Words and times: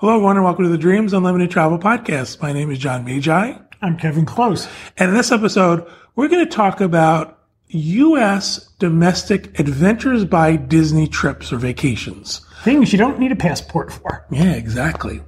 Hello, 0.00 0.14
everyone, 0.14 0.36
and 0.36 0.44
welcome 0.44 0.62
to 0.62 0.70
the 0.70 0.78
Dreams 0.78 1.12
Unlimited 1.12 1.50
Travel 1.50 1.76
Podcast. 1.76 2.40
My 2.40 2.52
name 2.52 2.70
is 2.70 2.78
John 2.78 3.04
Magi. 3.04 3.54
I'm 3.82 3.98
Kevin 3.98 4.24
Close. 4.24 4.68
And 4.96 5.10
in 5.10 5.16
this 5.16 5.32
episode, 5.32 5.84
we're 6.14 6.28
going 6.28 6.44
to 6.44 6.48
talk 6.48 6.80
about 6.80 7.40
U.S. 7.66 8.68
domestic 8.78 9.58
adventures 9.58 10.24
by 10.24 10.54
Disney 10.54 11.08
trips 11.08 11.52
or 11.52 11.56
vacations. 11.56 12.46
Things 12.62 12.92
you 12.92 12.98
don't 13.00 13.18
need 13.18 13.32
a 13.32 13.36
passport 13.36 13.92
for. 13.92 14.24
Yeah, 14.30 14.52
exactly. 14.52 15.20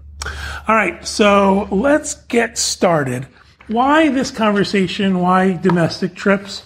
All 0.68 0.76
right, 0.76 1.04
so 1.04 1.66
let's 1.72 2.14
get 2.26 2.56
started. 2.56 3.26
Why 3.66 4.08
this 4.10 4.30
conversation? 4.30 5.18
Why 5.18 5.54
domestic 5.54 6.14
trips? 6.14 6.62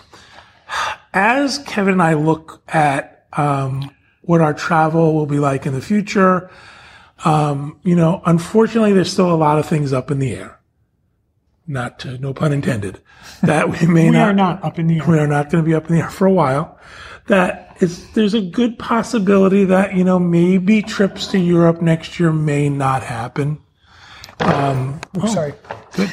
As 1.15 1.57
Kevin 1.61 1.95
and 1.95 2.03
I 2.03 2.13
look 2.13 2.63
at 2.69 3.29
um, 3.33 3.91
what 4.21 4.43
our 4.43 4.53
travel 4.53 5.15
will 5.15 5.25
be 5.25 5.39
like 5.39 5.65
in 5.65 5.73
the 5.73 5.81
future, 5.81 6.51
um, 7.25 7.79
you 7.83 7.95
know, 7.95 8.23
unfortunately, 8.27 8.93
there's 8.93 9.13
still 9.13 9.33
a 9.33 9.37
lot 9.37 9.59
of 9.59 9.67
things 9.67 9.93
up 9.93 10.11
in 10.11 10.19
the 10.19 10.35
air. 10.35 10.59
Not, 11.67 11.99
to, 12.01 12.19
no 12.19 12.35
pun 12.35 12.53
intended, 12.53 13.01
that 13.43 13.71
we 13.71 13.87
may 13.87 14.05
We 14.11 14.11
not, 14.11 14.29
are 14.29 14.35
not 14.35 14.65
up 14.65 14.79
in 14.79 14.87
the 14.87 14.99
air. 14.99 15.07
we 15.07 15.19
are 15.19 15.27
not 15.27 15.51
going 15.51 15.65
to 15.65 15.69
be 15.69 15.75
up 15.75 15.89
in 15.89 15.97
the 15.97 16.03
air 16.03 16.11
for 16.11 16.27
a 16.27 16.33
while. 16.33 16.79
That 17.27 17.77
is, 17.81 18.11
there's 18.13 18.35
a 18.35 18.43
good 18.43 18.79
possibility 18.79 19.65
that, 19.65 19.95
you 19.95 20.05
know, 20.05 20.19
maybe 20.19 20.83
trips 20.83 21.27
to 21.29 21.39
Europe 21.39 21.81
next 21.81 22.21
year 22.21 22.33
may 22.33 22.69
not 22.69 23.03
happen. 23.03 23.61
I'm 24.41 25.01
sorry. 25.29 25.55
Good. 25.93 26.13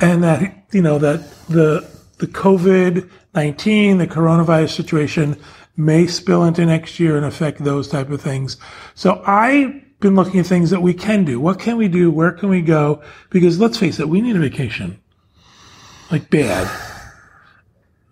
And 0.00 0.24
that, 0.24 0.64
you 0.72 0.80
know, 0.80 0.98
that 0.98 1.30
the, 1.48 1.86
the 2.18 2.26
COVID-19, 2.26 3.98
the 3.98 4.06
coronavirus 4.06 4.74
situation 4.74 5.36
may 5.76 6.06
spill 6.06 6.44
into 6.44 6.64
next 6.64 6.98
year 6.98 7.16
and 7.16 7.26
affect 7.26 7.62
those 7.62 7.88
type 7.88 8.08
of 8.08 8.22
things. 8.22 8.56
So 8.94 9.22
I've 9.26 9.82
been 10.00 10.14
looking 10.14 10.40
at 10.40 10.46
things 10.46 10.70
that 10.70 10.82
we 10.82 10.94
can 10.94 11.24
do. 11.24 11.40
What 11.40 11.58
can 11.58 11.76
we 11.76 11.88
do? 11.88 12.10
Where 12.10 12.32
can 12.32 12.48
we 12.48 12.62
go? 12.62 13.02
Because 13.30 13.58
let's 13.58 13.78
face 13.78 13.98
it, 13.98 14.08
we 14.08 14.20
need 14.20 14.36
a 14.36 14.40
vacation. 14.40 15.00
Like 16.10 16.30
bad. 16.30 16.66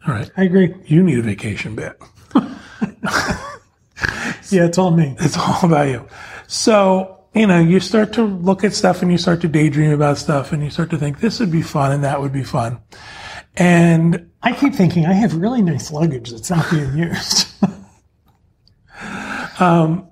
All 0.06 0.14
right. 0.14 0.30
I 0.36 0.44
agree. 0.44 0.74
You 0.86 1.02
need 1.02 1.18
a 1.18 1.22
vacation 1.22 1.74
bad. 1.74 1.96
Yeah, 4.50 4.66
it's 4.66 4.78
all 4.78 4.90
me. 4.90 5.16
It's 5.20 5.36
all 5.36 5.60
about 5.64 5.88
you. 5.88 6.06
So, 6.46 7.24
you 7.34 7.46
know, 7.46 7.58
you 7.58 7.80
start 7.80 8.12
to 8.14 8.22
look 8.22 8.62
at 8.62 8.72
stuff 8.72 9.02
and 9.02 9.10
you 9.10 9.18
start 9.18 9.40
to 9.40 9.48
daydream 9.48 9.92
about 9.92 10.18
stuff 10.18 10.52
and 10.52 10.62
you 10.62 10.70
start 10.70 10.90
to 10.90 10.98
think 10.98 11.20
this 11.20 11.40
would 11.40 11.50
be 11.50 11.62
fun 11.62 11.92
and 11.92 12.04
that 12.04 12.20
would 12.20 12.32
be 12.32 12.44
fun. 12.44 12.80
And 13.56 14.30
I 14.42 14.52
keep 14.52 14.74
thinking 14.74 15.06
I 15.06 15.14
have 15.14 15.34
really 15.34 15.62
nice 15.62 15.90
luggage 15.90 16.30
that's 16.30 16.50
not 16.50 16.70
being 16.70 16.96
used. 16.96 17.48
Um, 19.60 20.08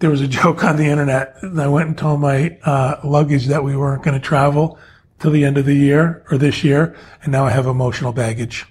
there 0.00 0.10
was 0.10 0.20
a 0.20 0.28
joke 0.40 0.64
on 0.64 0.76
the 0.76 0.86
internet. 0.86 1.36
And 1.42 1.60
I 1.60 1.68
went 1.68 1.88
and 1.88 1.96
told 1.96 2.20
my 2.20 2.58
uh, 2.64 3.00
luggage 3.04 3.46
that 3.46 3.62
we 3.62 3.76
weren't 3.76 4.02
going 4.02 4.20
to 4.20 4.26
travel 4.26 4.78
till 5.20 5.30
the 5.30 5.44
end 5.44 5.56
of 5.58 5.66
the 5.66 5.74
year 5.74 6.24
or 6.30 6.38
this 6.38 6.64
year, 6.64 6.96
and 7.22 7.30
now 7.30 7.44
I 7.44 7.50
have 7.50 7.66
emotional 7.66 8.12
baggage. 8.12 8.66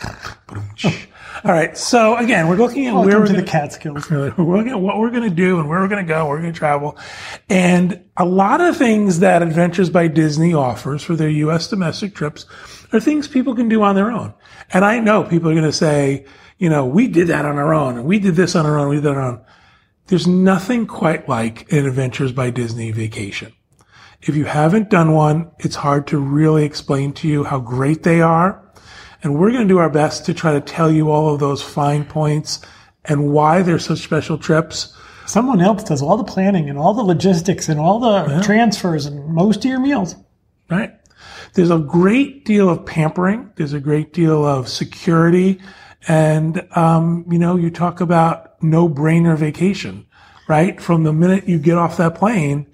All 1.44 1.52
right. 1.52 1.76
So 1.76 2.16
again, 2.16 2.48
we're 2.48 2.56
looking 2.56 2.86
at 2.86 2.94
where 2.94 3.04
Welcome 3.04 3.20
we're 3.20 3.26
to 3.26 3.32
gonna, 3.34 3.44
the 3.44 3.50
Catskills. 3.50 4.10
we're 4.10 4.56
looking 4.56 4.72
at 4.72 4.80
what 4.80 4.98
we're 4.98 5.10
going 5.10 5.28
to 5.28 5.34
do 5.34 5.60
and 5.60 5.68
where 5.68 5.80
we're 5.80 5.88
going 5.88 6.04
to 6.04 6.08
go, 6.08 6.24
where 6.24 6.36
we're 6.36 6.42
going 6.42 6.52
to 6.52 6.58
travel, 6.58 6.98
and 7.48 8.02
a 8.16 8.24
lot 8.24 8.60
of 8.60 8.76
things 8.76 9.20
that 9.20 9.42
Adventures 9.42 9.90
by 9.90 10.08
Disney 10.08 10.54
offers 10.54 11.02
for 11.02 11.14
their 11.14 11.28
U.S. 11.28 11.68
domestic 11.68 12.14
trips 12.14 12.46
are 12.92 13.00
things 13.00 13.28
people 13.28 13.54
can 13.54 13.68
do 13.68 13.82
on 13.82 13.94
their 13.94 14.10
own. 14.10 14.32
And 14.72 14.84
I 14.84 14.98
know 14.98 15.24
people 15.24 15.50
are 15.50 15.54
going 15.54 15.64
to 15.64 15.72
say, 15.72 16.24
you 16.58 16.70
know, 16.70 16.86
we 16.86 17.06
did 17.06 17.28
that 17.28 17.44
on 17.44 17.58
our 17.58 17.74
own, 17.74 17.98
and 17.98 18.06
we 18.06 18.18
did 18.18 18.34
this 18.34 18.56
on 18.56 18.64
our 18.64 18.78
own, 18.78 18.88
we 18.88 18.96
did 18.96 19.04
that 19.04 19.10
on 19.10 19.16
our 19.16 19.32
own. 19.32 19.44
There's 20.08 20.26
nothing 20.26 20.86
quite 20.86 21.28
like 21.28 21.70
an 21.72 21.84
Adventures 21.84 22.30
by 22.30 22.50
Disney 22.50 22.92
vacation. 22.92 23.52
If 24.22 24.36
you 24.36 24.44
haven't 24.44 24.88
done 24.88 25.12
one, 25.12 25.50
it's 25.58 25.74
hard 25.74 26.06
to 26.08 26.18
really 26.18 26.64
explain 26.64 27.12
to 27.14 27.28
you 27.28 27.42
how 27.44 27.58
great 27.58 28.04
they 28.04 28.20
are. 28.20 28.62
And 29.22 29.36
we're 29.36 29.50
going 29.50 29.66
to 29.66 29.68
do 29.68 29.78
our 29.78 29.90
best 29.90 30.24
to 30.26 30.34
try 30.34 30.52
to 30.52 30.60
tell 30.60 30.90
you 30.90 31.10
all 31.10 31.34
of 31.34 31.40
those 31.40 31.62
fine 31.62 32.04
points 32.04 32.60
and 33.04 33.32
why 33.32 33.62
they're 33.62 33.80
such 33.80 33.98
special 33.98 34.38
trips. 34.38 34.96
Someone 35.26 35.60
else 35.60 35.82
does 35.82 36.02
all 36.02 36.16
the 36.16 36.24
planning 36.24 36.70
and 36.70 36.78
all 36.78 36.94
the 36.94 37.02
logistics 37.02 37.68
and 37.68 37.80
all 37.80 37.98
the 37.98 38.40
transfers 38.44 39.06
and 39.06 39.34
most 39.34 39.64
of 39.64 39.64
your 39.64 39.80
meals. 39.80 40.14
right? 40.70 40.92
There's 41.54 41.70
a 41.70 41.78
great 41.78 42.44
deal 42.44 42.68
of 42.68 42.86
pampering. 42.86 43.50
There's 43.56 43.72
a 43.72 43.80
great 43.80 44.12
deal 44.12 44.44
of 44.44 44.68
security. 44.68 45.60
And, 46.06 46.66
um, 46.76 47.24
you 47.28 47.38
know, 47.38 47.56
you 47.56 47.70
talk 47.70 48.00
about 48.00 48.62
no 48.62 48.88
brainer 48.88 49.36
vacation, 49.36 50.05
right? 50.48 50.80
From 50.80 51.04
the 51.04 51.12
minute 51.12 51.48
you 51.48 51.58
get 51.58 51.76
off 51.76 51.96
that 51.96 52.14
plane, 52.14 52.66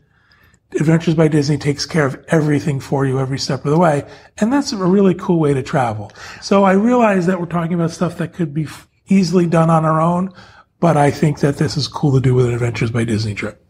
Adventures 0.74 1.14
by 1.14 1.28
Disney 1.28 1.58
takes 1.58 1.84
care 1.84 2.06
of 2.06 2.24
everything 2.28 2.80
for 2.80 3.04
you 3.04 3.18
every 3.18 3.38
step 3.38 3.64
of 3.64 3.70
the 3.70 3.78
way. 3.78 4.06
And 4.38 4.50
that's 4.50 4.72
a 4.72 4.76
really 4.78 5.14
cool 5.14 5.38
way 5.38 5.52
to 5.52 5.62
travel. 5.62 6.10
So 6.40 6.64
I 6.64 6.72
realize 6.72 7.26
that 7.26 7.38
we're 7.38 7.46
talking 7.46 7.74
about 7.74 7.90
stuff 7.90 8.16
that 8.18 8.32
could 8.32 8.54
be 8.54 8.66
easily 9.08 9.46
done 9.46 9.68
on 9.68 9.84
our 9.84 10.00
own, 10.00 10.32
but 10.80 10.96
I 10.96 11.10
think 11.10 11.40
that 11.40 11.58
this 11.58 11.76
is 11.76 11.88
cool 11.88 12.12
to 12.12 12.20
do 12.20 12.34
with 12.34 12.46
an 12.46 12.54
Adventures 12.54 12.90
by 12.90 13.04
Disney 13.04 13.34
trip. 13.34 13.62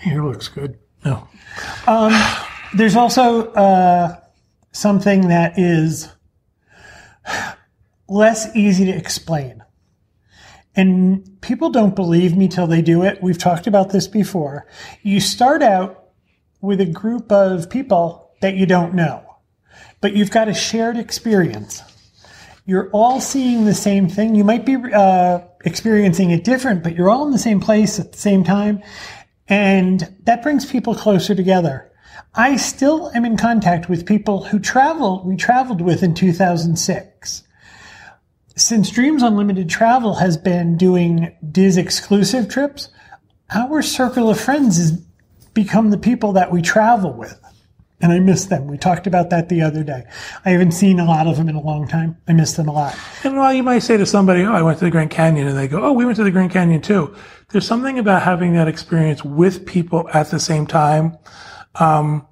Here 0.00 0.24
looks 0.24 0.48
good. 0.48 0.78
No. 1.04 1.28
There's 2.74 2.96
also 2.96 3.52
uh, 3.52 4.16
something 4.72 5.28
that 5.28 5.58
is 5.58 6.08
less 8.08 8.54
easy 8.56 8.86
to 8.86 8.92
explain. 8.92 9.62
And 10.76 11.40
people 11.40 11.70
don't 11.70 11.96
believe 11.96 12.36
me 12.36 12.48
till 12.48 12.66
they 12.66 12.82
do 12.82 13.02
it. 13.02 13.22
We've 13.22 13.38
talked 13.38 13.66
about 13.66 13.90
this 13.90 14.06
before. 14.06 14.66
You 15.02 15.20
start 15.20 15.62
out 15.62 16.10
with 16.60 16.80
a 16.80 16.86
group 16.86 17.32
of 17.32 17.70
people 17.70 18.30
that 18.42 18.56
you 18.56 18.66
don't 18.66 18.94
know, 18.94 19.24
but 20.02 20.14
you've 20.14 20.30
got 20.30 20.48
a 20.48 20.54
shared 20.54 20.98
experience. 20.98 21.82
You're 22.66 22.90
all 22.90 23.20
seeing 23.20 23.64
the 23.64 23.74
same 23.74 24.08
thing. 24.08 24.34
You 24.34 24.44
might 24.44 24.66
be 24.66 24.76
uh, 24.76 25.40
experiencing 25.64 26.30
it 26.30 26.44
different, 26.44 26.82
but 26.82 26.94
you're 26.94 27.08
all 27.08 27.24
in 27.24 27.32
the 27.32 27.38
same 27.38 27.60
place 27.60 27.98
at 27.98 28.12
the 28.12 28.18
same 28.18 28.44
time. 28.44 28.82
And 29.48 30.14
that 30.24 30.42
brings 30.42 30.66
people 30.66 30.94
closer 30.94 31.34
together. 31.34 31.90
I 32.34 32.56
still 32.56 33.10
am 33.14 33.24
in 33.24 33.36
contact 33.36 33.88
with 33.88 34.04
people 34.04 34.44
who 34.44 34.58
travel, 34.58 35.22
we 35.24 35.36
traveled 35.36 35.80
with 35.80 36.02
in 36.02 36.14
2006. 36.14 37.42
Since 38.58 38.90
Dreams 38.90 39.22
Unlimited 39.22 39.68
Travel 39.68 40.14
has 40.14 40.38
been 40.38 40.78
doing 40.78 41.36
Diz 41.52 41.76
exclusive 41.76 42.48
trips, 42.48 42.88
our 43.54 43.82
circle 43.82 44.30
of 44.30 44.40
friends 44.40 44.78
has 44.78 44.92
become 45.52 45.90
the 45.90 45.98
people 45.98 46.32
that 46.32 46.50
we 46.50 46.62
travel 46.62 47.12
with. 47.12 47.38
And 48.00 48.12
I 48.12 48.18
miss 48.18 48.46
them. 48.46 48.66
We 48.66 48.78
talked 48.78 49.06
about 49.06 49.28
that 49.28 49.50
the 49.50 49.60
other 49.60 49.84
day. 49.84 50.04
I 50.46 50.50
haven't 50.50 50.72
seen 50.72 50.98
a 50.98 51.04
lot 51.04 51.26
of 51.26 51.36
them 51.36 51.50
in 51.50 51.54
a 51.54 51.60
long 51.60 51.86
time. 51.86 52.16
I 52.28 52.32
miss 52.32 52.54
them 52.54 52.68
a 52.68 52.72
lot. 52.72 52.96
And 53.24 53.36
while 53.36 53.52
you 53.52 53.62
might 53.62 53.80
say 53.80 53.98
to 53.98 54.06
somebody, 54.06 54.42
"Oh, 54.42 54.52
I 54.52 54.62
went 54.62 54.78
to 54.78 54.86
the 54.86 54.90
Grand 54.90 55.10
Canyon," 55.10 55.48
and 55.48 55.56
they 55.56 55.68
go, 55.68 55.82
"Oh, 55.82 55.92
we 55.92 56.06
went 56.06 56.16
to 56.16 56.24
the 56.24 56.30
Grand 56.30 56.50
Canyon 56.50 56.80
too," 56.80 57.14
there's 57.50 57.66
something 57.66 57.98
about 57.98 58.22
having 58.22 58.54
that 58.54 58.68
experience 58.68 59.22
with 59.22 59.66
people 59.66 60.08
at 60.14 60.30
the 60.30 60.38
same 60.38 60.66
time. 60.66 61.16
Um, 61.74 62.26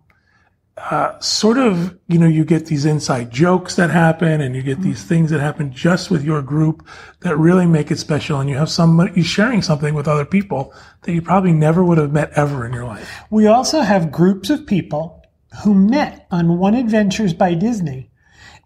uh, 0.76 1.18
sort 1.20 1.56
of, 1.56 1.96
you 2.08 2.18
know, 2.18 2.26
you 2.26 2.44
get 2.44 2.66
these 2.66 2.84
inside 2.84 3.30
jokes 3.30 3.76
that 3.76 3.90
happen, 3.90 4.40
and 4.40 4.56
you 4.56 4.62
get 4.62 4.80
these 4.80 5.04
things 5.04 5.30
that 5.30 5.40
happen 5.40 5.72
just 5.72 6.10
with 6.10 6.24
your 6.24 6.42
group 6.42 6.86
that 7.20 7.36
really 7.38 7.66
make 7.66 7.90
it 7.90 7.98
special. 7.98 8.40
And 8.40 8.50
you 8.50 8.56
have 8.56 8.68
somebody 8.68 9.12
you're 9.14 9.24
sharing 9.24 9.62
something 9.62 9.94
with 9.94 10.08
other 10.08 10.24
people 10.24 10.74
that 11.02 11.12
you 11.12 11.22
probably 11.22 11.52
never 11.52 11.84
would 11.84 11.98
have 11.98 12.12
met 12.12 12.32
ever 12.32 12.66
in 12.66 12.72
your 12.72 12.84
life. 12.84 13.08
We 13.30 13.46
also 13.46 13.82
have 13.82 14.10
groups 14.10 14.50
of 14.50 14.66
people 14.66 15.22
who 15.62 15.74
met 15.74 16.26
on 16.32 16.58
One 16.58 16.74
Adventures 16.74 17.34
by 17.34 17.54
Disney, 17.54 18.10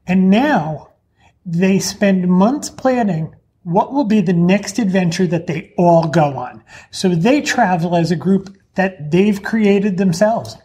and 0.06 0.30
now 0.30 0.92
they 1.44 1.78
spend 1.78 2.28
months 2.28 2.70
planning 2.70 3.34
what 3.64 3.92
will 3.92 4.04
be 4.04 4.22
the 4.22 4.32
next 4.32 4.78
adventure 4.78 5.26
that 5.26 5.46
they 5.46 5.74
all 5.76 6.08
go 6.08 6.38
on. 6.38 6.64
So 6.90 7.10
they 7.10 7.42
travel 7.42 7.94
as 7.94 8.10
a 8.10 8.16
group 8.16 8.56
that 8.78 9.10
they've 9.10 9.42
created 9.42 9.96
themselves. 9.96 10.56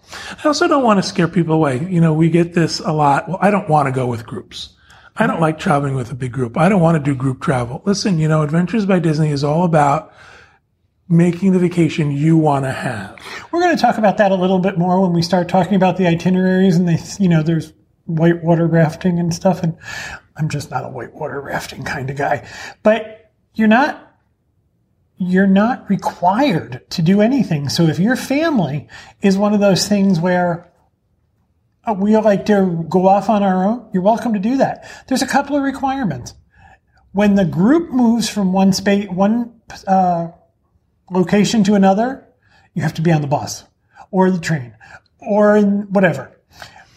I 0.44 0.48
also 0.48 0.68
don't 0.68 0.84
want 0.84 1.02
to 1.02 1.04
scare 1.04 1.28
people 1.28 1.56
away. 1.56 1.84
You 1.90 2.00
know, 2.00 2.14
we 2.14 2.30
get 2.30 2.54
this 2.54 2.80
a 2.80 2.92
lot. 2.94 3.28
Well, 3.28 3.40
I 3.42 3.50
don't 3.50 3.68
want 3.68 3.88
to 3.88 3.92
go 3.92 4.06
with 4.06 4.24
groups. 4.24 4.70
I 5.16 5.26
don't 5.26 5.42
like 5.42 5.58
traveling 5.58 5.96
with 5.96 6.12
a 6.12 6.16
big 6.16 6.32
group. 6.32 6.56
I 6.56 6.70
don't 6.70 6.80
want 6.80 6.96
to 6.96 7.04
do 7.04 7.16
group 7.16 7.42
travel. 7.42 7.82
Listen, 7.86 8.20
you 8.20 8.28
know, 8.28 8.44
Adventures 8.44 8.86
by 8.86 9.00
Disney 9.00 9.32
is 9.32 9.44
all 9.44 9.64
about 9.64 10.14
making 11.10 11.54
the 11.54 11.60
vacation 11.60 12.12
you 12.12 12.38
want 12.38 12.66
to 12.66 12.72
have. 12.72 13.20
We're 13.52 13.62
going 13.62 13.76
to 13.76 13.82
talk 13.82 13.98
about 13.98 14.18
that 14.18 14.32
a 14.32 14.36
little 14.36 14.60
bit 14.60 14.78
more 14.78 15.02
when 15.02 15.12
we 15.12 15.24
start 15.24 15.50
talking 15.50 15.74
about 15.74 15.98
the 15.98 16.06
itineraries 16.06 16.76
and 16.76 16.88
they, 16.88 17.00
you 17.18 17.28
know, 17.28 17.42
there's 17.42 17.74
whitewater 18.06 18.68
rafting 18.68 19.18
and 19.18 19.34
stuff. 19.34 19.64
And 19.64 19.76
I'm 20.38 20.50
just 20.50 20.70
not 20.70 20.86
a 20.86 20.90
whitewater 20.90 21.42
rafting 21.42 21.84
kind 21.84 22.12
of 22.12 22.16
guy, 22.16 22.48
but 22.84 23.32
you're 23.56 23.68
not 23.68 24.13
you're 25.28 25.48
not 25.48 25.90
required 25.90 26.82
to 26.92 27.02
do 27.02 27.22
anything. 27.22 27.70
So 27.70 27.84
if 27.84 28.00
your 28.00 28.16
family 28.16 28.88
is 29.22 29.38
one 29.38 29.54
of 29.54 29.60
those 29.60 29.88
things 29.88 30.20
where 30.20 30.72
uh, 31.86 31.94
we 31.94 32.16
like 32.18 32.46
to 32.48 32.86
go 32.90 33.08
off 33.08 33.30
on 33.30 33.44
our 33.44 33.66
own, 33.66 33.90
you're 33.94 34.04
welcome 34.04 34.34
to 34.34 34.40
do 34.40 34.58
that. 34.58 34.90
There's 35.08 35.22
a 35.22 35.28
couple 35.28 35.56
of 35.56 35.64
requirements. 35.64 36.34
When 37.12 37.36
the 37.36 37.46
group 37.46 37.92
moves 37.92 38.30
from 38.30 38.54
one 38.54 38.74
space, 38.74 39.08
one 39.10 39.62
uh, 39.88 40.30
location 41.12 41.64
to 41.66 41.76
another, 41.76 42.28
You 42.74 42.82
have 42.82 42.96
to 42.96 43.02
be 43.02 43.12
on 43.12 43.22
the 43.22 43.28
bus 43.28 43.66
or 44.10 44.32
the 44.32 44.40
train 44.40 44.76
or 45.20 45.62
whatever. 45.62 46.32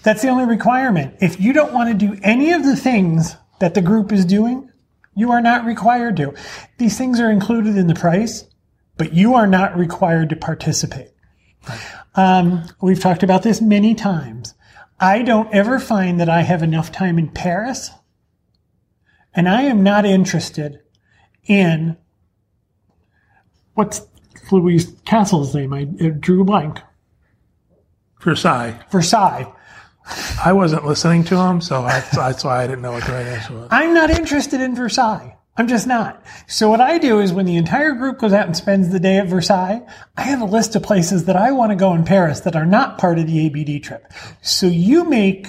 That's 0.02 0.22
the 0.22 0.29
only 0.29 0.46
requirement. 0.46 1.17
If 1.20 1.40
you 1.40 1.52
don't 1.52 1.72
want 1.72 1.88
to 1.90 2.06
do 2.06 2.19
any 2.22 2.52
of 2.52 2.64
the 2.64 2.76
things 2.76 3.37
that 3.61 3.75
the 3.75 3.82
group 3.82 4.12
is 4.12 4.25
doing, 4.25 4.70
you 5.16 5.32
are 5.32 5.40
not 5.40 5.64
required 5.64 6.16
to. 6.18 6.34
These 6.78 6.96
things 6.96 7.18
are 7.18 7.30
included 7.30 7.76
in 7.76 7.86
the 7.86 7.94
price, 7.94 8.44
but 8.96 9.14
you 9.14 9.34
are 9.34 9.46
not 9.46 9.76
required 9.76 10.28
to 10.28 10.36
participate. 10.36 11.10
Um, 12.14 12.64
we've 12.80 13.00
talked 13.00 13.22
about 13.22 13.42
this 13.42 13.60
many 13.60 13.94
times. 13.94 14.54
I 15.00 15.22
don't 15.22 15.52
ever 15.52 15.78
find 15.78 16.20
that 16.20 16.28
I 16.28 16.42
have 16.42 16.62
enough 16.62 16.92
time 16.92 17.18
in 17.18 17.28
Paris, 17.28 17.90
and 19.34 19.48
I 19.48 19.62
am 19.62 19.82
not 19.82 20.06
interested 20.06 20.80
in 21.44 21.96
what's 23.74 24.02
Louis 24.50 24.86
Castle's 25.04 25.54
name? 25.54 25.72
I 25.72 25.84
drew 25.84 26.42
a 26.42 26.44
blank. 26.44 26.80
Versailles. 28.20 28.78
Versailles. 28.90 29.52
I 30.44 30.53
wasn't 30.53 30.85
listening 30.85 31.25
to 31.25 31.37
him, 31.37 31.61
so 31.61 31.82
I, 31.82 32.00
that's 32.12 32.44
why 32.44 32.62
I 32.62 32.67
didn't 32.67 32.82
know 32.82 32.93
what 32.93 33.05
the 33.05 33.12
right 33.12 33.26
answer 33.26 33.55
was. 33.55 33.69
I'm 33.70 33.94
not 33.94 34.11
interested 34.11 34.61
in 34.61 34.75
Versailles. 34.75 35.37
I'm 35.58 35.69
just 35.69 35.87
not. 35.87 36.23
So 36.47 36.69
what 36.69 36.82
I 36.82 36.99
do 36.99 37.20
is 37.20 37.32
when 37.32 37.47
the 37.47 37.56
entire 37.56 37.93
group 37.93 38.19
goes 38.19 38.32
out 38.35 38.47
and 38.47 38.56
spends 38.56 38.91
the 38.91 39.00
day 39.00 39.19
at 39.19 39.29
Versailles, 39.29 39.87
I 40.17 40.23
have 40.23 40.43
a 40.43 40.47
list 40.47 40.76
of 40.76 40.82
places 40.82 41.25
that 41.25 41.37
I 41.37 41.53
want 41.53 41.73
to 41.73 41.76
go 41.76 41.94
in 41.94 42.05
Paris 42.05 42.41
that 42.41 42.56
are 42.56 42.67
not 42.67 42.99
part 42.99 43.19
of 43.19 43.26
the 43.26 43.47
ABD 43.47 43.82
trip. 43.82 44.12
So 44.43 44.67
you 44.67 45.05
make 45.05 45.47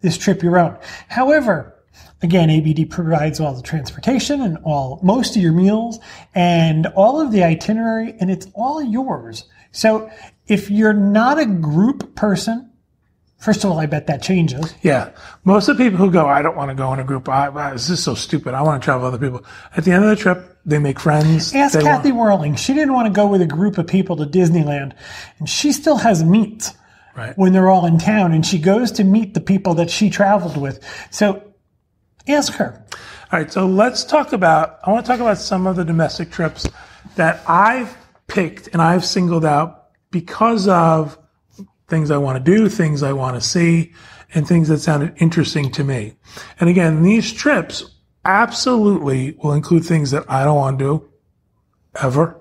this 0.00 0.16
trip 0.16 0.42
your 0.42 0.58
own. 0.58 0.78
However, 1.08 1.74
again, 2.22 2.48
ABD 2.48 2.90
provides 2.90 3.38
all 3.38 3.54
the 3.54 3.62
transportation 3.62 4.40
and 4.40 4.56
all, 4.64 5.00
most 5.02 5.36
of 5.36 5.42
your 5.42 5.52
meals 5.52 5.98
and 6.34 6.86
all 6.96 7.20
of 7.20 7.30
the 7.30 7.44
itinerary 7.44 8.14
and 8.18 8.30
it's 8.30 8.46
all 8.54 8.82
yours. 8.82 9.44
So 9.70 10.10
if 10.46 10.70
you're 10.70 10.94
not 10.94 11.38
a 11.38 11.46
group 11.46 12.14
person, 12.14 12.70
First 13.38 13.64
of 13.64 13.70
all, 13.70 13.78
I 13.78 13.86
bet 13.86 14.06
that 14.06 14.22
changes. 14.22 14.74
Yeah. 14.82 15.10
Most 15.44 15.68
of 15.68 15.76
the 15.76 15.84
people 15.84 15.98
who 15.98 16.10
go, 16.10 16.26
I 16.26 16.40
don't 16.42 16.56
want 16.56 16.70
to 16.70 16.74
go 16.74 16.92
in 16.94 17.00
a 17.00 17.04
group. 17.04 17.28
I, 17.28 17.48
I, 17.48 17.72
this 17.72 17.90
is 17.90 18.02
so 18.02 18.14
stupid. 18.14 18.54
I 18.54 18.62
want 18.62 18.80
to 18.80 18.84
travel 18.84 19.04
with 19.04 19.14
other 19.14 19.24
people. 19.30 19.46
At 19.76 19.84
the 19.84 19.92
end 19.92 20.04
of 20.04 20.10
the 20.10 20.16
trip, 20.16 20.58
they 20.64 20.78
make 20.78 20.98
friends. 20.98 21.54
Ask 21.54 21.78
Kathy 21.78 22.12
want- 22.12 22.40
Whirling. 22.40 22.56
She 22.56 22.72
didn't 22.72 22.94
want 22.94 23.06
to 23.06 23.12
go 23.12 23.26
with 23.26 23.42
a 23.42 23.46
group 23.46 23.76
of 23.78 23.86
people 23.86 24.16
to 24.16 24.24
Disneyland, 24.24 24.94
and 25.38 25.48
she 25.48 25.72
still 25.72 25.96
has 25.98 26.24
meets 26.24 26.72
Right. 27.14 27.36
when 27.36 27.52
they're 27.52 27.68
all 27.68 27.86
in 27.86 27.98
town, 27.98 28.32
and 28.32 28.44
she 28.44 28.58
goes 28.58 28.90
to 28.92 29.04
meet 29.04 29.34
the 29.34 29.40
people 29.40 29.74
that 29.74 29.90
she 29.90 30.10
traveled 30.10 30.56
with. 30.56 30.80
So 31.10 31.42
ask 32.28 32.52
her. 32.54 32.84
All 33.32 33.38
right, 33.38 33.52
so 33.52 33.66
let's 33.66 34.04
talk 34.04 34.32
about. 34.32 34.78
I 34.84 34.90
want 34.92 35.04
to 35.06 35.12
talk 35.12 35.20
about 35.20 35.38
some 35.38 35.66
of 35.66 35.76
the 35.76 35.84
domestic 35.84 36.30
trips 36.30 36.66
that 37.16 37.42
I've 37.48 37.96
picked 38.28 38.68
and 38.72 38.80
I've 38.82 39.04
singled 39.04 39.44
out 39.44 39.88
because 40.10 40.68
of 40.68 41.18
things 41.88 42.10
I 42.10 42.16
want 42.16 42.44
to 42.44 42.56
do, 42.56 42.68
things 42.68 43.02
I 43.02 43.12
want 43.12 43.36
to 43.36 43.40
see, 43.40 43.92
and 44.34 44.46
things 44.46 44.68
that 44.68 44.78
sounded 44.78 45.14
interesting 45.18 45.70
to 45.72 45.84
me. 45.84 46.14
And 46.58 46.68
again, 46.68 47.02
these 47.02 47.32
trips 47.32 47.84
absolutely 48.24 49.36
will 49.42 49.52
include 49.52 49.84
things 49.84 50.10
that 50.10 50.24
I 50.28 50.44
don't 50.44 50.56
want 50.56 50.78
to 50.78 50.84
do 50.84 51.08
ever. 52.02 52.40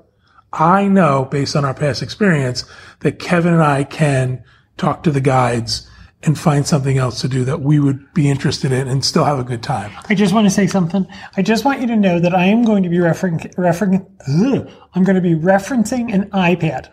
I 0.52 0.88
know 0.88 1.26
based 1.26 1.56
on 1.56 1.66
our 1.66 1.74
past 1.74 2.02
experience 2.02 2.66
that 3.02 3.20
Kevin 3.20 3.54
and 3.54 3.64
I 3.64 3.84
can 3.84 4.44
talk 4.78 5.04
to 5.04 5.12
the 5.12 5.22
guides 5.22 5.90
and 6.24 6.40
find 6.40 6.66
something 6.66 6.98
else 6.98 7.22
to 7.22 7.28
do 7.28 7.46
that 7.46 7.62
we 7.62 7.80
would 7.80 8.14
be 8.14 8.30
interested 8.30 8.72
in 8.72 8.88
and 8.88 9.06
still 9.06 9.26
have 9.26 9.38
a 9.38 9.44
good 9.44 9.62
time. 9.62 9.92
I 10.10 10.16
just 10.16 10.34
want 10.34 10.46
to 10.48 10.50
say 10.50 10.66
something. 10.66 11.06
I 11.38 11.44
just 11.44 11.66
want 11.66 11.82
you 11.82 11.88
to 11.88 11.96
know 11.96 12.20
that 12.20 12.34
I 12.34 12.46
am 12.46 12.64
going 12.64 12.82
to 12.84 12.90
be 12.90 13.00
referring, 13.00 13.40
I'm 13.56 15.04
going 15.04 15.16
to 15.16 15.22
be 15.22 15.36
referencing 15.36 16.12
an 16.12 16.30
iPad. 16.32 16.90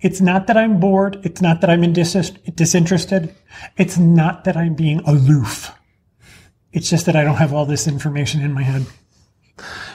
It's 0.00 0.20
not 0.20 0.46
that 0.46 0.56
I'm 0.56 0.80
bored. 0.80 1.20
It's 1.24 1.42
not 1.42 1.60
that 1.60 1.70
I'm 1.70 1.84
in 1.84 1.92
dis- 1.92 2.32
disinterested. 2.54 3.34
It's 3.76 3.98
not 3.98 4.44
that 4.44 4.56
I'm 4.56 4.74
being 4.74 5.00
aloof. 5.00 5.70
It's 6.72 6.88
just 6.88 7.06
that 7.06 7.16
I 7.16 7.24
don't 7.24 7.36
have 7.36 7.52
all 7.52 7.66
this 7.66 7.86
information 7.86 8.42
in 8.42 8.52
my 8.52 8.62
head. 8.62 8.86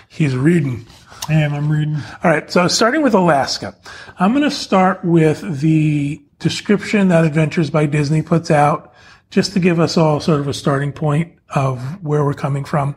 He's 0.09 0.35
reading. 0.35 0.85
I 1.27 1.33
am. 1.33 1.53
I'm 1.53 1.71
reading. 1.71 1.95
All 2.23 2.31
right, 2.31 2.49
so 2.51 2.67
starting 2.67 3.01
with 3.01 3.13
Alaska, 3.13 3.75
I'm 4.19 4.31
going 4.31 4.43
to 4.43 4.51
start 4.51 5.03
with 5.03 5.61
the 5.61 6.21
description 6.39 7.07
that 7.07 7.25
Adventures 7.25 7.69
by 7.69 7.85
Disney 7.85 8.21
puts 8.21 8.51
out, 8.51 8.93
just 9.31 9.53
to 9.53 9.59
give 9.59 9.79
us 9.79 9.97
all 9.97 10.19
sort 10.19 10.39
of 10.39 10.47
a 10.47 10.53
starting 10.53 10.91
point 10.91 11.33
of 11.49 12.03
where 12.03 12.23
we're 12.23 12.33
coming 12.33 12.63
from. 12.63 12.95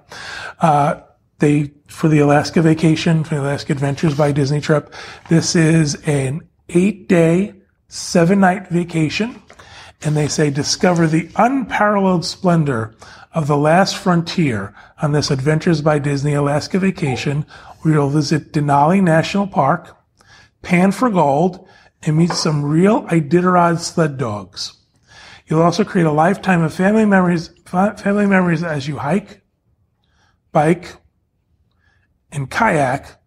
Uh, 0.61 1.01
they 1.39 1.73
for 1.87 2.09
the 2.09 2.19
Alaska 2.19 2.61
vacation, 2.61 3.25
for 3.25 3.37
the 3.37 3.41
Alaska 3.41 3.73
Adventures 3.73 4.15
by 4.15 4.33
Disney 4.33 4.61
trip, 4.61 4.93
this 5.31 5.57
is 5.57 5.95
an 6.07 6.48
eight-day, 6.69 7.55
seven-night 7.89 8.69
vacation, 8.69 9.43
and 10.03 10.17
they 10.17 10.29
say 10.29 10.51
discover 10.51 11.07
the 11.07 11.29
unparalleled 11.37 12.25
splendor 12.25 12.95
of 13.33 13.47
the 13.47 13.57
last 13.57 13.97
frontier 13.97 14.75
on 15.03 15.13
this 15.13 15.31
Adventures 15.31 15.83
by 15.83 15.99
Disney 15.99 16.35
Alaska 16.35 16.79
vacation, 16.79 17.47
you'll 17.85 18.11
visit 18.11 18.53
Denali 18.53 19.03
National 19.03 19.47
Park, 19.47 19.97
pan 20.63 20.93
for 20.93 21.11
gold, 21.11 21.67
and 22.03 22.17
meet 22.17 22.33
some 22.33 22.65
real 22.65 23.03
Iditarod 23.05 23.79
sled 23.79 24.19
dogs. 24.19 24.75
You'll 25.47 25.63
also 25.63 25.85
create 25.85 26.07
a 26.07 26.13
lifetime 26.13 26.63
of 26.63 26.75
family 26.75 27.07
memories, 27.07 27.51
family 27.65 28.27
memories 28.27 28.63
as 28.63 28.87
you 28.87 28.99
hike, 28.99 29.41
bike, 30.53 30.97
and 32.31 32.51
kayak 32.51 33.21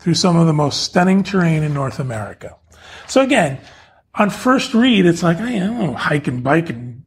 through 0.00 0.14
some 0.14 0.36
of 0.36 0.46
the 0.46 0.52
most 0.52 0.82
stunning 0.82 1.22
terrain 1.22 1.62
in 1.62 1.72
North 1.74 1.98
America. 2.00 2.56
So 3.06 3.20
again, 3.20 3.58
on 4.14 4.30
first 4.30 4.74
read, 4.74 5.06
it's 5.06 5.22
like, 5.22 5.38
I 5.38 5.58
don't 5.58 5.78
know, 5.78 5.94
hike 5.94 6.26
and 6.26 6.42
bike 6.42 6.70
and 6.70 7.04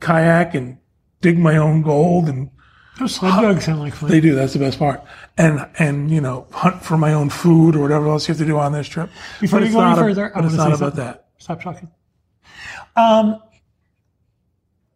kayak 0.00 0.54
and 0.54 0.78
dig 1.20 1.38
my 1.38 1.56
own 1.56 1.82
gold 1.82 2.28
and 2.28 2.50
Those 2.98 3.14
sled 3.16 3.40
dogs 3.40 3.64
sound 3.64 3.80
like 3.80 3.94
fun. 3.94 4.10
they 4.10 4.20
do. 4.20 4.34
That's 4.34 4.52
the 4.52 4.58
best 4.58 4.78
part. 4.78 5.02
And 5.36 5.66
and 5.78 6.10
you 6.10 6.20
know, 6.20 6.46
hunt 6.52 6.82
for 6.82 6.96
my 6.96 7.12
own 7.12 7.28
food 7.30 7.76
or 7.76 7.80
whatever 7.80 8.08
else 8.08 8.26
you 8.28 8.32
have 8.32 8.38
to 8.38 8.46
do 8.46 8.58
on 8.58 8.72
this 8.72 8.86
trip. 8.88 9.10
Before 9.40 9.60
But 9.60 9.66
you 9.68 9.72
go 9.74 9.80
any 9.80 9.90
not 9.90 9.98
a- 9.98 10.02
further, 10.02 10.36
I 10.36 10.40
wanna 10.40 10.52
not 10.56 10.62
say 10.62 10.66
about 10.68 10.78
something. 10.78 11.04
that. 11.04 11.26
Stop 11.38 11.62
talking. 11.62 11.90
Um, 12.96 13.40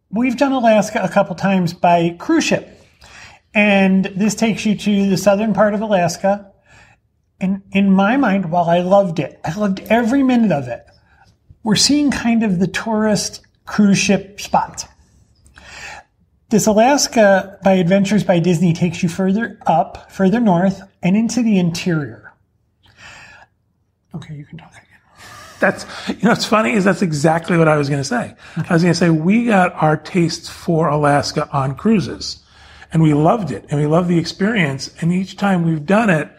we've 0.09 0.37
done 0.37 0.51
Alaska 0.51 1.01
a 1.03 1.09
couple 1.09 1.35
times 1.35 1.73
by 1.73 2.15
cruise 2.19 2.43
ship, 2.45 2.81
and 3.53 4.05
this 4.15 4.35
takes 4.35 4.65
you 4.65 4.75
to 4.75 5.09
the 5.09 5.17
southern 5.17 5.53
part 5.53 5.73
of 5.73 5.81
Alaska. 5.81 6.48
And 7.41 7.61
in 7.71 7.91
my 7.91 8.17
mind, 8.17 8.51
while 8.51 8.69
I 8.69 8.79
loved 8.79 9.19
it, 9.19 9.39
I 9.43 9.53
loved 9.53 9.79
every 9.89 10.23
minute 10.23 10.51
of 10.51 10.67
it. 10.67 10.85
We're 11.63 11.75
seeing 11.75 12.11
kind 12.11 12.43
of 12.43 12.59
the 12.59 12.67
tourist 12.67 13.41
cruise 13.65 13.97
ship 13.97 14.41
spots. 14.41 14.85
This 16.49 16.65
Alaska 16.65 17.59
by 17.63 17.73
Adventures 17.73 18.23
by 18.23 18.39
Disney 18.39 18.73
takes 18.73 19.03
you 19.03 19.09
further 19.09 19.59
up, 19.67 20.11
further 20.11 20.39
north, 20.39 20.81
and 21.03 21.15
into 21.15 21.43
the 21.43 21.59
interior. 21.59 22.33
Okay, 24.15 24.33
you 24.33 24.45
can 24.45 24.57
talk 24.57 24.71
again. 24.71 24.83
That's 25.59 25.85
you 26.07 26.15
know 26.23 26.29
what's 26.29 26.45
funny 26.45 26.73
is 26.73 26.83
that's 26.83 27.03
exactly 27.03 27.57
what 27.57 27.67
I 27.67 27.77
was 27.77 27.87
going 27.87 28.01
to 28.01 28.07
say. 28.07 28.33
I 28.55 28.73
was 28.73 28.81
going 28.81 28.93
to 28.93 28.99
say 28.99 29.11
we 29.11 29.45
got 29.45 29.73
our 29.75 29.95
taste 29.95 30.49
for 30.49 30.87
Alaska 30.87 31.47
on 31.51 31.75
cruises, 31.75 32.43
and 32.91 33.03
we 33.03 33.13
loved 33.13 33.51
it, 33.51 33.65
and 33.69 33.79
we 33.79 33.85
loved 33.85 34.07
the 34.07 34.17
experience. 34.17 34.91
And 35.01 35.13
each 35.13 35.37
time 35.37 35.63
we've 35.63 35.85
done 35.85 36.09
it, 36.09 36.31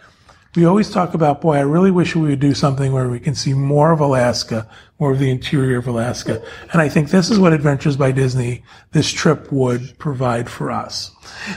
we 0.56 0.64
always 0.64 0.90
talk 0.90 1.14
about, 1.14 1.40
boy, 1.40 1.56
I 1.56 1.60
really 1.60 1.90
wish 1.92 2.16
we 2.16 2.28
would 2.30 2.40
do 2.40 2.54
something 2.54 2.92
where 2.92 3.08
we 3.08 3.20
can 3.20 3.34
see 3.36 3.54
more 3.54 3.92
of 3.92 4.00
Alaska, 4.00 4.68
more 4.98 5.12
of 5.12 5.18
the 5.20 5.30
interior 5.30 5.78
of 5.78 5.86
Alaska. 5.86 6.42
And 6.72 6.82
I 6.82 6.88
think 6.88 7.10
this 7.10 7.30
is 7.30 7.38
what 7.38 7.52
Adventures 7.52 7.96
by 7.96 8.10
Disney, 8.10 8.64
this 8.90 9.10
trip 9.10 9.52
would 9.52 9.96
provide 9.98 10.50
for 10.50 10.70
us. 10.72 11.12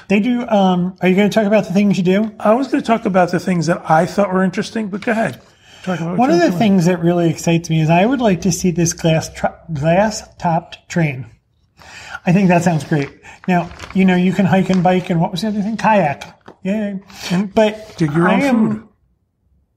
They 0.10 0.20
do. 0.20 0.48
Um, 0.48 0.96
are 1.02 1.08
you 1.10 1.16
going 1.16 1.30
to 1.30 1.34
talk 1.34 1.48
about 1.48 1.66
the 1.66 1.74
things 1.74 1.98
you 1.98 2.04
do? 2.04 2.36
I 2.40 2.54
was 2.54 2.68
going 2.68 2.84
to 2.84 2.88
talk 2.88 3.06
about 3.06 3.32
the 3.32 3.40
things 3.40 3.66
that 3.66 3.90
I 3.90 4.06
thought 4.06 4.32
were 4.32 4.44
interesting, 4.44 4.90
but 4.90 5.02
go 5.02 5.12
ahead. 5.12 5.42
Talk 5.84 6.00
about 6.00 6.18
One 6.18 6.30
of 6.30 6.40
the 6.40 6.48
doing. 6.48 6.60
things 6.60 6.86
that 6.86 7.02
really 7.02 7.30
excites 7.30 7.70
me 7.70 7.82
is 7.82 7.90
I 7.90 8.06
would 8.06 8.22
like 8.22 8.42
to 8.42 8.52
see 8.52 8.70
this 8.72 8.94
glass 8.94 9.28
tr- 9.34 9.48
glass 9.74 10.24
topped 10.38 10.88
train. 10.88 11.26
I 12.26 12.32
think 12.32 12.48
that 12.48 12.64
sounds 12.64 12.84
great. 12.86 13.10
Now, 13.48 13.70
you 13.94 14.06
know, 14.06 14.16
you 14.16 14.32
can 14.32 14.46
hike 14.46 14.70
and 14.70 14.82
bike 14.84 15.10
and 15.10 15.20
what 15.20 15.32
was 15.32 15.42
the 15.42 15.50
other 15.50 15.62
thing? 15.62 15.76
Kayak. 15.76 16.40
Yay. 16.64 17.00
But 17.54 17.96
Dig 17.98 18.14
your 18.14 18.28
I 18.28 18.40
am 18.42 18.72
food. 18.72 18.88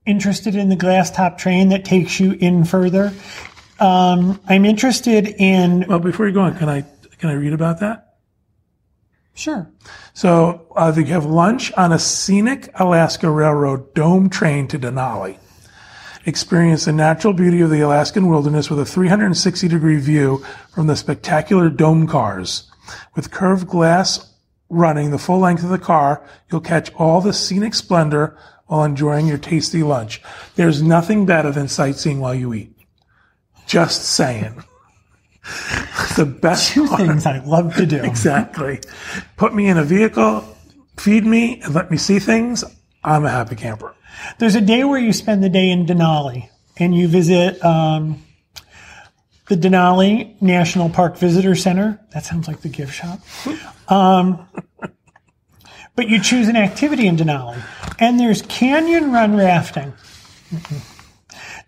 interested 0.07 0.55
in 0.55 0.69
the 0.69 0.77
glass 0.77 1.11
top 1.11 1.37
train 1.39 1.69
that 1.71 1.85
takes 1.85 2.21
you 2.21 2.33
in 2.33 2.65
further. 2.65 3.13
Um, 3.81 4.41
I'm 4.49 4.65
interested 4.65 5.27
in, 5.27 5.85
Well, 5.89 5.99
before 5.99 6.27
you 6.29 6.33
go 6.33 6.41
on, 6.41 6.57
can 6.57 6.69
I 6.69 6.85
can 7.19 7.31
I 7.31 7.35
read 7.35 7.53
about 7.53 7.81
that? 7.81 8.03
sure. 9.35 9.71
So 10.15 10.67
uh, 10.77 10.91
they 10.93 11.05
have 11.05 11.27
lunch 11.27 11.71
on 11.75 11.93
a 11.93 11.99
scenic 11.99 12.71
Alaska 12.81 13.31
Railroad 13.31 13.93
dome 13.95 14.31
train 14.31 14.67
to 14.69 14.79
Denali. 14.79 15.39
Experience 16.25 16.87
the 16.87 16.93
natural 16.93 17.33
beauty 17.35 17.61
of 17.61 17.69
the 17.71 17.81
Alaskan 17.81 18.29
wilderness 18.29 18.71
with 18.71 18.79
a 18.81 18.85
360 18.87 19.69
degree 19.69 19.99
view 19.99 20.45
from 20.73 20.87
the 20.87 20.97
spectacular 20.97 21.69
dome 21.69 22.07
cars. 22.07 22.71
With 23.15 23.31
curved 23.31 23.69
glass 23.69 24.33
running 24.69 25.11
the 25.11 25.19
full 25.19 25.39
length 25.39 25.63
of 25.63 25.71
the 25.71 25.79
car, 25.79 26.23
you'll 26.51 26.61
catch 26.61 26.93
all 26.95 27.21
the 27.21 27.33
scenic 27.33 27.75
splendor 27.75 28.37
while 28.67 28.85
enjoying 28.85 29.27
your 29.27 29.39
tasty 29.39 29.83
lunch. 29.83 30.21
There's 30.57 30.83
nothing 30.83 31.25
better 31.27 31.53
than 31.53 31.69
sightseeing 31.69 32.21
while 32.21 32.35
you 32.35 32.53
eat. 32.55 32.73
Just 33.67 34.03
saying. 34.05 34.63
the 36.17 36.27
best 36.27 36.73
Two 36.73 36.87
part. 36.89 37.01
things 37.01 37.27
I 37.27 37.39
love 37.45 37.77
to 37.77 37.87
do. 37.87 38.03
Exactly. 38.03 38.81
Put 39.37 39.55
me 39.55 39.69
in 39.69 39.79
a 39.79 39.85
vehicle, 39.85 40.45
feed 40.97 41.25
me, 41.25 41.61
and 41.63 41.75
let 41.75 41.91
me 41.91 41.97
see 41.97 42.19
things. 42.19 42.65
I'm 43.05 43.25
a 43.25 43.31
happy 43.31 43.55
camper. 43.55 43.95
There's 44.39 44.57
a 44.57 44.61
day 44.61 44.83
where 44.83 44.99
you 44.99 45.13
spend 45.13 45.45
the 45.45 45.49
day 45.49 45.71
in 45.71 45.87
Denali 45.87 46.49
and 46.79 46.95
you 46.95 47.07
visit 47.07 47.65
um, 47.65 48.23
the 49.49 49.57
Denali 49.57 50.41
National 50.43 50.89
Park 50.91 51.17
Visitor 51.17 51.55
Center. 51.55 52.01
That 52.13 52.25
sounds 52.25 52.49
like 52.49 52.61
the 52.61 52.69
gift 52.69 52.95
shop. 52.95 53.21
Um, 53.89 54.49
but 55.95 56.09
you 56.09 56.21
choose 56.21 56.49
an 56.49 56.57
activity 56.57 57.07
in 57.07 57.17
Denali, 57.17 57.61
and 57.99 58.19
there's 58.19 58.43
canyon 58.43 59.13
run 59.13 59.37
rafting. 59.37 59.93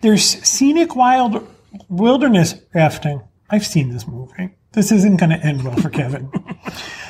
There's 0.01 0.25
scenic 0.25 0.95
wild 0.95 1.47
wilderness 1.89 2.55
rafting. 2.75 3.23
I've 3.51 3.67
seen 3.67 3.91
this 3.91 4.07
movie. 4.07 4.51
This 4.73 4.93
isn't 4.93 5.17
going 5.17 5.31
to 5.31 5.37
end 5.45 5.65
well 5.65 5.77
for 5.77 5.89
Kevin. 5.89 6.31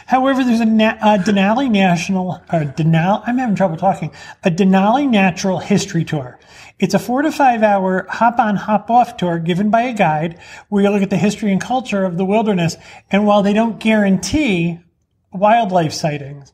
However, 0.07 0.45
there's 0.45 0.61
a, 0.61 0.65
na- 0.65 0.97
a 1.03 1.19
Denali 1.19 1.69
National, 1.71 2.43
or 2.53 2.61
Denali, 2.61 3.23
I'm 3.27 3.37
having 3.37 3.57
trouble 3.57 3.77
talking, 3.77 4.15
a 4.45 4.51
Denali 4.51 5.09
Natural 5.09 5.59
History 5.59 6.05
Tour. 6.05 6.38
It's 6.79 6.95
a 6.95 6.99
four 6.99 7.23
to 7.23 7.33
five 7.33 7.63
hour 7.63 8.07
hop 8.09 8.39
on, 8.39 8.57
hop 8.57 8.91
off 8.91 9.17
tour 9.17 9.39
given 9.39 9.71
by 9.71 9.83
a 9.83 9.93
guide 9.93 10.39
where 10.69 10.83
you 10.83 10.91
look 10.91 11.03
at 11.03 11.11
the 11.11 11.17
history 11.17 11.51
and 11.51 11.61
culture 11.61 12.05
of 12.05 12.17
the 12.17 12.25
wilderness. 12.25 12.77
And 13.11 13.27
while 13.27 13.43
they 13.43 13.53
don't 13.53 13.81
guarantee 13.81 14.79
wildlife 15.33 15.93
sightings, 15.93 16.53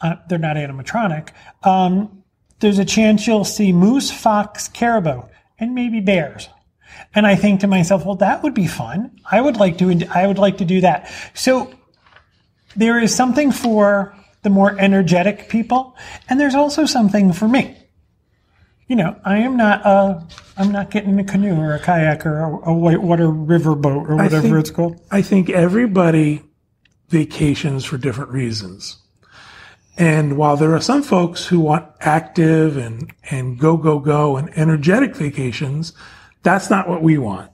uh, 0.00 0.16
they're 0.28 0.38
not 0.38 0.56
animatronic, 0.56 1.30
um, 1.62 2.22
there's 2.60 2.78
a 2.78 2.84
chance 2.84 3.26
you'll 3.26 3.44
see 3.44 3.72
moose, 3.72 4.10
fox, 4.10 4.68
caribou, 4.68 5.22
and 5.58 5.74
maybe 5.74 6.00
bears. 6.00 6.48
And 7.14 7.26
I 7.26 7.36
think 7.36 7.60
to 7.60 7.66
myself, 7.66 8.06
well, 8.06 8.16
that 8.16 8.42
would 8.42 8.54
be 8.54 8.66
fun. 8.66 9.18
I 9.30 9.40
would 9.40 9.56
like 9.56 9.78
to, 9.78 10.06
I 10.14 10.26
would 10.26 10.38
like 10.38 10.58
to 10.58 10.64
do 10.64 10.80
that. 10.80 11.12
So 11.34 11.72
there 12.74 12.98
is 12.98 13.14
something 13.14 13.52
for 13.52 14.14
the 14.42 14.50
more 14.50 14.78
energetic 14.78 15.48
people, 15.48 15.96
and 16.28 16.38
there's 16.38 16.54
also 16.54 16.86
something 16.86 17.32
for 17.32 17.48
me. 17.48 17.76
You 18.88 18.94
know, 18.94 19.18
I 19.24 19.38
am 19.38 19.56
not 19.56 19.84
a, 19.84 20.24
I'm 20.56 20.70
not 20.70 20.90
getting 20.90 21.18
a 21.18 21.24
canoe 21.24 21.56
or 21.60 21.74
a 21.74 21.80
kayak 21.80 22.24
or 22.24 22.38
a, 22.38 22.70
a 22.70 22.72
whitewater 22.72 23.28
river 23.28 23.74
boat 23.74 24.08
or 24.08 24.16
whatever 24.16 24.42
think- 24.42 24.56
it's 24.56 24.70
called. 24.70 25.00
I 25.10 25.22
think 25.22 25.50
everybody 25.50 26.42
vacations 27.08 27.84
for 27.84 27.98
different 27.98 28.30
reasons. 28.30 28.98
And 29.98 30.36
while 30.36 30.56
there 30.56 30.74
are 30.74 30.80
some 30.80 31.02
folks 31.02 31.46
who 31.46 31.58
want 31.58 31.90
active 32.00 32.76
and, 32.76 33.12
and 33.30 33.58
go, 33.58 33.76
go, 33.76 33.98
go 33.98 34.36
and 34.36 34.50
energetic 34.56 35.16
vacations, 35.16 35.94
that's 36.42 36.68
not 36.68 36.88
what 36.88 37.02
we 37.02 37.16
want. 37.16 37.50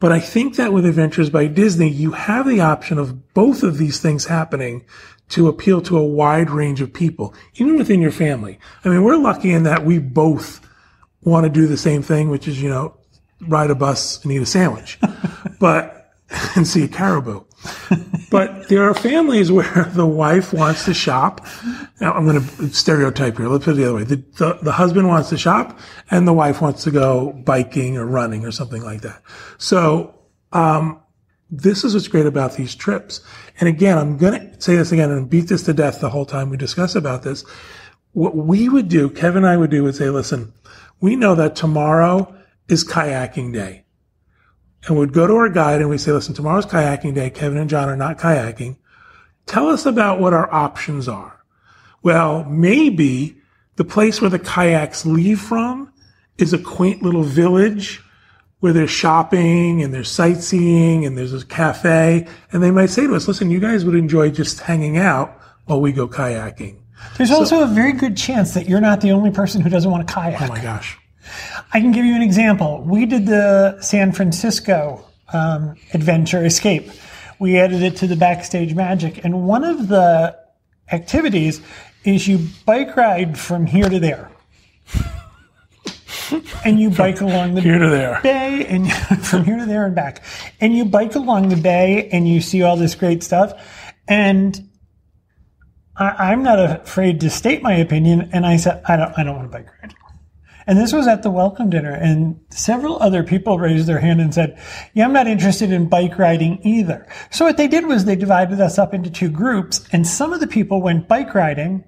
But 0.00 0.10
I 0.10 0.18
think 0.18 0.56
that 0.56 0.72
with 0.72 0.86
Adventures 0.86 1.30
by 1.30 1.46
Disney, 1.46 1.88
you 1.88 2.12
have 2.12 2.48
the 2.48 2.60
option 2.60 2.98
of 2.98 3.34
both 3.34 3.62
of 3.62 3.78
these 3.78 4.00
things 4.00 4.24
happening 4.24 4.84
to 5.28 5.48
appeal 5.48 5.80
to 5.82 5.96
a 5.96 6.04
wide 6.04 6.50
range 6.50 6.80
of 6.80 6.92
people, 6.92 7.34
even 7.54 7.76
within 7.76 8.00
your 8.00 8.10
family. 8.10 8.58
I 8.84 8.88
mean, 8.88 9.04
we're 9.04 9.16
lucky 9.16 9.52
in 9.52 9.62
that 9.62 9.84
we 9.84 9.98
both 9.98 10.60
want 11.22 11.44
to 11.44 11.50
do 11.50 11.66
the 11.66 11.76
same 11.76 12.02
thing, 12.02 12.30
which 12.30 12.48
is, 12.48 12.60
you 12.60 12.68
know, 12.68 12.96
ride 13.40 13.70
a 13.70 13.74
bus 13.74 14.22
and 14.22 14.32
eat 14.32 14.42
a 14.42 14.46
sandwich, 14.46 14.98
but, 15.60 16.12
and 16.56 16.66
see 16.66 16.84
a 16.84 16.88
caribou. 16.88 17.44
But 18.30 18.68
there 18.68 18.88
are 18.88 18.94
families 18.94 19.52
where 19.52 19.84
the 19.94 20.06
wife 20.06 20.52
wants 20.52 20.86
to 20.86 20.94
shop. 20.94 21.46
Now 22.00 22.12
I'm 22.12 22.26
going 22.26 22.42
to 22.42 22.68
stereotype 22.70 23.36
here. 23.36 23.48
Let's 23.48 23.64
put 23.64 23.72
it 23.72 23.76
the 23.76 23.84
other 23.84 23.94
way. 23.94 24.04
The, 24.04 24.16
the, 24.16 24.58
the 24.62 24.72
husband 24.72 25.06
wants 25.08 25.28
to 25.28 25.38
shop 25.38 25.78
and 26.10 26.26
the 26.26 26.32
wife 26.32 26.60
wants 26.60 26.84
to 26.84 26.90
go 26.90 27.32
biking 27.32 27.98
or 27.98 28.06
running 28.06 28.44
or 28.44 28.50
something 28.50 28.82
like 28.82 29.02
that. 29.02 29.22
So, 29.58 30.14
um, 30.52 31.02
this 31.50 31.84
is 31.84 31.92
what's 31.92 32.08
great 32.08 32.24
about 32.24 32.54
these 32.54 32.74
trips. 32.74 33.20
And 33.60 33.68
again, 33.68 33.98
I'm 33.98 34.16
going 34.16 34.52
to 34.52 34.60
say 34.60 34.74
this 34.74 34.90
again 34.90 35.10
and 35.10 35.28
beat 35.28 35.48
this 35.48 35.62
to 35.64 35.74
death 35.74 36.00
the 36.00 36.08
whole 36.08 36.24
time 36.24 36.48
we 36.48 36.56
discuss 36.56 36.94
about 36.94 37.22
this. 37.22 37.44
What 38.12 38.36
we 38.36 38.68
would 38.68 38.88
do, 38.88 39.08
Kevin 39.08 39.44
and 39.44 39.46
I 39.46 39.56
would 39.56 39.70
do 39.70 39.84
would 39.84 39.96
say, 39.96 40.10
listen, 40.10 40.52
we 41.00 41.16
know 41.16 41.34
that 41.34 41.56
tomorrow 41.56 42.34
is 42.68 42.84
kayaking 42.84 43.52
day. 43.52 43.84
And 44.86 44.98
we'd 44.98 45.12
go 45.12 45.26
to 45.26 45.34
our 45.34 45.48
guide 45.48 45.80
and 45.80 45.88
we'd 45.88 46.00
say, 46.00 46.12
listen, 46.12 46.34
tomorrow's 46.34 46.66
kayaking 46.66 47.14
day. 47.14 47.30
Kevin 47.30 47.58
and 47.58 47.70
John 47.70 47.88
are 47.88 47.96
not 47.96 48.18
kayaking. 48.18 48.76
Tell 49.46 49.68
us 49.68 49.86
about 49.86 50.20
what 50.20 50.34
our 50.34 50.52
options 50.52 51.08
are. 51.08 51.44
Well, 52.02 52.44
maybe 52.44 53.36
the 53.76 53.84
place 53.84 54.20
where 54.20 54.30
the 54.30 54.38
kayaks 54.38 55.06
leave 55.06 55.40
from 55.40 55.92
is 56.38 56.52
a 56.52 56.58
quaint 56.58 57.02
little 57.02 57.22
village 57.22 58.02
where 58.60 58.72
there's 58.72 58.90
shopping 58.90 59.82
and 59.82 59.92
there's 59.92 60.10
sightseeing 60.10 61.04
and 61.04 61.16
there's 61.16 61.34
a 61.34 61.44
cafe. 61.44 62.26
And 62.52 62.62
they 62.62 62.70
might 62.70 62.90
say 62.90 63.06
to 63.06 63.14
us, 63.14 63.26
listen, 63.26 63.50
you 63.50 63.60
guys 63.60 63.84
would 63.84 63.96
enjoy 63.96 64.30
just 64.30 64.60
hanging 64.60 64.98
out 64.98 65.36
while 65.66 65.80
we 65.80 65.92
go 65.92 66.06
kayaking. 66.08 66.81
There's 67.18 67.30
also 67.30 67.62
a 67.62 67.66
very 67.66 67.92
good 67.92 68.16
chance 68.16 68.54
that 68.54 68.68
you're 68.68 68.80
not 68.80 69.00
the 69.00 69.10
only 69.12 69.30
person 69.30 69.60
who 69.60 69.68
doesn't 69.70 69.90
want 69.90 70.06
to 70.06 70.12
kayak. 70.12 70.40
Oh 70.42 70.48
my 70.48 70.62
gosh. 70.62 70.98
I 71.72 71.80
can 71.80 71.92
give 71.92 72.04
you 72.04 72.14
an 72.14 72.22
example. 72.22 72.82
We 72.82 73.06
did 73.06 73.26
the 73.26 73.80
San 73.80 74.12
Francisco 74.12 75.04
um, 75.32 75.76
adventure 75.94 76.44
escape. 76.44 76.90
We 77.38 77.58
added 77.58 77.82
it 77.82 77.96
to 77.98 78.06
the 78.06 78.16
backstage 78.16 78.74
magic, 78.74 79.24
and 79.24 79.46
one 79.46 79.64
of 79.64 79.88
the 79.88 80.36
activities 80.90 81.60
is 82.04 82.26
you 82.28 82.46
bike 82.66 82.96
ride 82.96 83.38
from 83.38 83.66
here 83.66 83.88
to 83.88 83.98
there, 83.98 84.30
and 86.64 86.78
you 86.80 86.90
bike 86.90 87.20
along 87.20 87.54
the 87.54 87.60
Here 87.60 87.78
to 87.78 87.88
there. 87.88 88.20
bay 88.22 88.66
and 88.66 88.92
from 89.24 89.44
here 89.44 89.58
to 89.58 89.66
there 89.66 89.86
and 89.86 89.94
back. 89.94 90.22
And 90.60 90.76
you 90.76 90.84
bike 90.84 91.14
along 91.14 91.48
the 91.48 91.56
bay 91.56 92.08
and 92.10 92.28
you 92.28 92.40
see 92.40 92.62
all 92.62 92.76
this 92.76 92.94
great 92.94 93.22
stuff. 93.22 93.52
And 94.08 94.68
I, 96.02 96.32
I'm 96.32 96.42
not 96.42 96.58
afraid 96.58 97.20
to 97.20 97.30
state 97.30 97.62
my 97.62 97.74
opinion. 97.74 98.30
And 98.32 98.44
I 98.44 98.56
said, 98.56 98.82
I 98.86 98.96
don't, 98.96 99.18
I 99.18 99.24
don't 99.24 99.36
want 99.36 99.50
to 99.50 99.56
bike 99.58 99.68
ride. 99.80 99.94
And 100.66 100.78
this 100.78 100.92
was 100.92 101.08
at 101.08 101.22
the 101.24 101.30
welcome 101.30 101.70
dinner, 101.70 101.92
and 101.92 102.40
several 102.50 103.02
other 103.02 103.24
people 103.24 103.58
raised 103.58 103.88
their 103.88 103.98
hand 103.98 104.20
and 104.20 104.32
said, 104.32 104.60
Yeah, 104.94 105.04
I'm 105.04 105.12
not 105.12 105.26
interested 105.26 105.72
in 105.72 105.88
bike 105.88 106.18
riding 106.18 106.60
either. 106.62 107.06
So 107.30 107.44
what 107.44 107.56
they 107.56 107.66
did 107.66 107.86
was 107.86 108.04
they 108.04 108.14
divided 108.14 108.60
us 108.60 108.78
up 108.78 108.94
into 108.94 109.10
two 109.10 109.28
groups, 109.28 109.84
and 109.92 110.06
some 110.06 110.32
of 110.32 110.38
the 110.38 110.46
people 110.46 110.80
went 110.80 111.08
bike 111.08 111.34
riding, 111.34 111.84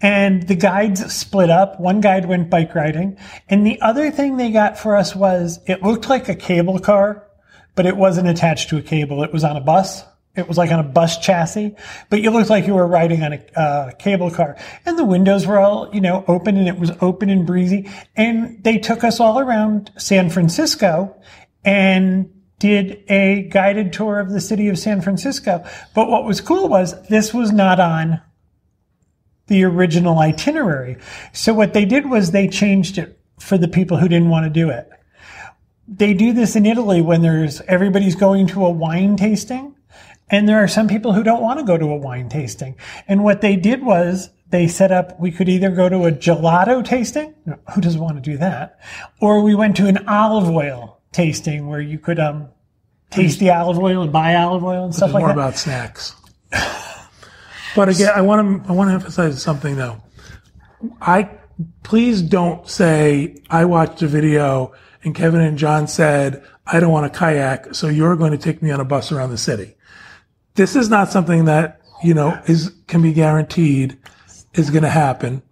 and 0.00 0.44
the 0.44 0.54
guides 0.54 1.12
split 1.12 1.50
up. 1.50 1.78
One 1.78 2.00
guide 2.00 2.24
went 2.24 2.48
bike 2.48 2.74
riding, 2.74 3.18
and 3.50 3.66
the 3.66 3.80
other 3.82 4.10
thing 4.10 4.36
they 4.36 4.50
got 4.50 4.78
for 4.78 4.96
us 4.96 5.14
was 5.14 5.60
it 5.66 5.82
looked 5.82 6.08
like 6.08 6.28
a 6.30 6.34
cable 6.34 6.78
car, 6.78 7.28
but 7.74 7.84
it 7.84 7.96
wasn't 7.96 8.28
attached 8.28 8.70
to 8.70 8.78
a 8.78 8.82
cable. 8.82 9.22
It 9.22 9.34
was 9.34 9.44
on 9.44 9.58
a 9.58 9.60
bus. 9.60 10.02
It 10.36 10.48
was 10.48 10.58
like 10.58 10.72
on 10.72 10.80
a 10.80 10.84
bus 10.84 11.18
chassis, 11.18 11.76
but 12.10 12.20
you 12.20 12.30
looked 12.30 12.50
like 12.50 12.66
you 12.66 12.74
were 12.74 12.86
riding 12.86 13.22
on 13.22 13.34
a 13.34 13.58
uh, 13.58 13.92
cable 13.92 14.32
car. 14.32 14.56
And 14.84 14.98
the 14.98 15.04
windows 15.04 15.46
were 15.46 15.60
all, 15.60 15.94
you 15.94 16.00
know, 16.00 16.24
open 16.26 16.56
and 16.56 16.66
it 16.66 16.76
was 16.78 16.90
open 17.00 17.30
and 17.30 17.46
breezy. 17.46 17.88
And 18.16 18.62
they 18.64 18.78
took 18.78 19.04
us 19.04 19.20
all 19.20 19.38
around 19.38 19.92
San 19.96 20.30
Francisco 20.30 21.16
and 21.64 22.30
did 22.58 23.04
a 23.08 23.48
guided 23.48 23.92
tour 23.92 24.18
of 24.18 24.30
the 24.30 24.40
city 24.40 24.68
of 24.68 24.78
San 24.78 25.02
Francisco. 25.02 25.64
But 25.94 26.08
what 26.08 26.24
was 26.24 26.40
cool 26.40 26.68
was 26.68 27.00
this 27.08 27.32
was 27.32 27.52
not 27.52 27.78
on 27.78 28.20
the 29.46 29.64
original 29.64 30.18
itinerary. 30.18 30.96
So 31.32 31.54
what 31.54 31.74
they 31.74 31.84
did 31.84 32.08
was 32.08 32.30
they 32.30 32.48
changed 32.48 32.98
it 32.98 33.20
for 33.38 33.58
the 33.58 33.68
people 33.68 33.98
who 33.98 34.08
didn't 34.08 34.30
want 34.30 34.44
to 34.44 34.50
do 34.50 34.70
it. 34.70 34.88
They 35.86 36.14
do 36.14 36.32
this 36.32 36.56
in 36.56 36.64
Italy 36.64 37.02
when 37.02 37.22
there's 37.22 37.60
everybody's 37.62 38.16
going 38.16 38.46
to 38.48 38.64
a 38.64 38.70
wine 38.70 39.16
tasting. 39.16 39.73
And 40.34 40.48
there 40.48 40.58
are 40.58 40.66
some 40.66 40.88
people 40.88 41.12
who 41.12 41.22
don't 41.22 41.42
want 41.42 41.60
to 41.60 41.64
go 41.64 41.78
to 41.78 41.86
a 41.86 41.96
wine 41.96 42.28
tasting. 42.28 42.74
And 43.06 43.22
what 43.22 43.40
they 43.40 43.54
did 43.54 43.84
was 43.84 44.30
they 44.50 44.66
set 44.66 44.90
up, 44.90 45.18
we 45.20 45.30
could 45.30 45.48
either 45.48 45.70
go 45.70 45.88
to 45.88 46.06
a 46.06 46.10
gelato 46.10 46.84
tasting. 46.84 47.34
No, 47.46 47.56
who 47.72 47.80
doesn't 47.80 48.00
want 48.00 48.16
to 48.16 48.20
do 48.20 48.36
that? 48.38 48.80
Or 49.20 49.42
we 49.42 49.54
went 49.54 49.76
to 49.76 49.86
an 49.86 50.08
olive 50.08 50.50
oil 50.50 51.00
tasting 51.12 51.68
where 51.68 51.80
you 51.80 52.00
could, 52.00 52.18
um, 52.18 52.48
taste 53.10 53.38
the 53.38 53.50
olive 53.50 53.78
oil 53.78 54.02
and 54.02 54.12
buy 54.12 54.34
olive 54.34 54.64
oil 54.64 54.84
and 54.84 54.92
stuff 54.92 55.12
like 55.12 55.20
more 55.20 55.28
that. 55.28 55.34
about 55.34 55.56
snacks. 55.56 56.16
but 57.76 57.88
again, 57.88 58.10
I 58.12 58.20
want 58.20 58.64
to 58.64 58.68
I 58.68 58.72
want 58.72 58.90
to 58.90 58.94
emphasize 58.94 59.40
something 59.40 59.76
though. 59.76 60.02
I 61.00 61.30
please 61.84 62.22
don't 62.22 62.68
say 62.68 63.36
I 63.48 63.66
watched 63.66 64.02
a 64.02 64.08
video 64.08 64.72
and 65.04 65.14
Kevin 65.14 65.42
and 65.42 65.56
John 65.56 65.86
said 65.86 66.42
I 66.66 66.80
don't 66.80 66.90
want 66.90 67.12
to 67.12 67.16
kayak, 67.16 67.74
so 67.74 67.88
you're 67.88 68.16
going 68.16 68.32
to 68.32 68.38
take 68.38 68.62
me 68.62 68.72
on 68.72 68.80
a 68.80 68.84
bus 68.84 69.12
around 69.12 69.30
the 69.30 69.38
city. 69.38 69.76
This 70.54 70.76
is 70.76 70.88
not 70.88 71.10
something 71.10 71.46
that 71.46 71.80
you 72.02 72.14
know 72.14 72.40
is 72.46 72.72
can 72.86 73.02
be 73.02 73.12
guaranteed 73.12 73.98
is 74.54 74.70
going 74.70 74.84
to 74.84 74.90
happen, 74.90 75.42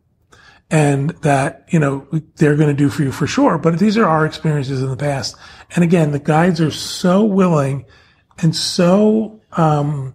and 0.71 1.11
that 1.23 1.67
you 1.71 1.79
know 1.79 2.07
they're 2.37 2.57
going 2.57 2.69
to 2.69 2.75
do 2.75 2.89
for 2.89 3.03
you 3.03 3.13
for 3.13 3.27
sure. 3.27 3.59
But 3.59 3.79
these 3.79 3.97
are 3.97 4.07
our 4.07 4.25
experiences 4.27 4.83
in 4.83 4.89
the 4.89 4.97
past, 4.97 5.37
and 5.75 5.83
again, 5.83 6.13
the 6.13 6.19
guides 6.19 6.61
are 6.61 6.71
so 6.71 7.25
willing 7.25 7.85
and 8.39 8.55
so 8.55 9.41
um, 9.53 10.15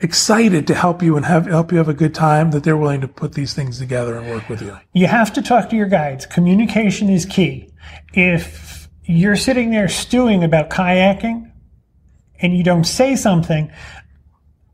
excited 0.00 0.66
to 0.66 0.74
help 0.74 1.02
you 1.02 1.16
and 1.16 1.24
have 1.24 1.46
help 1.46 1.72
you 1.72 1.78
have 1.78 1.88
a 1.88 1.94
good 1.94 2.14
time 2.14 2.50
that 2.50 2.64
they're 2.64 2.76
willing 2.76 3.00
to 3.00 3.08
put 3.08 3.32
these 3.32 3.54
things 3.54 3.78
together 3.78 4.18
and 4.18 4.28
work 4.28 4.48
with 4.48 4.60
you. 4.60 4.76
You 4.92 5.06
have 5.06 5.32
to 5.34 5.42
talk 5.42 5.70
to 5.70 5.76
your 5.76 5.86
guides. 5.86 6.26
Communication 6.26 7.08
is 7.08 7.24
key. 7.24 7.70
If 8.12 8.88
you're 9.04 9.36
sitting 9.36 9.70
there 9.70 9.88
stewing 9.88 10.44
about 10.44 10.70
kayaking 10.70 11.51
and 12.42 12.56
you 12.56 12.62
don't 12.62 12.84
say 12.84 13.16
something, 13.16 13.72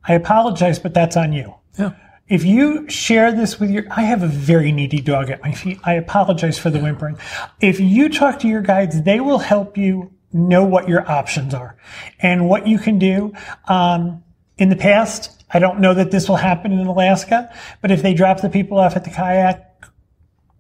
I 0.05 0.15
apologize, 0.15 0.79
but 0.79 0.95
that's 0.95 1.17
on 1.17 1.33
you. 1.33 1.55
Yeah. 1.79 1.93
If 2.29 2.45
you 2.45 2.89
share 2.89 3.33
this 3.33 3.61
with 3.61 3.71
your, 3.71 3.85
I 3.91 4.03
have 4.03 4.23
a 4.23 4.27
very 4.27 4.73
needy 4.73 5.01
dog 5.01 5.31
at 5.31 5.43
my 5.43 5.53
feet. 5.53 5.79
I 5.85 5.95
apologize 5.95 6.59
for 6.59 6.71
the 6.71 6.79
whimpering. 6.79 7.17
If 7.61 7.81
you 7.81 8.09
talk 8.09 8.41
to 8.41 8.49
your 8.49 8.61
guides, 8.61 9.03
they 9.03 9.21
will 9.21 9.39
help 9.39 9.79
you 9.79 10.13
know 10.33 10.65
what 10.65 10.89
your 10.89 11.11
options 11.11 11.55
are 11.55 11.77
and 12.21 12.49
what 12.49 12.67
you 12.67 12.79
can 12.79 12.99
do. 12.99 13.33
Um, 13.67 14.23
in 14.59 14.69
the 14.69 14.77
past, 14.77 15.45
I 15.51 15.59
don't 15.59 15.81
know 15.81 15.95
that 15.95 16.11
this 16.11 16.29
will 16.29 16.37
happen 16.37 16.73
in 16.73 16.87
Alaska, 16.87 17.55
but 17.81 17.91
if 17.91 18.03
they 18.03 18.13
drop 18.13 18.41
the 18.43 18.51
people 18.51 18.79
off 18.79 18.97
at 18.97 19.05
the 19.05 19.11
kayak 19.11 19.87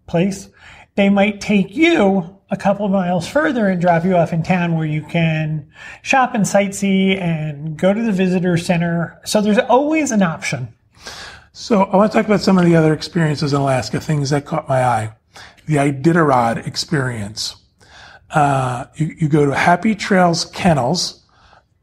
place, 0.07 0.49
they 0.95 1.11
might 1.11 1.41
take 1.41 1.77
you 1.77 2.38
a 2.50 2.57
couple 2.57 2.87
of 2.87 2.93
miles 2.93 3.28
further 3.28 3.69
and 3.69 3.81
drop 3.81 4.05
you 4.05 4.17
off 4.17 4.33
in 4.33 4.43
town 4.43 4.76
where 4.76 4.87
you 4.87 5.02
can 5.02 5.69
shop 6.02 6.35
and 6.35 6.45
sightsee 6.45 7.21
and 7.21 7.76
go 7.76 7.93
to 7.93 8.02
the 8.02 8.12
visitor 8.12 8.57
center. 8.57 9.21
So 9.25 9.40
there's 9.40 9.59
always 9.59 10.11
an 10.11 10.23
option. 10.23 10.73
So 11.52 11.83
I 11.83 11.97
want 11.97 12.12
to 12.12 12.19
talk 12.19 12.26
about 12.26 12.40
some 12.40 12.57
of 12.57 12.64
the 12.64 12.76
other 12.76 12.93
experiences 12.95 13.52
in 13.52 13.61
Alaska, 13.61 14.00
things 14.00 14.31
that 14.31 14.47
caught 14.47 14.69
my 14.69 14.85
eye. 14.85 15.12
The 15.67 15.76
Iditarod 15.76 16.67
experience. 16.67 17.57
Uh, 18.31 18.87
you, 18.95 19.14
you 19.19 19.28
go 19.28 19.45
to 19.45 19.55
Happy 19.55 19.95
Trails 19.95 20.47
Kennels, 20.47 21.26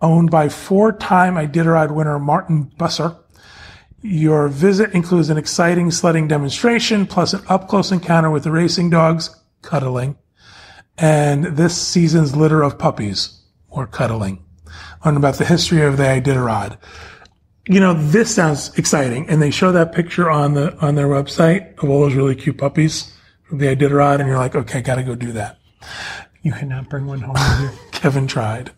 owned 0.01 0.31
by 0.31 0.49
four-time 0.49 1.35
Iditarod 1.35 1.91
winner 1.93 2.17
Martin 2.17 2.71
Buser. 2.77 3.17
Your 4.01 4.47
visit 4.47 4.93
includes 4.93 5.29
an 5.29 5.37
exciting 5.37 5.91
sledding 5.91 6.27
demonstration, 6.27 7.05
plus 7.05 7.33
an 7.33 7.41
up-close 7.49 7.91
encounter 7.91 8.31
with 8.31 8.43
the 8.43 8.51
racing 8.51 8.89
dogs, 8.89 9.35
cuddling, 9.61 10.15
and 10.97 11.45
this 11.45 11.75
season's 11.79 12.35
litter 12.35 12.61
of 12.61 12.77
puppies, 12.77 13.41
or 13.69 13.87
cuddling. 13.87 14.43
Learn 15.03 15.17
about 15.17 15.35
the 15.35 15.45
history 15.45 15.83
of 15.83 15.97
the 15.97 16.03
Iditarod. 16.03 16.77
You 17.67 17.79
know, 17.79 17.93
this 17.93 18.33
sounds 18.33 18.77
exciting, 18.77 19.27
and 19.29 19.41
they 19.41 19.51
show 19.51 19.71
that 19.71 19.93
picture 19.93 20.29
on 20.29 20.53
the 20.53 20.75
on 20.85 20.95
their 20.95 21.07
website 21.07 21.81
of 21.83 21.89
all 21.89 22.01
those 22.01 22.13
really 22.13 22.35
cute 22.35 22.57
puppies 22.57 23.13
from 23.43 23.57
the 23.57 23.67
Iditarod, 23.67 24.19
and 24.19 24.27
you're 24.27 24.37
like, 24.37 24.55
okay, 24.55 24.81
got 24.81 24.95
to 24.95 25.03
go 25.03 25.15
do 25.15 25.31
that. 25.33 25.59
You 26.45 26.51
cannot 26.51 26.89
bring 26.89 27.07
one 27.07 27.21
home. 27.21 27.35
Kevin 27.91 28.27
tried. 28.27 28.71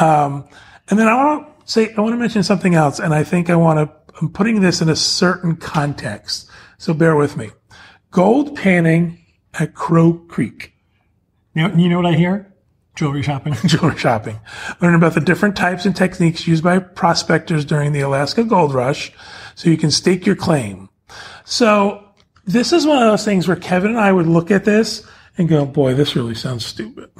Um, 0.00 0.48
and 0.90 0.98
then 0.98 1.06
I 1.06 1.14
want 1.14 1.46
to 1.64 1.70
say, 1.72 1.94
I 1.94 2.00
want 2.00 2.12
to 2.12 2.16
mention 2.16 2.42
something 2.42 2.74
else. 2.74 2.98
And 2.98 3.14
I 3.14 3.22
think 3.22 3.50
I 3.50 3.56
want 3.56 3.78
to, 3.78 4.14
I'm 4.20 4.30
putting 4.30 4.60
this 4.60 4.80
in 4.80 4.88
a 4.88 4.96
certain 4.96 5.56
context. 5.56 6.50
So 6.78 6.92
bear 6.94 7.14
with 7.14 7.36
me. 7.36 7.50
Gold 8.10 8.56
panning 8.56 9.24
at 9.54 9.74
Crow 9.74 10.14
Creek. 10.14 10.74
You 11.58 11.66
know, 11.66 11.74
you 11.74 11.88
know 11.88 11.96
what 11.96 12.06
I 12.06 12.14
hear? 12.14 12.54
Jewelry 12.94 13.20
shopping. 13.24 13.52
Jewelry 13.66 13.98
shopping. 13.98 14.38
Learn 14.80 14.94
about 14.94 15.14
the 15.14 15.20
different 15.20 15.56
types 15.56 15.86
and 15.86 15.96
techniques 15.96 16.46
used 16.46 16.62
by 16.62 16.78
prospectors 16.78 17.64
during 17.64 17.90
the 17.90 18.00
Alaska 18.00 18.44
gold 18.44 18.72
rush 18.72 19.10
so 19.56 19.68
you 19.68 19.76
can 19.76 19.90
stake 19.90 20.24
your 20.24 20.36
claim. 20.36 20.88
So 21.44 22.04
this 22.44 22.72
is 22.72 22.86
one 22.86 23.02
of 23.02 23.10
those 23.10 23.24
things 23.24 23.48
where 23.48 23.56
Kevin 23.56 23.90
and 23.90 23.98
I 23.98 24.12
would 24.12 24.28
look 24.28 24.52
at 24.52 24.64
this 24.64 25.04
and 25.36 25.48
go, 25.48 25.66
boy, 25.66 25.94
this 25.94 26.14
really 26.14 26.36
sounds 26.36 26.64
stupid. 26.64 27.10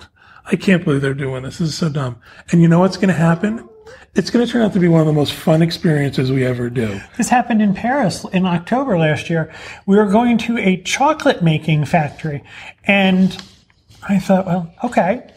I 0.47 0.55
can't 0.55 0.85
believe 0.85 1.01
they're 1.01 1.15
doing 1.15 1.43
this. 1.43 1.59
This 1.59 1.71
is 1.71 1.75
so 1.77 1.89
dumb. 1.89 2.21
And 2.53 2.63
you 2.63 2.69
know 2.69 2.79
what's 2.79 2.97
going 2.97 3.09
to 3.09 3.15
happen? 3.15 3.69
It's 4.15 4.31
going 4.31 4.47
to 4.47 4.51
turn 4.51 4.63
out 4.63 4.73
to 4.75 4.81
be 4.81 4.87
one 4.87 5.01
of 5.01 5.09
the 5.09 5.13
most 5.13 5.33
fun 5.33 5.63
experiences 5.63 6.31
we 6.31 6.45
ever 6.45 6.71
do. 6.71 7.01
This 7.17 7.29
happened 7.29 7.61
in 7.61 7.75
Paris 7.75 8.25
in 8.33 8.47
October 8.47 8.99
last 8.99 9.31
year. 9.31 9.53
We 9.87 9.97
were 9.97 10.07
going 10.07 10.39
to 10.39 10.59
a 10.59 10.81
chocolate 10.83 11.43
making 11.43 11.87
factory 11.87 12.45
and 12.85 13.37
I 14.09 14.19
thought, 14.19 14.47
well, 14.47 14.73
okay, 14.85 15.31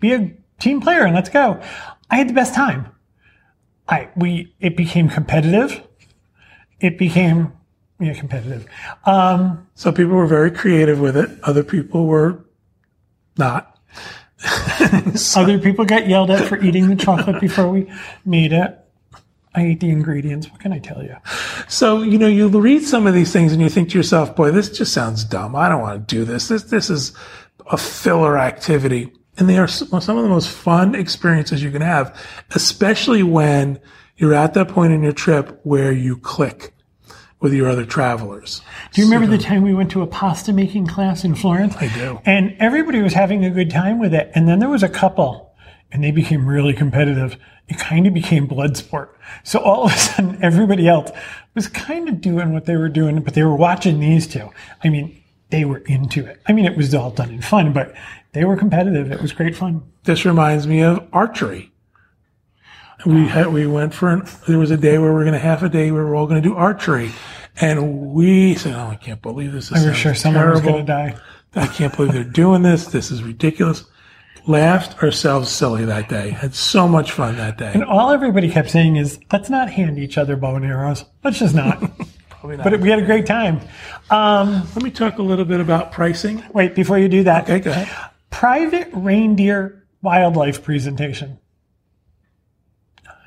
be 0.00 0.12
a 0.12 0.32
team 0.60 0.80
player 0.80 1.04
and 1.04 1.14
let's 1.14 1.28
go. 1.28 1.60
I 2.10 2.16
had 2.16 2.28
the 2.28 2.34
best 2.34 2.54
time. 2.54 2.88
I, 3.88 4.08
we, 4.16 4.54
it 4.60 4.76
became 4.76 5.08
competitive. 5.08 5.82
It 6.80 6.98
became 6.98 7.52
yeah, 7.98 8.14
competitive. 8.14 8.66
Um, 9.04 9.66
So 9.74 9.90
people 9.90 10.14
were 10.14 10.26
very 10.26 10.50
creative 10.50 11.00
with 11.00 11.16
it. 11.16 11.30
Other 11.42 11.64
people 11.64 12.06
were 12.06 12.44
not. 13.38 13.78
other 15.36 15.58
people 15.58 15.84
got 15.84 16.06
yelled 16.08 16.30
at 16.30 16.46
for 16.46 16.62
eating 16.62 16.88
the 16.88 16.96
chocolate 16.96 17.40
before 17.40 17.68
we 17.68 17.90
made 18.24 18.52
it. 18.52 18.78
I 19.54 19.62
ate 19.62 19.80
the 19.80 19.88
ingredients. 19.88 20.50
What 20.50 20.60
can 20.60 20.74
I 20.74 20.78
tell 20.78 21.02
you? 21.02 21.16
So, 21.68 22.02
you 22.02 22.18
know, 22.18 22.26
you 22.26 22.48
read 22.48 22.82
some 22.82 23.06
of 23.06 23.14
these 23.14 23.32
things 23.32 23.54
and 23.54 23.62
you 23.62 23.70
think 23.70 23.88
to 23.90 23.96
yourself, 23.96 24.36
boy, 24.36 24.50
this 24.50 24.68
just 24.68 24.92
sounds 24.92 25.24
dumb. 25.24 25.56
I 25.56 25.70
don't 25.70 25.80
want 25.80 26.06
to 26.06 26.14
do 26.14 26.26
this. 26.26 26.48
This, 26.48 26.64
this 26.64 26.90
is 26.90 27.12
a 27.70 27.76
filler 27.76 28.38
activity. 28.38 29.12
And 29.38 29.48
they 29.48 29.58
are 29.58 29.68
some 29.68 29.92
of 29.92 30.06
the 30.06 30.28
most 30.28 30.48
fun 30.48 30.94
experiences 30.94 31.62
you 31.62 31.70
can 31.70 31.82
have, 31.82 32.18
especially 32.54 33.22
when 33.22 33.78
you're 34.16 34.34
at 34.34 34.54
that 34.54 34.68
point 34.68 34.92
in 34.92 35.02
your 35.02 35.12
trip 35.12 35.60
where 35.62 35.92
you 35.92 36.16
click 36.16 36.72
with 37.40 37.52
your 37.52 37.68
other 37.68 37.84
travelers. 37.84 38.62
Do 38.92 39.02
you 39.02 39.06
remember 39.06 39.36
the 39.36 39.42
time 39.42 39.62
we 39.62 39.74
went 39.74 39.90
to 39.90 40.00
a 40.00 40.06
pasta 40.06 40.54
making 40.54 40.86
class 40.86 41.22
in 41.22 41.34
Florence? 41.34 41.76
I 41.76 41.88
do. 41.88 42.18
And 42.24 42.56
everybody 42.58 43.02
was 43.02 43.12
having 43.12 43.44
a 43.44 43.50
good 43.50 43.70
time 43.70 43.98
with 43.98 44.14
it. 44.14 44.30
And 44.34 44.48
then 44.48 44.58
there 44.58 44.70
was 44.70 44.82
a 44.82 44.88
couple 44.88 45.54
and 45.92 46.02
they 46.02 46.10
became 46.10 46.46
really 46.46 46.72
competitive. 46.72 47.36
It 47.68 47.78
kind 47.78 48.06
of 48.06 48.14
became 48.14 48.46
blood 48.46 48.76
sport. 48.76 49.18
So 49.44 49.58
all 49.58 49.86
of 49.86 49.92
a 49.92 49.96
sudden, 49.96 50.38
everybody 50.42 50.88
else 50.88 51.10
was 51.54 51.68
kind 51.68 52.08
of 52.08 52.20
doing 52.20 52.52
what 52.52 52.64
they 52.64 52.76
were 52.76 52.88
doing, 52.88 53.20
but 53.20 53.34
they 53.34 53.42
were 53.42 53.56
watching 53.56 54.00
these 54.00 54.26
two. 54.26 54.48
I 54.82 54.88
mean, 54.88 55.22
they 55.50 55.64
were 55.64 55.78
into 55.78 56.26
it. 56.26 56.40
I 56.46 56.52
mean, 56.52 56.64
it 56.64 56.76
was 56.76 56.94
all 56.94 57.10
done 57.10 57.30
in 57.30 57.42
fun, 57.42 57.72
but 57.72 57.94
they 58.32 58.44
were 58.44 58.56
competitive. 58.56 59.10
It 59.12 59.22
was 59.22 59.32
great 59.32 59.56
fun. 59.56 59.82
This 60.04 60.24
reminds 60.24 60.66
me 60.66 60.82
of 60.82 61.06
archery. 61.12 61.72
We 63.04 63.24
ah. 63.24 63.28
had, 63.28 63.46
we 63.48 63.66
went 63.66 63.94
for 63.94 64.08
an, 64.08 64.26
there 64.48 64.58
was 64.58 64.70
a 64.70 64.76
day 64.76 64.98
where 64.98 65.12
we 65.12 65.20
are 65.20 65.24
going 65.24 65.34
to 65.34 65.38
half 65.38 65.62
a 65.62 65.68
day 65.68 65.90
where 65.90 66.04
we 66.04 66.10
are 66.10 66.14
all 66.14 66.26
going 66.26 66.42
to 66.42 66.48
do 66.48 66.54
archery. 66.56 67.12
And 67.60 68.12
we 68.12 68.54
said, 68.54 68.74
Oh, 68.74 68.88
I 68.88 68.96
can't 68.96 69.22
believe 69.22 69.52
this. 69.52 69.70
this 69.70 69.82
I 69.82 69.88
was 69.88 69.96
sure 69.96 70.14
someone 70.14 70.50
was 70.50 70.60
going 70.60 70.84
to 70.86 70.92
die. 70.92 71.16
I 71.54 71.66
can't 71.66 71.94
believe 71.96 72.12
they're 72.12 72.24
doing 72.24 72.62
this. 72.62 72.86
This 72.86 73.10
is 73.10 73.22
ridiculous. 73.22 73.84
Laughed 74.46 75.02
ourselves 75.02 75.50
silly 75.50 75.84
that 75.86 76.08
day. 76.08 76.30
Had 76.30 76.54
so 76.54 76.86
much 76.86 77.12
fun 77.12 77.36
that 77.36 77.56
day. 77.56 77.72
And 77.72 77.82
all 77.82 78.10
everybody 78.10 78.50
kept 78.50 78.70
saying 78.70 78.96
is, 78.96 79.18
let's 79.32 79.48
not 79.48 79.70
hand 79.70 79.98
each 79.98 80.18
other 80.18 80.36
bow 80.36 80.56
and 80.56 80.64
arrows. 80.64 81.04
Let's 81.24 81.38
just 81.38 81.54
not. 81.54 81.78
Probably 82.28 82.58
not. 82.58 82.64
but 82.70 82.80
we 82.80 82.90
had 82.90 82.98
a 82.98 83.06
great 83.06 83.26
time. 83.26 83.60
Um, 84.10 84.62
Let 84.74 84.82
me 84.82 84.90
talk 84.90 85.18
a 85.18 85.22
little 85.22 85.44
bit 85.44 85.60
about 85.60 85.92
pricing. 85.92 86.42
wait, 86.52 86.74
before 86.74 86.98
you 86.98 87.08
do 87.08 87.24
that, 87.24 87.44
Okay, 87.44 87.60
go 87.60 87.70
ahead. 87.70 87.88
private 88.30 88.88
reindeer 88.92 89.84
wildlife 90.02 90.62
presentation. 90.62 91.38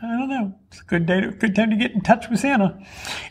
I 0.01 0.07
don't 0.17 0.29
know. 0.29 0.55
It's 0.71 0.79
a 0.79 0.83
good 0.85 1.05
day, 1.05 1.19
to, 1.19 1.31
good 1.31 1.53
time 1.55 1.71
to 1.71 1.75
get 1.75 1.91
in 1.91 1.99
touch 1.99 2.29
with 2.29 2.39
Santa. 2.39 2.79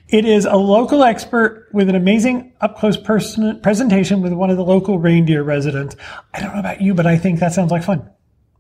It 0.09 0.27
is 0.27 0.45
a 0.45 0.57
local 0.57 1.03
expert 1.03 1.69
with 1.73 1.89
an 1.89 1.95
amazing 1.95 2.53
up 2.61 2.77
close 2.79 2.99
person, 2.99 3.59
presentation 3.63 4.21
with 4.21 4.35
one 4.35 4.51
of 4.51 4.59
the 4.59 4.65
local 4.65 4.99
reindeer 4.99 5.43
residents. 5.43 5.97
I 6.35 6.41
don't 6.43 6.53
know 6.53 6.61
about 6.61 6.83
you, 6.83 6.93
but 6.93 7.07
I 7.07 7.17
think 7.17 7.41
that 7.41 7.55
sounds 7.55 7.71
like 7.71 7.85
fun. 7.85 8.11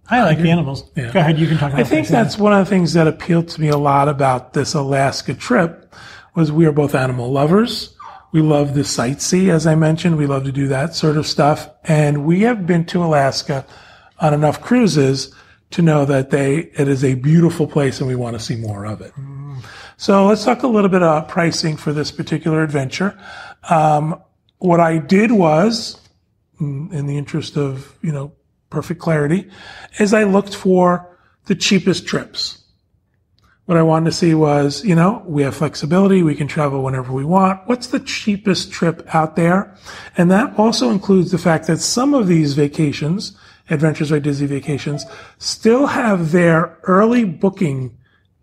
I 0.08 0.22
like 0.22 0.38
the 0.38 0.50
animals. 0.50 0.90
Yeah. 0.96 1.12
Go 1.12 1.20
ahead. 1.20 1.38
You 1.38 1.46
can 1.46 1.58
talk 1.58 1.70
about 1.72 1.80
I 1.80 1.84
think 1.84 2.08
that's 2.08 2.38
one 2.38 2.54
of 2.54 2.60
the 2.64 2.70
things 2.70 2.94
that 2.94 3.06
appealed 3.06 3.48
to 3.48 3.60
me 3.60 3.68
a 3.68 3.76
lot 3.76 4.08
about 4.08 4.54
this 4.54 4.72
Alaska 4.72 5.34
trip 5.34 5.94
was 6.34 6.50
we 6.50 6.64
are 6.64 6.72
both 6.72 6.94
animal 6.94 7.30
lovers. 7.30 7.94
We 8.30 8.42
love 8.42 8.74
the 8.74 8.82
sightsee, 8.82 9.48
as 9.48 9.66
I 9.66 9.74
mentioned. 9.74 10.16
We 10.18 10.26
love 10.26 10.44
to 10.44 10.52
do 10.52 10.68
that 10.68 10.94
sort 10.94 11.16
of 11.16 11.26
stuff. 11.26 11.70
And 11.84 12.26
we 12.26 12.42
have 12.42 12.66
been 12.66 12.84
to 12.86 13.02
Alaska 13.02 13.66
on 14.18 14.34
enough 14.34 14.60
cruises 14.60 15.34
to 15.70 15.82
know 15.82 16.04
that 16.04 16.30
they, 16.30 16.70
it 16.78 16.88
is 16.88 17.04
a 17.04 17.14
beautiful 17.14 17.66
place 17.66 18.00
and 18.00 18.08
we 18.08 18.16
want 18.16 18.38
to 18.38 18.42
see 18.42 18.56
more 18.56 18.86
of 18.86 19.00
it. 19.00 19.12
So 19.96 20.26
let's 20.26 20.44
talk 20.44 20.62
a 20.62 20.68
little 20.68 20.88
bit 20.88 21.02
about 21.02 21.28
pricing 21.28 21.76
for 21.76 21.92
this 21.92 22.10
particular 22.10 22.62
adventure. 22.62 23.18
Um, 23.68 24.20
what 24.58 24.80
I 24.80 24.98
did 24.98 25.32
was, 25.32 26.00
mm, 26.60 26.92
in 26.92 27.06
the 27.06 27.18
interest 27.18 27.56
of, 27.56 27.96
you 28.02 28.12
know, 28.12 28.32
perfect 28.70 29.00
clarity, 29.00 29.50
is 29.98 30.14
I 30.14 30.24
looked 30.24 30.54
for 30.54 31.18
the 31.46 31.54
cheapest 31.54 32.06
trips. 32.06 32.64
What 33.68 33.76
I 33.76 33.82
wanted 33.82 34.06
to 34.06 34.12
see 34.12 34.32
was, 34.32 34.82
you 34.82 34.94
know, 34.94 35.22
we 35.26 35.42
have 35.42 35.54
flexibility. 35.54 36.22
We 36.22 36.34
can 36.34 36.48
travel 36.48 36.82
whenever 36.82 37.12
we 37.12 37.26
want. 37.26 37.60
What's 37.66 37.88
the 37.88 38.00
cheapest 38.00 38.72
trip 38.72 39.06
out 39.14 39.36
there? 39.36 39.76
And 40.16 40.30
that 40.30 40.58
also 40.58 40.88
includes 40.88 41.32
the 41.32 41.36
fact 41.36 41.66
that 41.66 41.76
some 41.76 42.14
of 42.14 42.28
these 42.28 42.54
vacations, 42.54 43.36
Adventures 43.68 44.10
by 44.10 44.20
Disney 44.20 44.46
vacations, 44.46 45.04
still 45.36 45.84
have 45.88 46.32
their 46.32 46.78
early 46.84 47.24
booking 47.26 47.94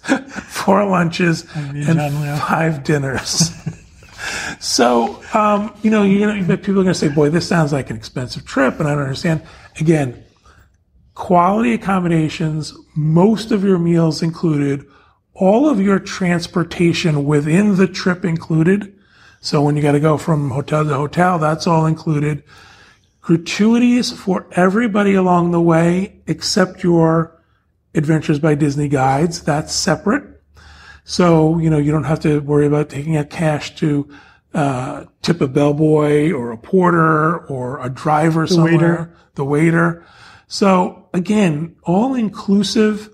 four 0.48 0.84
lunches, 0.86 1.46
and 1.54 2.40
five 2.40 2.82
dinners. 2.82 3.52
so, 4.60 5.22
um, 5.34 5.74
you 5.82 5.90
know, 5.90 6.02
you 6.02 6.26
know, 6.26 6.56
people 6.56 6.80
are 6.80 6.84
going 6.84 6.86
to 6.86 6.94
say, 6.94 7.08
boy, 7.08 7.28
this 7.28 7.46
sounds 7.46 7.72
like 7.72 7.90
an 7.90 7.96
expensive 7.96 8.46
trip, 8.46 8.80
and 8.80 8.88
I 8.88 8.92
don't 8.94 9.02
understand. 9.02 9.42
Again, 9.78 10.24
quality 11.14 11.74
accommodations, 11.74 12.74
most 12.96 13.52
of 13.52 13.62
your 13.62 13.78
meals 13.78 14.22
included, 14.22 14.86
all 15.34 15.68
of 15.68 15.80
your 15.80 15.98
transportation 15.98 17.24
within 17.24 17.76
the 17.76 17.86
trip 17.86 18.24
included. 18.24 18.94
So 19.40 19.62
when 19.62 19.76
you 19.76 19.82
got 19.82 19.92
to 19.92 20.00
go 20.00 20.18
from 20.18 20.50
hotel 20.50 20.84
to 20.84 20.94
hotel, 20.94 21.38
that's 21.38 21.66
all 21.66 21.86
included. 21.86 22.42
Gratuities 23.20 24.12
for 24.12 24.46
everybody 24.52 25.14
along 25.14 25.52
the 25.52 25.60
way 25.60 26.20
except 26.26 26.82
your 26.82 27.38
Adventures 27.94 28.38
by 28.38 28.54
Disney 28.54 28.88
guides. 28.88 29.42
That's 29.42 29.74
separate. 29.74 30.40
So, 31.04 31.58
you 31.58 31.68
know, 31.68 31.78
you 31.78 31.92
don't 31.92 32.04
have 32.04 32.20
to 32.20 32.40
worry 32.40 32.66
about 32.66 32.88
taking 32.88 33.16
out 33.16 33.28
cash 33.28 33.74
to 33.76 34.08
uh, 34.54 35.04
tip 35.20 35.40
a 35.40 35.48
bellboy 35.48 36.32
or 36.32 36.52
a 36.52 36.58
porter 36.58 37.38
or 37.46 37.84
a 37.84 37.90
driver 37.90 38.46
somewhere, 38.46 38.72
waiter. 38.72 39.16
the 39.34 39.44
waiter. 39.44 40.06
So 40.48 41.08
again, 41.12 41.76
all 41.82 42.14
inclusive 42.14 43.11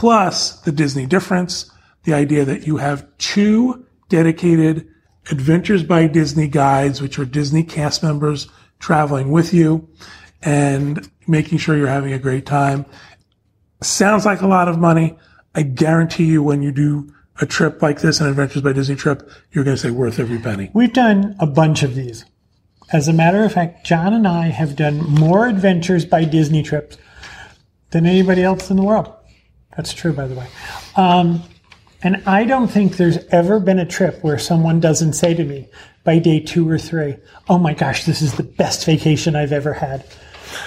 plus 0.00 0.52
the 0.60 0.72
Disney 0.72 1.04
difference, 1.04 1.70
the 2.04 2.14
idea 2.14 2.42
that 2.42 2.66
you 2.66 2.78
have 2.78 3.06
two 3.18 3.84
dedicated 4.08 4.88
Adventures 5.30 5.82
by 5.82 6.06
Disney 6.06 6.48
guides, 6.48 7.02
which 7.02 7.18
are 7.18 7.26
Disney 7.26 7.62
cast 7.62 8.02
members 8.02 8.48
traveling 8.78 9.30
with 9.30 9.52
you 9.52 9.86
and 10.40 11.06
making 11.28 11.58
sure 11.58 11.76
you're 11.76 11.86
having 11.86 12.14
a 12.14 12.18
great 12.18 12.46
time. 12.46 12.86
Sounds 13.82 14.24
like 14.24 14.40
a 14.40 14.46
lot 14.46 14.68
of 14.68 14.78
money. 14.78 15.18
I 15.54 15.64
guarantee 15.64 16.24
you 16.24 16.42
when 16.42 16.62
you 16.62 16.72
do 16.72 17.12
a 17.38 17.44
trip 17.44 17.82
like 17.82 18.00
this, 18.00 18.20
an 18.20 18.28
Adventures 18.28 18.62
by 18.62 18.72
Disney 18.72 18.96
trip, 18.96 19.30
you're 19.52 19.64
going 19.64 19.76
to 19.76 19.82
say 19.82 19.90
worth 19.90 20.18
every 20.18 20.38
penny. 20.38 20.70
We've 20.72 20.94
done 20.94 21.36
a 21.38 21.46
bunch 21.46 21.82
of 21.82 21.94
these. 21.94 22.24
As 22.90 23.06
a 23.06 23.12
matter 23.12 23.44
of 23.44 23.52
fact, 23.52 23.84
John 23.84 24.14
and 24.14 24.26
I 24.26 24.46
have 24.46 24.76
done 24.76 25.04
more 25.04 25.46
adventures 25.46 26.06
by 26.06 26.24
Disney 26.24 26.62
trips 26.62 26.96
than 27.90 28.06
anybody 28.06 28.42
else 28.42 28.70
in 28.70 28.78
the 28.78 28.82
world. 28.82 29.14
That's 29.80 29.94
true, 29.94 30.12
by 30.12 30.26
the 30.26 30.34
way. 30.34 30.46
Um, 30.94 31.42
and 32.02 32.22
I 32.26 32.44
don't 32.44 32.68
think 32.68 32.98
there's 32.98 33.16
ever 33.30 33.58
been 33.58 33.78
a 33.78 33.86
trip 33.86 34.22
where 34.22 34.38
someone 34.38 34.78
doesn't 34.78 35.14
say 35.14 35.32
to 35.32 35.42
me 35.42 35.70
by 36.04 36.18
day 36.18 36.38
two 36.38 36.68
or 36.68 36.76
three, 36.76 37.16
Oh 37.48 37.56
my 37.56 37.72
gosh, 37.72 38.04
this 38.04 38.20
is 38.20 38.34
the 38.34 38.42
best 38.42 38.84
vacation 38.84 39.34
I've 39.34 39.52
ever 39.52 39.72
had. 39.72 40.04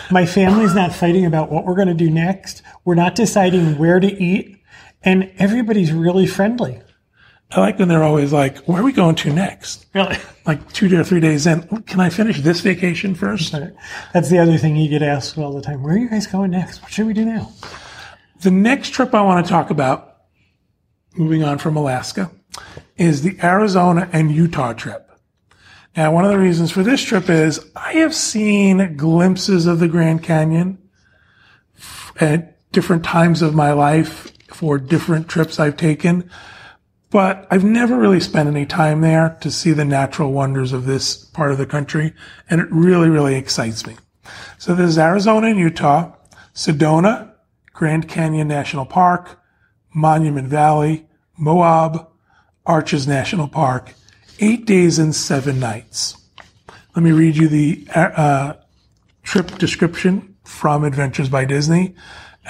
My 0.09 0.25
family's 0.25 0.73
not 0.73 0.95
fighting 0.95 1.27
about 1.27 1.51
what 1.51 1.63
we're 1.63 1.75
going 1.75 1.89
to 1.89 1.93
do 1.93 2.09
next. 2.09 2.63
We're 2.85 2.95
not 2.95 3.13
deciding 3.13 3.77
where 3.77 3.99
to 3.99 4.07
eat. 4.07 4.57
And 5.03 5.31
everybody's 5.37 5.91
really 5.91 6.25
friendly. 6.25 6.81
I 7.51 7.59
like 7.59 7.77
when 7.77 7.89
they're 7.89 8.01
always 8.01 8.33
like, 8.33 8.57
where 8.65 8.81
are 8.81 8.83
we 8.83 8.93
going 8.93 9.13
to 9.17 9.31
next? 9.31 9.85
Really? 9.93 10.17
Like 10.47 10.73
two 10.73 10.99
or 10.99 11.03
three 11.03 11.19
days 11.19 11.45
in, 11.45 11.61
can 11.83 11.99
I 11.99 12.09
finish 12.09 12.41
this 12.41 12.61
vacation 12.61 13.13
first? 13.13 13.53
That's 14.11 14.31
the 14.31 14.39
other 14.39 14.57
thing 14.57 14.75
you 14.75 14.89
get 14.89 15.03
asked 15.03 15.37
all 15.37 15.53
the 15.53 15.61
time. 15.61 15.83
Where 15.83 15.93
are 15.93 15.99
you 15.99 16.09
guys 16.09 16.25
going 16.25 16.49
next? 16.49 16.81
What 16.81 16.91
should 16.91 17.05
we 17.05 17.13
do 17.13 17.25
now? 17.25 17.53
The 18.43 18.51
next 18.51 18.89
trip 18.89 19.13
I 19.13 19.21
want 19.21 19.45
to 19.45 19.49
talk 19.49 19.69
about, 19.69 20.17
moving 21.15 21.45
on 21.45 21.59
from 21.59 21.77
Alaska, 21.77 22.29
is 22.97 23.21
the 23.21 23.37
Arizona 23.41 24.09
and 24.11 24.29
Utah 24.29 24.73
trip. 24.73 25.09
Now, 25.95 26.11
one 26.13 26.25
of 26.25 26.31
the 26.31 26.37
reasons 26.37 26.69
for 26.69 26.83
this 26.83 27.01
trip 27.01 27.29
is 27.29 27.65
I 27.73 27.93
have 27.93 28.13
seen 28.13 28.97
glimpses 28.97 29.65
of 29.65 29.79
the 29.79 29.87
Grand 29.87 30.23
Canyon 30.23 30.77
at 32.19 32.69
different 32.73 33.05
times 33.05 33.41
of 33.41 33.55
my 33.55 33.71
life 33.71 34.33
for 34.49 34.77
different 34.77 35.29
trips 35.29 35.57
I've 35.57 35.77
taken, 35.77 36.29
but 37.11 37.47
I've 37.49 37.63
never 37.63 37.97
really 37.97 38.19
spent 38.19 38.49
any 38.49 38.65
time 38.65 38.99
there 38.99 39.37
to 39.39 39.51
see 39.51 39.71
the 39.71 39.85
natural 39.85 40.33
wonders 40.33 40.73
of 40.73 40.85
this 40.85 41.15
part 41.15 41.53
of 41.53 41.57
the 41.57 41.65
country, 41.65 42.13
and 42.49 42.59
it 42.59 42.67
really, 42.71 43.09
really 43.09 43.35
excites 43.35 43.87
me. 43.87 43.95
So 44.57 44.75
there's 44.75 44.97
Arizona 44.97 45.47
and 45.47 45.59
Utah, 45.59 46.11
Sedona, 46.53 47.32
Grand 47.73 48.07
Canyon 48.07 48.47
National 48.47 48.85
Park, 48.85 49.39
Monument 49.93 50.47
Valley, 50.47 51.07
Moab, 51.37 52.07
Arches 52.65 53.07
National 53.07 53.47
Park, 53.47 53.93
eight 54.39 54.65
days 54.65 54.99
and 54.99 55.13
seven 55.13 55.59
nights. 55.59 56.17
Let 56.95 57.03
me 57.03 57.11
read 57.11 57.35
you 57.35 57.47
the 57.47 57.87
uh, 57.93 58.53
trip 59.23 59.57
description 59.57 60.35
from 60.43 60.83
Adventures 60.83 61.29
by 61.29 61.45
Disney, 61.45 61.95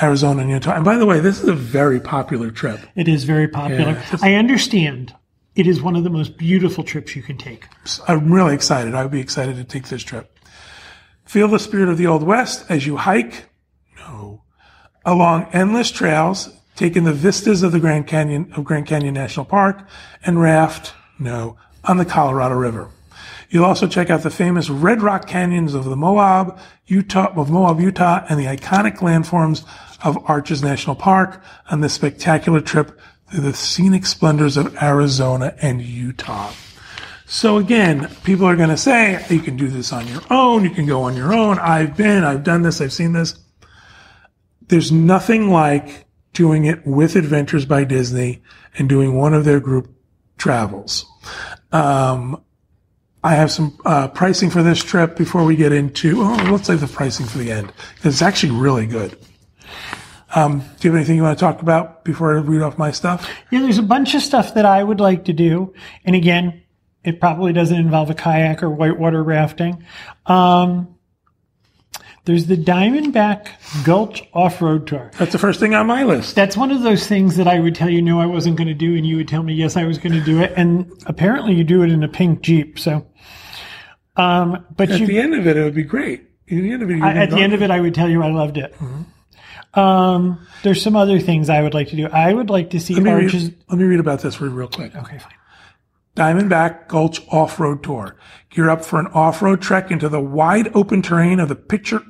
Arizona 0.01 0.41
and 0.41 0.49
Utah. 0.49 0.75
And 0.75 0.83
by 0.83 0.97
the 0.97 1.05
way, 1.05 1.19
this 1.19 1.41
is 1.41 1.47
a 1.47 1.53
very 1.53 1.99
popular 1.99 2.51
trip. 2.51 2.79
It 2.95 3.07
is 3.07 3.23
very 3.23 3.47
popular. 3.47 3.91
Yeah. 3.91 4.17
I 4.21 4.33
understand 4.35 5.15
it 5.55 5.67
is 5.67 5.81
one 5.81 5.95
of 5.95 6.03
the 6.03 6.09
most 6.09 6.37
beautiful 6.37 6.83
trips 6.83 7.15
you 7.15 7.21
can 7.21 7.37
take. 7.37 7.67
I'm 8.07 8.31
really 8.31 8.55
excited. 8.55 8.95
I 8.95 9.03
would 9.03 9.11
be 9.11 9.21
excited 9.21 9.55
to 9.57 9.63
take 9.63 9.87
this 9.87 10.03
trip. 10.03 10.37
Feel 11.25 11.47
the 11.47 11.59
spirit 11.59 11.89
of 11.89 11.97
the 11.97 12.07
Old 12.07 12.23
West 12.23 12.65
as 12.69 12.85
you 12.85 12.97
hike, 12.97 13.45
along 15.05 15.47
endless 15.53 15.91
trails, 15.91 16.49
take 16.75 16.95
in 16.95 17.03
the 17.03 17.13
vistas 17.13 17.63
of 17.63 17.71
the 17.71 17.79
Grand 17.79 18.07
Canyon 18.07 18.51
of 18.55 18.63
Grand 18.63 18.85
Canyon 18.85 19.13
National 19.13 19.45
Park, 19.45 19.87
and 20.25 20.41
raft, 20.41 20.93
no, 21.19 21.57
on 21.83 21.97
the 21.97 22.05
Colorado 22.05 22.55
River. 22.55 22.89
You'll 23.49 23.65
also 23.65 23.87
check 23.87 24.09
out 24.09 24.23
the 24.23 24.31
famous 24.31 24.69
Red 24.69 25.03
Rock 25.03 25.27
Canyons 25.27 25.75
of 25.75 25.85
the 25.85 25.95
Moab, 25.95 26.57
Utah, 26.87 27.31
of 27.35 27.51
Moab, 27.51 27.79
Utah, 27.79 28.25
and 28.27 28.39
the 28.39 28.45
iconic 28.45 28.97
landforms 28.97 29.63
of 30.03 30.17
Arches 30.27 30.63
National 30.63 30.95
Park 30.95 31.41
on 31.69 31.81
this 31.81 31.93
spectacular 31.93 32.61
trip 32.61 32.99
through 33.29 33.41
the 33.41 33.53
scenic 33.53 34.05
splendors 34.05 34.57
of 34.57 34.75
Arizona 34.81 35.55
and 35.61 35.81
Utah. 35.81 36.51
So 37.25 37.57
again, 37.57 38.09
people 38.23 38.45
are 38.45 38.55
going 38.55 38.69
to 38.69 38.77
say 38.77 39.23
you 39.29 39.39
can 39.39 39.55
do 39.55 39.67
this 39.67 39.93
on 39.93 40.07
your 40.07 40.21
own. 40.29 40.63
You 40.63 40.69
can 40.69 40.85
go 40.85 41.03
on 41.03 41.15
your 41.15 41.33
own. 41.33 41.57
I've 41.59 41.95
been, 41.95 42.23
I've 42.23 42.43
done 42.43 42.63
this, 42.63 42.81
I've 42.81 42.93
seen 42.93 43.13
this. 43.13 43.42
There's 44.67 44.91
nothing 44.91 45.49
like 45.49 46.05
doing 46.33 46.65
it 46.65 46.85
with 46.85 47.15
Adventures 47.15 47.65
by 47.65 47.83
Disney 47.83 48.41
and 48.77 48.89
doing 48.89 49.15
one 49.15 49.33
of 49.33 49.45
their 49.45 49.59
group 49.59 49.93
travels. 50.37 51.05
Um, 51.71 52.41
I 53.23 53.35
have 53.35 53.51
some 53.51 53.77
uh, 53.85 54.09
pricing 54.09 54.49
for 54.49 54.63
this 54.63 54.83
trip 54.83 55.15
before 55.15 55.45
we 55.45 55.55
get 55.55 55.71
into. 55.71 56.21
Oh, 56.21 56.47
let's 56.51 56.67
save 56.67 56.81
the 56.81 56.87
pricing 56.87 57.25
for 57.25 57.37
the 57.37 57.51
end 57.51 57.71
because 57.95 58.15
it's 58.15 58.21
actually 58.21 58.51
really 58.51 58.85
good. 58.85 59.17
Um, 60.35 60.59
do 60.59 60.87
you 60.87 60.91
have 60.91 60.95
anything 60.95 61.15
you 61.15 61.23
want 61.23 61.37
to 61.37 61.45
talk 61.45 61.61
about 61.61 62.03
before 62.03 62.35
I 62.35 62.41
read 62.41 62.61
off 62.61 62.77
my 62.77 62.91
stuff? 62.91 63.29
Yeah, 63.51 63.61
there's 63.61 63.77
a 63.77 63.83
bunch 63.83 64.15
of 64.15 64.21
stuff 64.21 64.55
that 64.55 64.65
I 64.65 64.83
would 64.83 64.99
like 64.99 65.25
to 65.25 65.33
do. 65.33 65.73
And 66.03 66.15
again, 66.15 66.63
it 67.03 67.19
probably 67.19 67.53
doesn't 67.53 67.77
involve 67.77 68.09
a 68.09 68.15
kayak 68.15 68.63
or 68.63 68.69
whitewater 68.69 69.23
rafting. 69.23 69.85
Um, 70.25 70.92
there's 72.25 72.45
the 72.47 72.55
Diamondback 72.55 73.49
Gulch 73.83 74.23
Off-Road 74.33 74.87
Tour. 74.87 75.11
That's 75.17 75.31
the 75.33 75.39
first 75.39 75.59
thing 75.59 75.73
on 75.75 75.87
my 75.87 76.03
list. 76.03 76.35
That's 76.35 76.55
one 76.55 76.71
of 76.71 76.81
those 76.83 77.05
things 77.07 77.35
that 77.35 77.47
I 77.47 77.59
would 77.59 77.75
tell 77.75 77.89
you 77.89 78.01
no, 78.01 78.21
I 78.21 78.25
wasn't 78.25 78.55
going 78.57 78.67
to 78.69 78.73
do, 78.73 78.95
and 78.95 79.05
you 79.05 79.17
would 79.17 79.27
tell 79.27 79.43
me 79.43 79.53
yes, 79.53 79.75
I 79.75 79.83
was 79.83 79.97
going 79.97 80.13
to 80.13 80.23
do 80.23 80.41
it. 80.41 80.53
And 80.55 80.91
apparently, 81.05 81.53
you 81.53 81.63
do 81.63 81.83
it 81.83 81.89
in 81.91 82.01
a 82.03 82.07
pink 82.07 82.41
Jeep. 82.41 82.79
So, 82.79 83.05
um, 84.15 84.65
but 84.75 84.89
At 84.91 84.99
you, 84.99 85.07
the 85.07 85.19
end 85.19 85.33
of 85.35 85.47
it, 85.47 85.57
it 85.57 85.63
would 85.63 85.75
be 85.75 85.83
great. 85.83 86.21
At 86.21 86.57
the 86.57 86.71
end 86.71 86.83
of 86.83 86.89
it, 86.91 87.01
I- 87.01 87.13
at 87.15 87.29
the 87.29 87.37
end 87.37 87.53
of 87.53 87.61
it, 87.61 87.71
I 87.71 87.79
would 87.79 87.95
tell 87.95 88.09
you 88.09 88.21
I 88.23 88.29
loved 88.31 88.57
it. 88.57 88.75
Um, 89.73 90.45
there's 90.61 90.81
some 90.81 90.95
other 90.95 91.19
things 91.19 91.49
I 91.49 91.61
would 91.61 91.73
like 91.73 91.87
to 91.89 91.95
do. 91.95 92.07
I 92.07 92.31
would 92.33 92.49
like 92.49 92.69
to 92.71 92.79
see 92.79 92.93
let 92.93 93.03
me, 93.03 93.09
arches. 93.11 93.45
read, 93.45 93.55
let 93.69 93.77
me 93.79 93.85
read 93.85 93.99
about 93.99 94.21
this 94.21 94.39
real 94.39 94.67
quick. 94.67 94.95
Okay, 94.95 95.17
fine. 95.17 95.33
Diamondback 96.15 96.87
Gulch 96.89 97.21
Off-Road 97.29 97.81
Tour. 97.83 98.15
Gear 98.51 98.69
up 98.69 98.85
for 98.85 98.99
an 98.99 99.07
off-road 99.07 99.61
trek 99.63 99.89
into 99.89 100.07
the 100.09 100.19
wide 100.21 100.69
open 100.75 101.01
terrain 101.01 101.39
of 101.39 101.49
the 101.49 101.55
picture, 101.55 102.03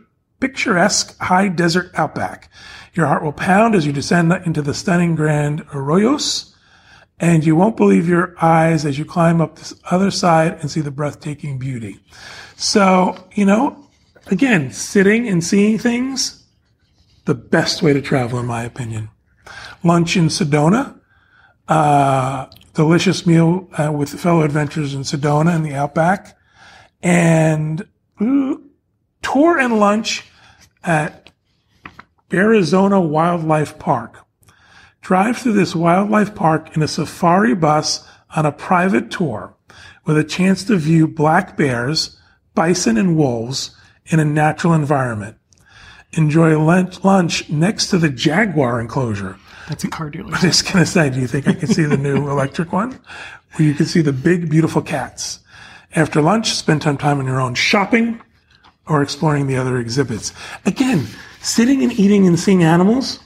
picturesque 0.44 1.18
high 1.20 1.48
desert 1.48 1.90
outback. 1.96 2.50
Your 2.96 3.08
heart 3.08 3.24
will 3.24 3.32
pound 3.32 3.76
as 3.76 3.86
you 3.86 3.94
descend 3.94 4.34
into 4.46 4.62
the 4.62 4.74
stunning 4.74 5.16
Grand 5.16 5.66
Arroyos, 5.68 6.54
and 7.18 7.46
you 7.46 7.56
won't 7.56 7.78
believe 7.78 8.10
your 8.10 8.36
eyes 8.42 8.86
as 8.86 9.00
you 9.00 9.06
climb 9.06 9.40
up 9.40 9.56
this 9.56 9.74
other 9.90 10.12
side 10.12 10.58
and 10.60 10.70
see 10.70 10.82
the 10.82 10.92
breathtaking 10.92 11.60
beauty. 11.60 11.98
So, 12.58 13.16
you 13.36 13.46
know, 13.46 13.88
again, 14.28 14.74
sitting 14.74 15.30
and 15.30 15.42
seeing 15.42 15.80
things, 15.80 16.46
the 17.24 17.36
best 17.36 17.82
way 17.82 17.94
to 17.94 18.02
travel, 18.02 18.38
in 18.38 18.46
my 18.46 18.64
opinion. 18.64 19.10
Lunch 19.82 20.18
in 20.18 20.28
Sedona, 20.28 21.00
uh, 21.70 22.48
delicious 22.74 23.26
meal 23.26 23.70
uh, 23.78 23.94
with 23.94 24.20
fellow 24.20 24.42
adventurers 24.42 24.94
in 24.94 25.04
Sedona 25.04 25.56
and 25.56 25.66
the 25.66 25.74
Outback, 25.74 26.38
and 27.02 27.88
ooh, 28.22 28.62
tour 29.22 29.58
and 29.58 29.80
lunch 29.80 30.26
at 30.84 31.32
Arizona 32.32 33.00
Wildlife 33.00 33.78
Park. 33.80 34.26
Drive 35.02 35.38
through 35.38 35.54
this 35.54 35.76
wildlife 35.76 36.34
park 36.34 36.76
in 36.76 36.82
a 36.82 36.88
safari 36.88 37.54
bus 37.54 38.08
on 38.36 38.46
a 38.46 38.52
private 38.52 39.12
tour 39.12 39.56
with 40.06 40.18
a 40.18 40.24
chance 40.24 40.64
to 40.66 40.78
view 40.78 41.08
black 41.08 41.58
bears, 41.58 42.18
bison, 42.56 42.98
and 42.98 43.18
wolves 43.18 43.76
in 44.06 44.20
a 44.20 44.26
natural 44.26 44.74
environment. 44.74 45.38
Enjoy 46.14 46.58
lunch, 46.60 47.04
lunch 47.04 47.50
next 47.50 47.88
to 47.88 47.98
the 47.98 48.10
jaguar 48.10 48.80
enclosure. 48.80 49.38
That's 49.68 49.84
a 49.84 49.90
car 49.90 50.10
dealer. 50.10 50.32
I 50.34 50.42
Just 50.42 50.72
gonna 50.72 50.86
say, 50.86 51.10
do 51.10 51.20
you 51.20 51.28
think 51.28 51.48
I 51.48 51.54
can 51.54 51.68
see 51.68 51.84
the 51.84 51.98
new 51.98 52.30
electric 52.30 52.72
one? 52.72 53.00
Where 53.56 53.68
you 53.68 53.74
can 53.74 53.86
see 53.86 54.02
the 54.02 54.14
big, 54.14 54.50
beautiful 54.50 54.82
cats. 54.82 55.40
After 55.96 56.22
lunch, 56.22 56.54
spend 56.54 56.84
some 56.84 56.98
time 56.98 57.20
on 57.20 57.26
your 57.26 57.42
own 57.42 57.56
shopping 57.56 58.22
or 58.88 59.02
exploring 59.02 59.48
the 59.48 59.56
other 59.56 59.78
exhibits. 59.78 60.34
Again, 60.66 61.08
sitting 61.42 61.84
and 61.84 61.92
eating 61.94 62.28
and 62.28 62.40
seeing 62.40 62.64
animals. 62.64 63.20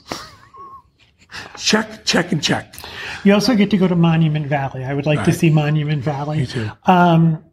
Check, 1.56 2.04
check, 2.04 2.32
and 2.32 2.42
check. 2.42 2.74
You 3.24 3.34
also 3.34 3.54
get 3.54 3.70
to 3.70 3.76
go 3.76 3.88
to 3.88 3.96
Monument 3.96 4.46
Valley. 4.46 4.84
I 4.84 4.94
would 4.94 5.06
like 5.06 5.24
to 5.24 5.32
see 5.32 5.50
Monument 5.50 6.02
Valley. 6.02 6.38
Me 6.38 6.46
too. 6.46 6.70
Um, 6.86 7.44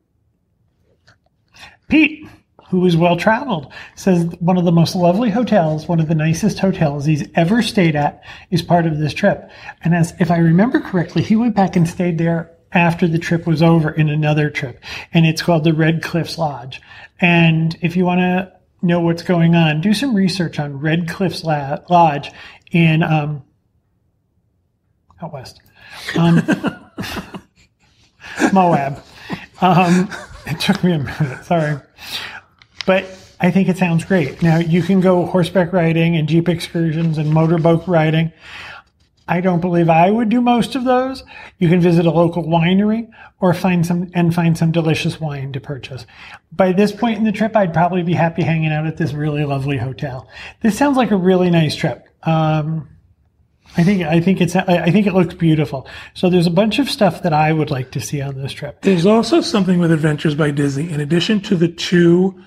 Pete, 1.88 2.28
who 2.70 2.86
is 2.86 2.96
well 2.96 3.18
traveled, 3.18 3.72
says 3.96 4.26
one 4.40 4.58
of 4.58 4.66
the 4.66 4.72
most 4.72 4.96
lovely 4.96 5.30
hotels, 5.30 5.88
one 5.88 6.00
of 6.00 6.08
the 6.08 6.16
nicest 6.16 6.60
hotels 6.60 7.06
he's 7.06 7.28
ever 7.36 7.62
stayed 7.62 7.96
at, 7.96 8.24
is 8.52 8.62
part 8.62 8.86
of 8.86 8.98
this 9.00 9.14
trip. 9.14 9.50
And 9.84 9.94
as 9.94 10.14
if 10.20 10.32
I 10.32 10.38
remember 10.38 10.80
correctly, 10.80 11.22
he 11.22 11.36
went 11.36 11.56
back 11.56 11.76
and 11.76 11.88
stayed 11.88 12.18
there 12.18 12.55
after 12.76 13.08
the 13.08 13.18
trip 13.18 13.48
was 13.48 13.64
over 13.64 13.90
in 13.90 14.10
another 14.10 14.50
trip, 14.50 14.80
and 15.14 15.26
it's 15.26 15.42
called 15.42 15.64
the 15.64 15.74
Red 15.74 16.04
Cliffs 16.04 16.38
Lodge. 16.38 16.82
And 17.20 17.76
if 17.82 17.96
you 17.96 18.06
want 18.06 18.20
to 18.20 18.52
know 18.82 19.00
what's 19.00 19.24
going 19.24 19.56
on, 19.56 19.82
do 19.82 19.94
some 19.94 20.14
research 20.14 20.60
on 20.60 20.80
Red 20.80 21.10
Cliffs 21.10 21.44
Lodge 21.44 22.32
in 22.72 23.02
um, 23.02 23.44
out 25.22 25.34
west. 25.34 25.62
Um, 26.18 26.42
Moab. 28.54 29.04
Um, 29.62 30.10
it 30.46 30.60
took 30.60 30.84
me 30.84 30.92
a 30.92 31.00
minute. 31.00 31.46
Sorry. 31.46 31.80
But 32.86 33.06
I 33.40 33.52
think 33.52 33.70
it 33.70 33.78
sounds 33.78 34.06
great. 34.06 34.42
Now 34.42 34.58
you 34.58 34.84
can 34.84 35.00
go 35.00 35.26
horseback 35.26 35.74
riding 35.74 36.16
and 36.16 36.28
jeep 36.28 36.50
excursions 36.50 37.18
and 37.18 37.34
motorboat 37.34 37.88
riding. 37.88 38.32
I 39.28 39.42
don't 39.42 39.60
believe 39.60 39.90
I 39.90 40.12
would 40.12 40.30
do 40.30 40.40
most 40.40 40.76
of 40.76 40.84
those. 40.84 41.24
You 41.58 41.68
can 41.68 41.80
visit 41.80 42.06
a 42.06 42.12
local 42.12 42.44
winery 42.44 43.10
or 43.40 43.54
find 43.54 43.86
some 43.86 44.12
and 44.14 44.34
find 44.34 44.58
some 44.58 44.72
delicious 44.72 45.20
wine 45.20 45.52
to 45.54 45.60
purchase. 45.60 46.06
By 46.52 46.74
this 46.74 46.92
point 46.92 47.18
in 47.18 47.24
the 47.24 47.32
trip, 47.32 47.56
I'd 47.56 47.74
probably 47.74 48.04
be 48.04 48.14
happy 48.14 48.44
hanging 48.44 48.72
out 48.72 48.86
at 48.86 48.98
this 48.98 49.14
really 49.14 49.44
lovely 49.44 49.78
hotel. 49.78 50.30
This 50.62 50.78
sounds 50.78 50.96
like 50.96 51.12
a 51.12 51.18
really 51.18 51.50
nice 51.50 51.76
trip. 51.76 52.08
Um, 52.24 52.88
I 53.78 53.84
think 53.84 54.04
I 54.04 54.22
think 54.22 54.42
it's 54.42 54.56
I 54.56 54.92
think 54.92 55.08
it 55.08 55.14
looks 55.14 55.34
beautiful. 55.34 55.88
So 56.14 56.30
there's 56.30 56.48
a 56.48 56.52
bunch 56.52 56.80
of 56.80 56.90
stuff 56.90 57.24
that 57.24 57.34
I 57.34 57.52
would 57.52 57.72
like 57.72 57.92
to 57.92 58.00
see 58.00 58.22
on 58.22 58.40
this 58.40 58.54
trip. 58.54 58.82
There's 58.82 59.06
also 59.06 59.42
something 59.42 59.80
with 59.80 59.92
Adventures 59.92 60.36
by 60.36 60.52
Disney. 60.52 60.90
In 60.92 61.02
addition 61.02 61.42
to 61.42 61.56
the 61.56 61.68
two 61.68 62.42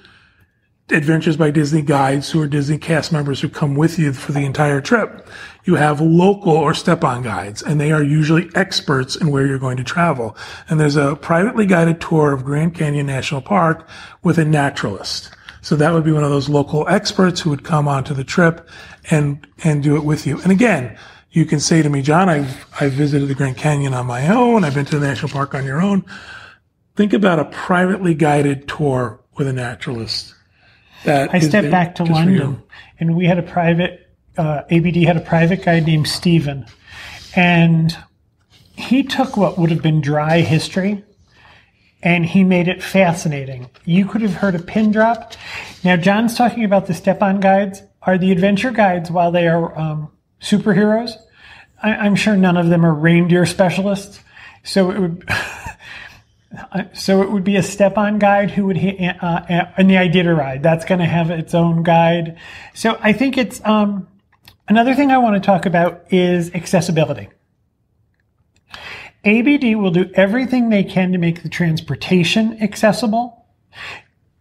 Adventures 0.90 1.36
by 1.36 1.50
Disney 1.50 1.82
guides 1.82 2.30
who 2.30 2.40
are 2.40 2.46
Disney 2.46 2.78
cast 2.78 3.12
members 3.12 3.42
who 3.42 3.50
come 3.50 3.74
with 3.74 3.98
you 3.98 4.14
for 4.14 4.32
the 4.32 4.46
entire 4.46 4.80
trip, 4.80 5.28
you 5.64 5.74
have 5.74 6.00
local 6.00 6.52
or 6.52 6.72
step-on 6.72 7.22
guides, 7.22 7.62
and 7.62 7.78
they 7.78 7.92
are 7.92 8.02
usually 8.02 8.48
experts 8.54 9.14
in 9.14 9.30
where 9.30 9.46
you're 9.46 9.58
going 9.58 9.76
to 9.76 9.84
travel. 9.84 10.34
And 10.66 10.80
there's 10.80 10.96
a 10.96 11.16
privately 11.16 11.66
guided 11.66 12.00
tour 12.00 12.32
of 12.32 12.42
Grand 12.42 12.74
Canyon 12.74 13.04
National 13.04 13.42
Park 13.42 13.86
with 14.22 14.38
a 14.38 14.46
naturalist. 14.46 15.30
So 15.60 15.76
that 15.76 15.92
would 15.92 16.04
be 16.04 16.12
one 16.12 16.24
of 16.24 16.30
those 16.30 16.48
local 16.48 16.88
experts 16.88 17.40
who 17.40 17.50
would 17.50 17.64
come 17.64 17.86
onto 17.86 18.14
the 18.14 18.24
trip 18.24 18.66
and 19.10 19.46
and 19.62 19.82
do 19.82 19.96
it 19.96 20.04
with 20.04 20.26
you. 20.26 20.40
And 20.40 20.50
again, 20.50 20.96
you 21.32 21.44
can 21.44 21.60
say 21.60 21.82
to 21.82 21.90
me, 21.90 22.00
John, 22.00 22.30
I've 22.30 22.66
I've 22.80 22.92
visited 22.92 23.28
the 23.28 23.34
Grand 23.34 23.58
Canyon 23.58 23.92
on 23.92 24.06
my 24.06 24.28
own. 24.28 24.64
I've 24.64 24.74
been 24.74 24.86
to 24.86 24.98
the 24.98 25.06
national 25.06 25.32
park 25.32 25.54
on 25.54 25.66
your 25.66 25.82
own. 25.82 26.06
Think 26.96 27.12
about 27.12 27.38
a 27.38 27.44
privately 27.44 28.14
guided 28.14 28.68
tour 28.68 29.20
with 29.36 29.46
a 29.46 29.52
naturalist. 29.52 30.34
That 31.04 31.34
I 31.34 31.38
stepped 31.38 31.70
back 31.70 31.94
to. 31.96 32.04
London, 32.04 32.62
and 32.98 33.16
we 33.16 33.26
had 33.26 33.38
a 33.38 33.42
private 33.42 34.08
uh, 34.38 34.62
ABD 34.70 34.96
had 35.04 35.16
a 35.16 35.20
private 35.20 35.64
guy 35.64 35.80
named 35.80 36.06
Stephen, 36.06 36.66
and 37.34 37.96
he 38.76 39.02
took 39.02 39.36
what 39.36 39.58
would 39.58 39.70
have 39.70 39.82
been 39.82 40.00
dry 40.00 40.40
history, 40.40 41.04
and 42.02 42.24
he 42.24 42.44
made 42.44 42.68
it 42.68 42.82
fascinating. 42.82 43.68
You 43.84 44.06
could 44.06 44.22
have 44.22 44.34
heard 44.34 44.54
a 44.54 44.60
pin 44.60 44.92
drop. 44.92 45.34
Now, 45.82 45.96
John's 45.96 46.36
talking 46.36 46.64
about 46.64 46.86
the 46.86 46.94
step-on 46.94 47.40
guides. 47.40 47.82
Are 48.02 48.16
the 48.16 48.30
adventure 48.30 48.70
guides 48.70 49.10
while 49.10 49.32
they 49.32 49.48
are 49.48 49.76
um, 49.76 50.12
superheroes? 50.40 51.12
I, 51.82 51.90
I'm 51.96 52.14
sure 52.14 52.36
none 52.36 52.56
of 52.56 52.68
them 52.68 52.86
are 52.86 52.94
reindeer 52.94 53.44
specialists, 53.44 54.20
so 54.62 54.90
it 54.92 55.00
would. 55.00 55.28
So 56.94 57.22
it 57.22 57.30
would 57.30 57.44
be 57.44 57.56
a 57.56 57.62
step-on 57.62 58.18
guide 58.18 58.50
who 58.50 58.66
would 58.66 58.78
hit, 58.78 59.22
uh, 59.22 59.26
uh, 59.26 59.72
in 59.76 59.86
the 59.86 59.96
Iditarod. 59.96 60.62
That's 60.62 60.84
going 60.84 61.00
to 61.00 61.06
have 61.06 61.30
its 61.30 61.54
own 61.54 61.82
guide. 61.82 62.38
So 62.74 62.98
I 63.00 63.12
think 63.12 63.36
it's 63.36 63.60
um, 63.66 64.08
another 64.66 64.94
thing 64.94 65.10
I 65.10 65.18
want 65.18 65.34
to 65.42 65.46
talk 65.46 65.66
about 65.66 66.10
is 66.10 66.54
accessibility. 66.54 67.28
ABD 69.24 69.76
will 69.76 69.90
do 69.90 70.10
everything 70.14 70.70
they 70.70 70.84
can 70.84 71.12
to 71.12 71.18
make 71.18 71.42
the 71.42 71.50
transportation 71.50 72.62
accessible. 72.62 73.46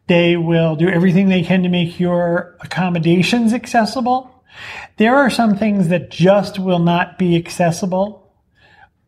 They 0.08 0.38
will 0.38 0.78
do 0.78 0.88
everything 0.88 1.28
they 1.28 1.43
can 1.43 1.63
to 1.63 1.70
make 1.70 2.00
your 2.00 2.56
accommodations 2.62 3.54
accessible. 3.54 4.43
There 4.96 5.15
are 5.15 5.30
some 5.30 5.58
things 5.58 5.89
that 5.89 6.10
just 6.10 6.58
will 6.58 6.80
not 6.80 7.20
be 7.20 7.36
accessible 7.36 8.34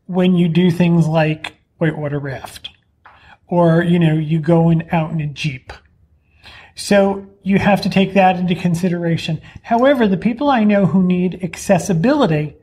when 0.08 0.36
you 0.36 0.50
do 0.50 0.70
things 0.70 1.08
like 1.08 1.54
whitewater 1.78 2.20
raft 2.20 2.72
or 3.50 3.84
you 3.84 4.00
know 4.00 4.14
you 4.14 4.40
going 4.40 4.88
out 4.92 5.12
in 5.12 5.22
a 5.22 5.28
jeep 5.28 5.74
so 6.76 7.26
you 7.44 7.60
have 7.60 7.82
to 7.82 7.90
take 7.90 8.14
that 8.14 8.38
into 8.38 8.56
consideration 8.56 9.42
however 9.64 10.08
the 10.08 10.18
people 10.18 10.50
i 10.50 10.64
know 10.64 10.86
who 10.86 11.04
need 11.04 11.44
accessibility 11.44 12.56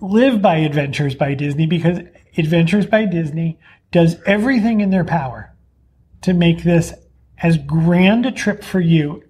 live 0.00 0.42
by 0.42 0.56
adventures 0.56 1.14
by 1.14 1.34
disney 1.34 1.66
because 1.66 2.00
adventures 2.36 2.86
by 2.86 3.04
disney 3.04 3.58
does 3.92 4.16
everything 4.26 4.80
in 4.80 4.90
their 4.90 5.04
power 5.04 5.54
to 6.22 6.34
make 6.34 6.62
this 6.64 6.92
as 7.38 7.58
grand 7.58 8.26
a 8.26 8.32
trip 8.32 8.64
for 8.64 8.80
you 8.80 9.22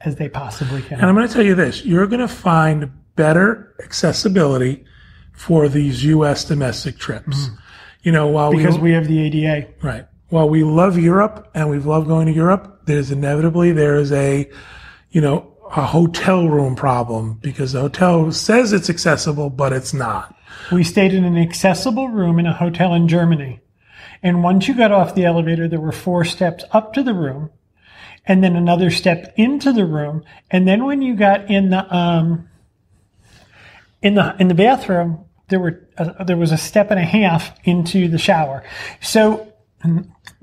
as 0.00 0.16
they 0.16 0.28
possibly 0.28 0.82
can 0.82 0.98
And 0.98 1.06
I'm 1.06 1.14
going 1.14 1.28
to 1.28 1.32
tell 1.32 1.44
you 1.44 1.54
this: 1.54 1.84
you're 1.84 2.06
going 2.06 2.20
to 2.20 2.28
find 2.28 2.90
better 3.14 3.74
accessibility 3.82 4.84
for 5.32 5.68
these 5.68 6.04
U.S. 6.04 6.44
domestic 6.44 6.98
trips. 6.98 7.48
Mm. 7.48 7.58
You 8.02 8.12
know, 8.12 8.28
while 8.28 8.50
because 8.50 8.76
we, 8.76 8.90
we 8.90 8.92
have 8.92 9.06
the 9.06 9.20
ADA 9.20 9.68
right 9.82 10.06
while 10.32 10.48
we 10.48 10.64
love 10.64 10.98
Europe 10.98 11.50
and 11.52 11.68
we've 11.68 11.84
loved 11.84 12.08
going 12.08 12.26
to 12.26 12.32
Europe, 12.32 12.80
there's 12.86 13.10
inevitably 13.10 13.70
there 13.70 13.96
is 13.96 14.10
a, 14.12 14.50
you 15.10 15.20
know, 15.20 15.54
a 15.76 15.84
hotel 15.84 16.48
room 16.48 16.74
problem 16.74 17.34
because 17.42 17.72
the 17.72 17.80
hotel 17.82 18.32
says 18.32 18.72
it's 18.72 18.88
accessible, 18.88 19.50
but 19.50 19.74
it's 19.74 19.92
not. 19.92 20.34
We 20.72 20.84
stayed 20.84 21.12
in 21.12 21.24
an 21.24 21.36
accessible 21.36 22.08
room 22.08 22.38
in 22.38 22.46
a 22.46 22.54
hotel 22.54 22.94
in 22.94 23.08
Germany. 23.08 23.60
And 24.22 24.42
once 24.42 24.66
you 24.66 24.74
got 24.74 24.90
off 24.90 25.14
the 25.14 25.26
elevator, 25.26 25.68
there 25.68 25.80
were 25.80 25.92
four 25.92 26.24
steps 26.24 26.64
up 26.70 26.94
to 26.94 27.02
the 27.02 27.14
room 27.14 27.50
and 28.24 28.42
then 28.42 28.56
another 28.56 28.90
step 28.90 29.34
into 29.36 29.70
the 29.70 29.84
room. 29.84 30.24
And 30.50 30.66
then 30.66 30.86
when 30.86 31.02
you 31.02 31.14
got 31.14 31.50
in 31.50 31.68
the, 31.68 31.94
um, 31.94 32.48
in 34.00 34.14
the, 34.14 34.34
in 34.38 34.48
the 34.48 34.54
bathroom, 34.54 35.26
there 35.52 35.60
were, 35.60 35.86
uh, 35.98 36.24
there 36.24 36.36
was 36.36 36.50
a 36.50 36.56
step 36.56 36.90
and 36.90 36.98
a 36.98 37.04
half 37.04 37.56
into 37.64 38.08
the 38.08 38.18
shower. 38.18 38.64
So 39.00 39.52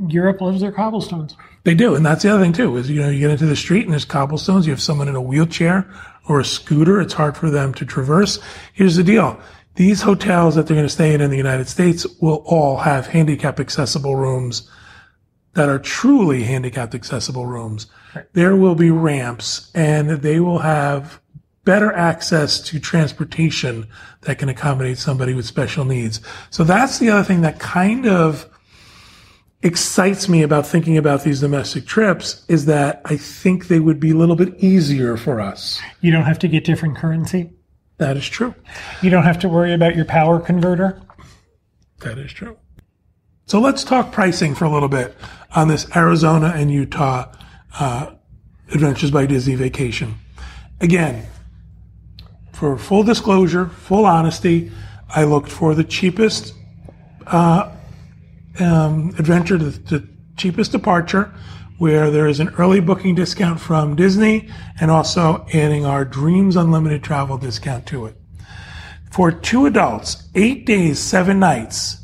Europe 0.08 0.40
loves 0.40 0.62
their 0.62 0.72
cobblestones. 0.72 1.36
They 1.64 1.74
do, 1.74 1.96
and 1.96 2.06
that's 2.06 2.24
the 2.24 2.30
other 2.30 2.42
thing 2.42 2.54
too. 2.54 2.78
Is 2.78 2.90
you 2.90 3.02
know 3.02 3.10
you 3.10 3.20
get 3.20 3.32
into 3.32 3.46
the 3.46 3.56
street 3.56 3.84
and 3.84 3.92
there's 3.92 4.06
cobblestones. 4.06 4.66
You 4.66 4.72
have 4.72 4.82
someone 4.82 5.08
in 5.08 5.16
a 5.16 5.22
wheelchair 5.22 5.92
or 6.28 6.40
a 6.40 6.46
scooter. 6.46 7.02
It's 7.02 7.14
hard 7.14 7.36
for 7.36 7.50
them 7.50 7.74
to 7.74 7.86
traverse. 7.86 8.40
Here's 8.74 8.96
the 8.96 9.04
deal: 9.04 9.40
these 9.76 10.02
hotels 10.02 10.56
that 10.56 10.68
they're 10.68 10.76
going 10.76 10.88
to 10.88 10.94
stay 10.94 11.14
in 11.14 11.22
in 11.22 11.32
the 11.32 11.38
United 11.38 11.68
States 11.68 12.06
will 12.22 12.44
all 12.46 12.78
have 12.78 13.08
handicap 13.08 13.60
accessible 13.60 14.16
rooms 14.16 14.70
that 15.54 15.68
are 15.68 15.80
truly 15.80 16.44
handicapped 16.44 16.96
accessible 16.96 17.46
rooms. 17.46 17.88
Right. 18.16 18.26
There 18.34 18.56
will 18.56 18.76
be 18.76 18.92
ramps, 18.92 19.72
and 19.76 20.10
they 20.10 20.40
will 20.40 20.60
have 20.60 21.20
better 21.66 21.92
access 21.94 22.60
to 22.62 22.80
transportation 22.80 23.88
that 24.22 24.40
can 24.40 24.50
accommodate 24.50 24.98
somebody 24.98 25.34
with 25.34 25.46
special 25.46 25.86
needs. 25.86 26.22
So 26.50 26.64
that's 26.64 27.00
the 27.00 27.10
other 27.10 27.24
thing 27.24 27.42
that 27.42 27.60
kind 27.60 28.08
of 28.08 28.50
excites 29.62 30.30
me 30.30 30.42
about 30.42 30.66
thinking 30.66 30.98
about 30.98 31.24
these 31.24 31.42
domestic 31.42 31.86
trips 31.86 32.46
is 32.48 32.66
that 32.66 33.02
I 33.06 33.18
think 33.18 33.68
they 33.68 33.80
would 33.80 34.00
be 34.00 34.12
a 34.12 34.16
little 34.16 34.36
bit 34.36 34.56
easier 34.64 35.18
for 35.18 35.42
us. 35.42 35.82
You 36.02 36.12
don't 36.12 36.24
have 36.24 36.40
to 36.40 36.48
get 36.48 36.64
different 36.64 36.96
currency. 36.96 37.52
That 37.98 38.16
is 38.16 38.28
true. 38.28 38.56
You 39.02 39.10
don't 39.10 39.24
have 39.24 39.40
to 39.40 39.50
worry 39.50 39.74
about 39.74 39.96
your 39.96 40.06
power 40.06 40.40
converter. 40.40 41.02
That 42.00 42.18
is 42.18 42.32
true. 42.32 42.58
So 43.46 43.60
let's 43.60 43.84
talk 43.84 44.14
pricing 44.14 44.56
for 44.56 44.64
a 44.64 44.70
little 44.70 44.88
bit 44.88 45.18
on 45.54 45.68
this 45.68 45.86
Arizona 45.96 46.54
and 46.56 46.72
Utah 46.72 47.30
uh, 47.78 48.12
Adventures 48.72 49.12
by 49.12 49.26
Disney 49.26 49.56
vacation. 49.56 50.16
Again, 50.80 51.26
for 52.60 52.78
full 52.78 53.04
disclosure, 53.04 53.68
full 53.68 54.06
honesty, 54.06 54.70
I 55.08 55.24
looked 55.24 55.50
for 55.50 55.74
the 55.74 55.86
cheapest 55.86 56.54
uh, 57.26 57.72
um, 58.60 59.16
adventure, 59.18 59.58
the, 59.58 59.70
the 59.70 60.06
cheapest 60.36 60.74
departure, 60.74 61.34
where 61.78 62.12
there 62.12 62.28
is 62.28 62.42
an 62.42 62.50
early 62.58 62.82
booking 62.82 63.16
discount 63.16 63.62
from 63.62 63.96
Disney 63.96 64.50
and 64.82 64.92
also 64.92 65.46
adding 65.54 65.86
our 65.86 66.04
Dreams 66.04 66.58
Unlimited 66.58 67.02
travel 67.02 67.38
discount 67.38 67.86
to 67.88 68.08
it. 68.08 68.18
For 69.10 69.32
two 69.32 69.66
adults, 69.66 70.28
eight 70.36 70.66
days, 70.66 71.00
seven 71.00 71.40
nights, 71.40 72.04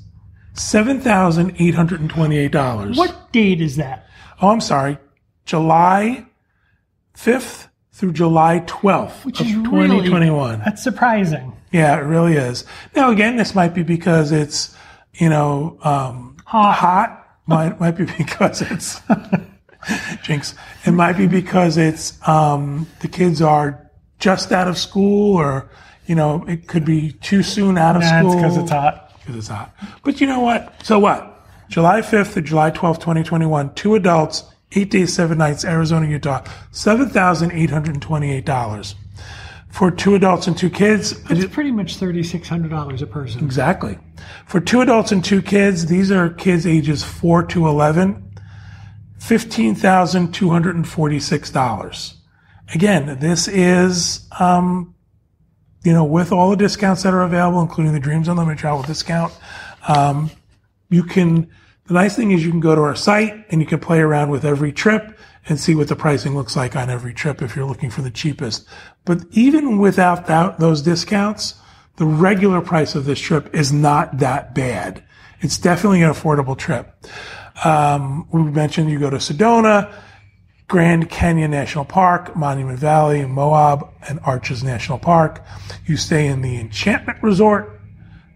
$7,828. 0.54 2.96
What 2.96 3.34
date 3.34 3.60
is 3.60 3.76
that? 3.76 4.08
Oh, 4.42 4.52
I'm 4.52 4.62
sorry. 4.62 5.00
July 5.44 6.28
5th 7.14 7.68
through 7.96 8.12
July 8.12 8.60
12th 8.68 9.24
Which 9.24 9.40
of 9.40 9.48
is 9.48 9.54
2021. 9.54 10.30
Really, 10.30 10.62
that's 10.66 10.84
surprising. 10.84 11.56
Yeah, 11.72 11.98
it 11.98 12.02
really 12.02 12.34
is. 12.34 12.66
Now, 12.94 13.10
again, 13.10 13.38
this 13.38 13.56
might 13.56 13.74
be 13.74 13.84
because 13.84 14.34
it's, 14.34 14.76
you 15.14 15.30
know, 15.30 15.78
um, 15.82 16.36
hot. 16.46 16.76
Hot 16.76 17.40
might 17.48 17.80
might 17.80 17.92
be 17.92 18.06
because 18.18 18.62
it's 18.62 19.02
jinx. 20.24 20.56
It 20.86 20.92
might 20.92 21.18
be 21.18 21.28
because 21.28 21.78
it's 21.78 22.20
um, 22.28 22.86
the 23.00 23.08
kids 23.08 23.42
are 23.42 23.90
just 24.20 24.52
out 24.52 24.68
of 24.68 24.78
school, 24.78 25.38
or 25.38 25.70
you 26.06 26.16
know, 26.16 26.44
it 26.50 26.68
could 26.68 26.84
be 26.84 27.14
too 27.14 27.44
soon 27.44 27.78
out 27.78 27.96
of 27.96 28.02
nah, 28.02 28.20
school. 28.20 28.36
because 28.36 28.58
it's 28.58 28.72
hot. 28.72 29.14
Because 29.20 29.36
it's 29.38 29.48
hot. 29.48 29.74
But 30.04 30.20
you 30.20 30.28
know 30.28 30.42
what? 30.42 30.74
So 30.84 31.00
what? 31.00 31.32
July 31.70 32.02
5th 32.02 32.34
to 32.34 32.42
July 32.42 32.72
12th, 32.72 33.00
2021, 33.00 33.74
two 33.74 33.96
adults, 33.96 34.44
eight 34.76 34.92
days, 34.92 35.14
seven 35.14 35.38
nights, 35.38 35.66
Arizona, 35.66 36.08
Utah, 36.08 36.44
$7,828 36.72 38.96
for 39.76 39.92
two 39.92 40.16
adults 40.16 40.48
and 40.48 40.58
two 40.58 40.70
kids. 40.70 41.22
It's 41.30 41.54
pretty 41.54 41.72
much 41.72 41.98
$3,600 41.98 43.02
a 43.02 43.08
person. 43.08 43.44
Exactly. 43.44 44.00
For 44.46 44.62
two 44.62 44.80
adults 44.80 45.12
and 45.12 45.22
two 45.24 45.42
kids, 45.42 45.88
these 45.88 46.12
are 46.12 46.30
kids 46.30 46.66
ages 46.66 47.04
4 47.04 47.44
to 47.48 47.68
11, 47.68 48.24
$15,246. 49.20 52.14
Again, 52.74 53.20
this 53.20 53.50
is, 53.50 54.30
um, 54.40 54.96
you 55.84 55.92
know, 55.92 56.06
with 56.06 56.32
all 56.32 56.52
the 56.52 56.56
discounts 56.56 57.04
that 57.04 57.14
are 57.14 57.24
available, 57.24 57.62
including 57.62 57.92
the 57.92 58.00
Dreams 58.00 58.30
Unlimited 58.30 58.60
Travel 58.60 58.84
discount, 58.84 59.38
um, 59.90 60.32
you 60.90 61.04
can, 61.04 61.50
the 61.88 61.94
nice 61.94 62.16
thing 62.16 62.32
is 62.32 62.44
you 62.44 62.52
can 62.52 62.60
go 62.60 62.76
to 62.76 62.82
our 62.82 62.96
site 62.96 63.46
and 63.50 63.62
you 63.62 63.68
can 63.68 63.80
play 63.80 64.00
around 64.00 64.30
with 64.30 64.44
every 64.44 64.72
trip 64.72 65.18
and 65.48 65.60
see 65.60 65.76
what 65.76 65.88
the 65.88 65.96
pricing 65.96 66.36
looks 66.36 66.56
like 66.56 66.76
on 66.76 66.90
every 66.90 67.14
trip 67.14 67.42
if 67.42 67.56
you're 67.56 67.66
looking 67.66 67.92
for 67.92 68.02
the 68.02 68.10
cheapest. 68.10 68.68
But 69.06 69.24
even 69.32 69.78
without 69.78 70.26
that, 70.26 70.60
those 70.60 70.82
discounts, 70.82 71.56
the 71.98 72.06
regular 72.06 72.62
price 72.62 72.96
of 72.96 73.06
this 73.06 73.20
trip 73.20 73.54
is 73.54 73.72
not 73.72 74.18
that 74.18 74.56
bad. 74.56 75.04
It's 75.42 75.60
definitely 75.60 76.02
an 76.02 76.12
affordable 76.12 76.58
trip. 76.58 76.92
Um, 77.64 78.28
we 78.32 78.42
mentioned 78.42 78.90
you 78.90 79.00
go 79.00 79.12
to 79.12 79.18
Sedona, 79.18 79.94
Grand 80.68 81.10
Canyon 81.12 81.52
National 81.52 81.86
Park, 81.86 82.36
Monument 82.36 82.80
Valley, 82.80 83.24
Moab, 83.26 83.88
and 84.10 84.20
Arches 84.24 84.64
National 84.64 84.98
Park. 84.98 85.44
You 85.86 85.98
stay 85.98 86.26
in 86.26 86.42
the 86.42 86.60
Enchantment 86.60 87.22
Resort, 87.22 87.80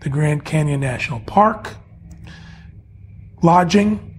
the 0.02 0.10
Grand 0.10 0.46
Canyon 0.46 0.80
National 0.80 1.20
Park, 1.22 1.76
lodging, 3.42 4.16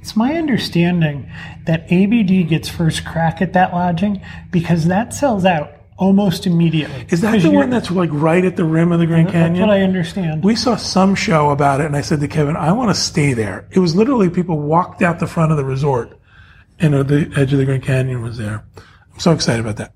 it's 0.00 0.16
my 0.16 0.34
understanding 0.34 1.30
that 1.66 1.90
ABD 1.90 2.48
gets 2.48 2.68
first 2.68 3.04
crack 3.04 3.40
at 3.40 3.52
that 3.54 3.72
lodging 3.72 4.20
because 4.50 4.86
that 4.86 5.14
sells 5.14 5.44
out 5.44 5.72
almost 5.96 6.46
immediately. 6.46 7.06
Is 7.08 7.20
that 7.20 7.40
the 7.40 7.50
one 7.50 7.70
that's 7.70 7.90
like 7.90 8.10
right 8.12 8.44
at 8.44 8.56
the 8.56 8.64
rim 8.64 8.92
of 8.92 8.98
the 8.98 9.06
Grand 9.06 9.28
Canyon? 9.28 9.54
That's 9.54 9.60
what 9.60 9.70
I 9.70 9.82
understand. 9.82 10.44
We 10.44 10.56
saw 10.56 10.76
some 10.76 11.14
show 11.14 11.50
about 11.50 11.80
it, 11.80 11.86
and 11.86 11.96
I 11.96 12.00
said 12.00 12.20
to 12.20 12.28
Kevin, 12.28 12.56
"I 12.56 12.72
want 12.72 12.94
to 12.94 13.00
stay 13.00 13.32
there." 13.32 13.66
It 13.70 13.78
was 13.78 13.94
literally 13.94 14.28
people 14.28 14.58
walked 14.58 15.02
out 15.02 15.18
the 15.18 15.26
front 15.26 15.52
of 15.52 15.56
the 15.56 15.64
resort, 15.64 16.18
and 16.80 16.94
the 16.94 17.32
edge 17.36 17.52
of 17.52 17.58
the 17.58 17.64
Grand 17.64 17.82
Canyon 17.82 18.22
was 18.22 18.38
there. 18.38 18.64
I'm 18.76 19.20
so 19.20 19.32
excited 19.32 19.60
about 19.60 19.76
that. 19.76 19.92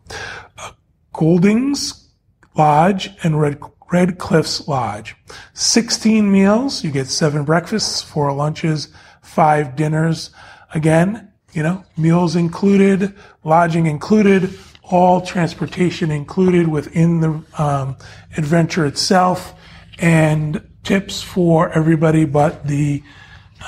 Uh, 0.56 0.70
Goulding's 1.12 2.08
Lodge 2.54 3.10
and 3.22 3.40
Red 3.40 3.60
Red 3.90 4.18
Cliffs 4.18 4.68
Lodge, 4.68 5.16
16 5.54 6.30
meals. 6.30 6.84
You 6.84 6.90
get 6.90 7.06
seven 7.06 7.44
breakfasts, 7.44 8.02
four 8.02 8.32
lunches 8.32 8.88
five 9.28 9.76
dinners. 9.76 10.30
Again, 10.74 11.30
you 11.52 11.62
know, 11.62 11.84
meals 11.96 12.34
included, 12.34 13.14
lodging 13.44 13.86
included, 13.86 14.58
all 14.82 15.20
transportation 15.20 16.10
included 16.10 16.66
within 16.66 17.20
the 17.20 17.44
um, 17.62 17.96
adventure 18.36 18.86
itself, 18.86 19.54
and 19.98 20.66
tips 20.82 21.22
for 21.22 21.70
everybody 21.70 22.24
but 22.24 22.66
the 22.66 23.02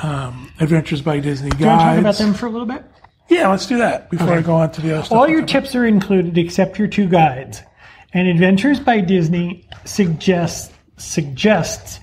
um, 0.03 0.53
Adventures 0.61 1.03
by 1.03 1.21
Disney 1.21 1.51
guides. 1.51 1.59
Do 1.59 1.65
you 1.65 1.71
want 1.71 1.81
to 1.81 1.87
talk 1.87 1.99
about 1.99 2.15
them 2.17 2.35
for 2.35 2.47
a 2.47 2.51
little 2.51 2.67
bit? 2.67 2.85
Yeah, 3.29 3.49
let's 3.49 3.67
do 3.67 3.79
that 3.79 4.11
before 4.11 4.29
okay. 4.29 4.39
I 4.39 4.43
go 4.43 4.55
on 4.55 4.73
to 4.73 4.81
the 4.81 4.95
other 4.95 5.05
stuff. 5.05 5.19
All 5.19 5.29
your 5.29 5.45
tips 5.45 5.75
are 5.75 5.87
included 5.87 6.39
except 6.39 6.79
your 6.79 6.89
two 6.89 7.09
guides. 7.09 7.63
And 8.13 8.29
Adventures 8.29 8.81
by 8.81 9.01
Disney 9.01 9.69
suggests 9.85 10.73
suggests 10.97 12.01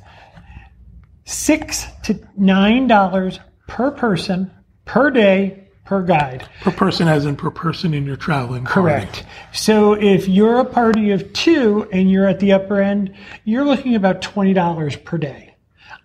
six 1.26 1.86
to 2.04 2.20
nine 2.36 2.88
dollars 2.88 3.40
per 3.68 3.92
person, 3.92 4.50
per 4.86 5.12
day, 5.12 5.68
per 5.88 6.02
guide. 6.02 6.48
Per 6.62 6.72
person, 6.72 7.08
as 7.08 7.26
in 7.26 7.36
per 7.36 7.52
person 7.52 7.94
in 7.94 8.06
your 8.06 8.16
traveling. 8.16 8.66
Correct. 8.66 9.24
Party. 9.24 9.30
So 9.54 9.94
if 9.94 10.28
you're 10.28 10.60
a 10.60 10.66
party 10.66 11.12
of 11.12 11.32
two 11.34 11.88
and 11.92 12.10
you're 12.10 12.28
at 12.28 12.40
the 12.40 12.54
upper 12.54 12.82
end, 12.82 13.14
you're 13.46 13.66
looking 13.66 13.96
about 13.96 14.22
$20 14.22 15.04
per 15.04 15.18
day. 15.18 15.56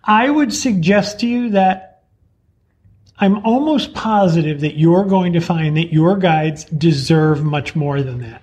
I 0.03 0.29
would 0.29 0.53
suggest 0.53 1.19
to 1.19 1.27
you 1.27 1.49
that 1.51 2.03
I'm 3.17 3.45
almost 3.45 3.93
positive 3.93 4.61
that 4.61 4.77
you're 4.77 5.05
going 5.05 5.33
to 5.33 5.39
find 5.39 5.77
that 5.77 5.93
your 5.93 6.17
guides 6.17 6.65
deserve 6.65 7.43
much 7.43 7.75
more 7.75 8.01
than 8.01 8.19
that. 8.19 8.41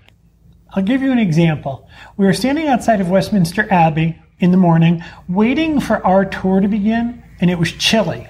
I'll 0.75 0.83
give 0.83 1.03
you 1.03 1.11
an 1.11 1.19
example. 1.19 1.89
We 2.17 2.27
were 2.27 2.33
standing 2.33 2.69
outside 2.69 3.01
of 3.01 3.11
Westminster 3.11 3.67
Abbey 3.73 4.21
in 4.39 4.53
the 4.53 4.57
morning, 4.57 5.03
waiting 5.29 5.81
for 5.81 6.05
our 6.07 6.25
tour 6.25 6.61
to 6.61 6.69
begin, 6.69 7.23
and 7.41 7.51
it 7.51 7.59
was 7.59 7.73
chilly. 7.73 8.29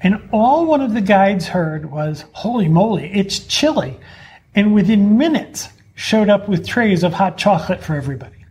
And 0.00 0.28
all 0.32 0.66
one 0.66 0.80
of 0.80 0.94
the 0.94 1.00
guides 1.00 1.46
heard 1.46 1.90
was, 1.90 2.24
holy 2.32 2.68
moly, 2.68 3.10
it's 3.12 3.40
chilly. 3.40 3.98
And 4.54 4.74
within 4.74 5.18
minutes 5.18 5.68
showed 5.94 6.28
up 6.28 6.48
with 6.48 6.66
trays 6.66 7.02
of 7.02 7.12
hot 7.12 7.36
chocolate 7.36 7.82
for 7.82 7.96
everybody. 7.96 8.44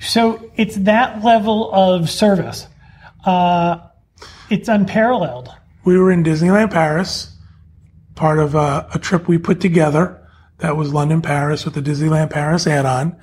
So 0.00 0.50
it's 0.56 0.76
that 0.76 1.22
level 1.22 1.72
of 1.72 2.10
service. 2.10 2.66
Uh, 3.24 3.78
it's 4.50 4.68
unparalleled. 4.68 5.50
we 5.84 5.96
were 5.96 6.10
in 6.10 6.24
Disneyland 6.24 6.72
Paris, 6.72 7.34
part 8.14 8.38
of 8.38 8.54
a, 8.54 8.88
a 8.94 8.98
trip 8.98 9.28
we 9.28 9.38
put 9.38 9.60
together 9.60 10.21
that 10.62 10.76
was 10.76 10.94
London 10.94 11.20
Paris 11.20 11.64
with 11.64 11.74
the 11.74 11.82
Disneyland 11.82 12.30
Paris 12.30 12.66
add 12.68 12.86
on. 12.86 13.16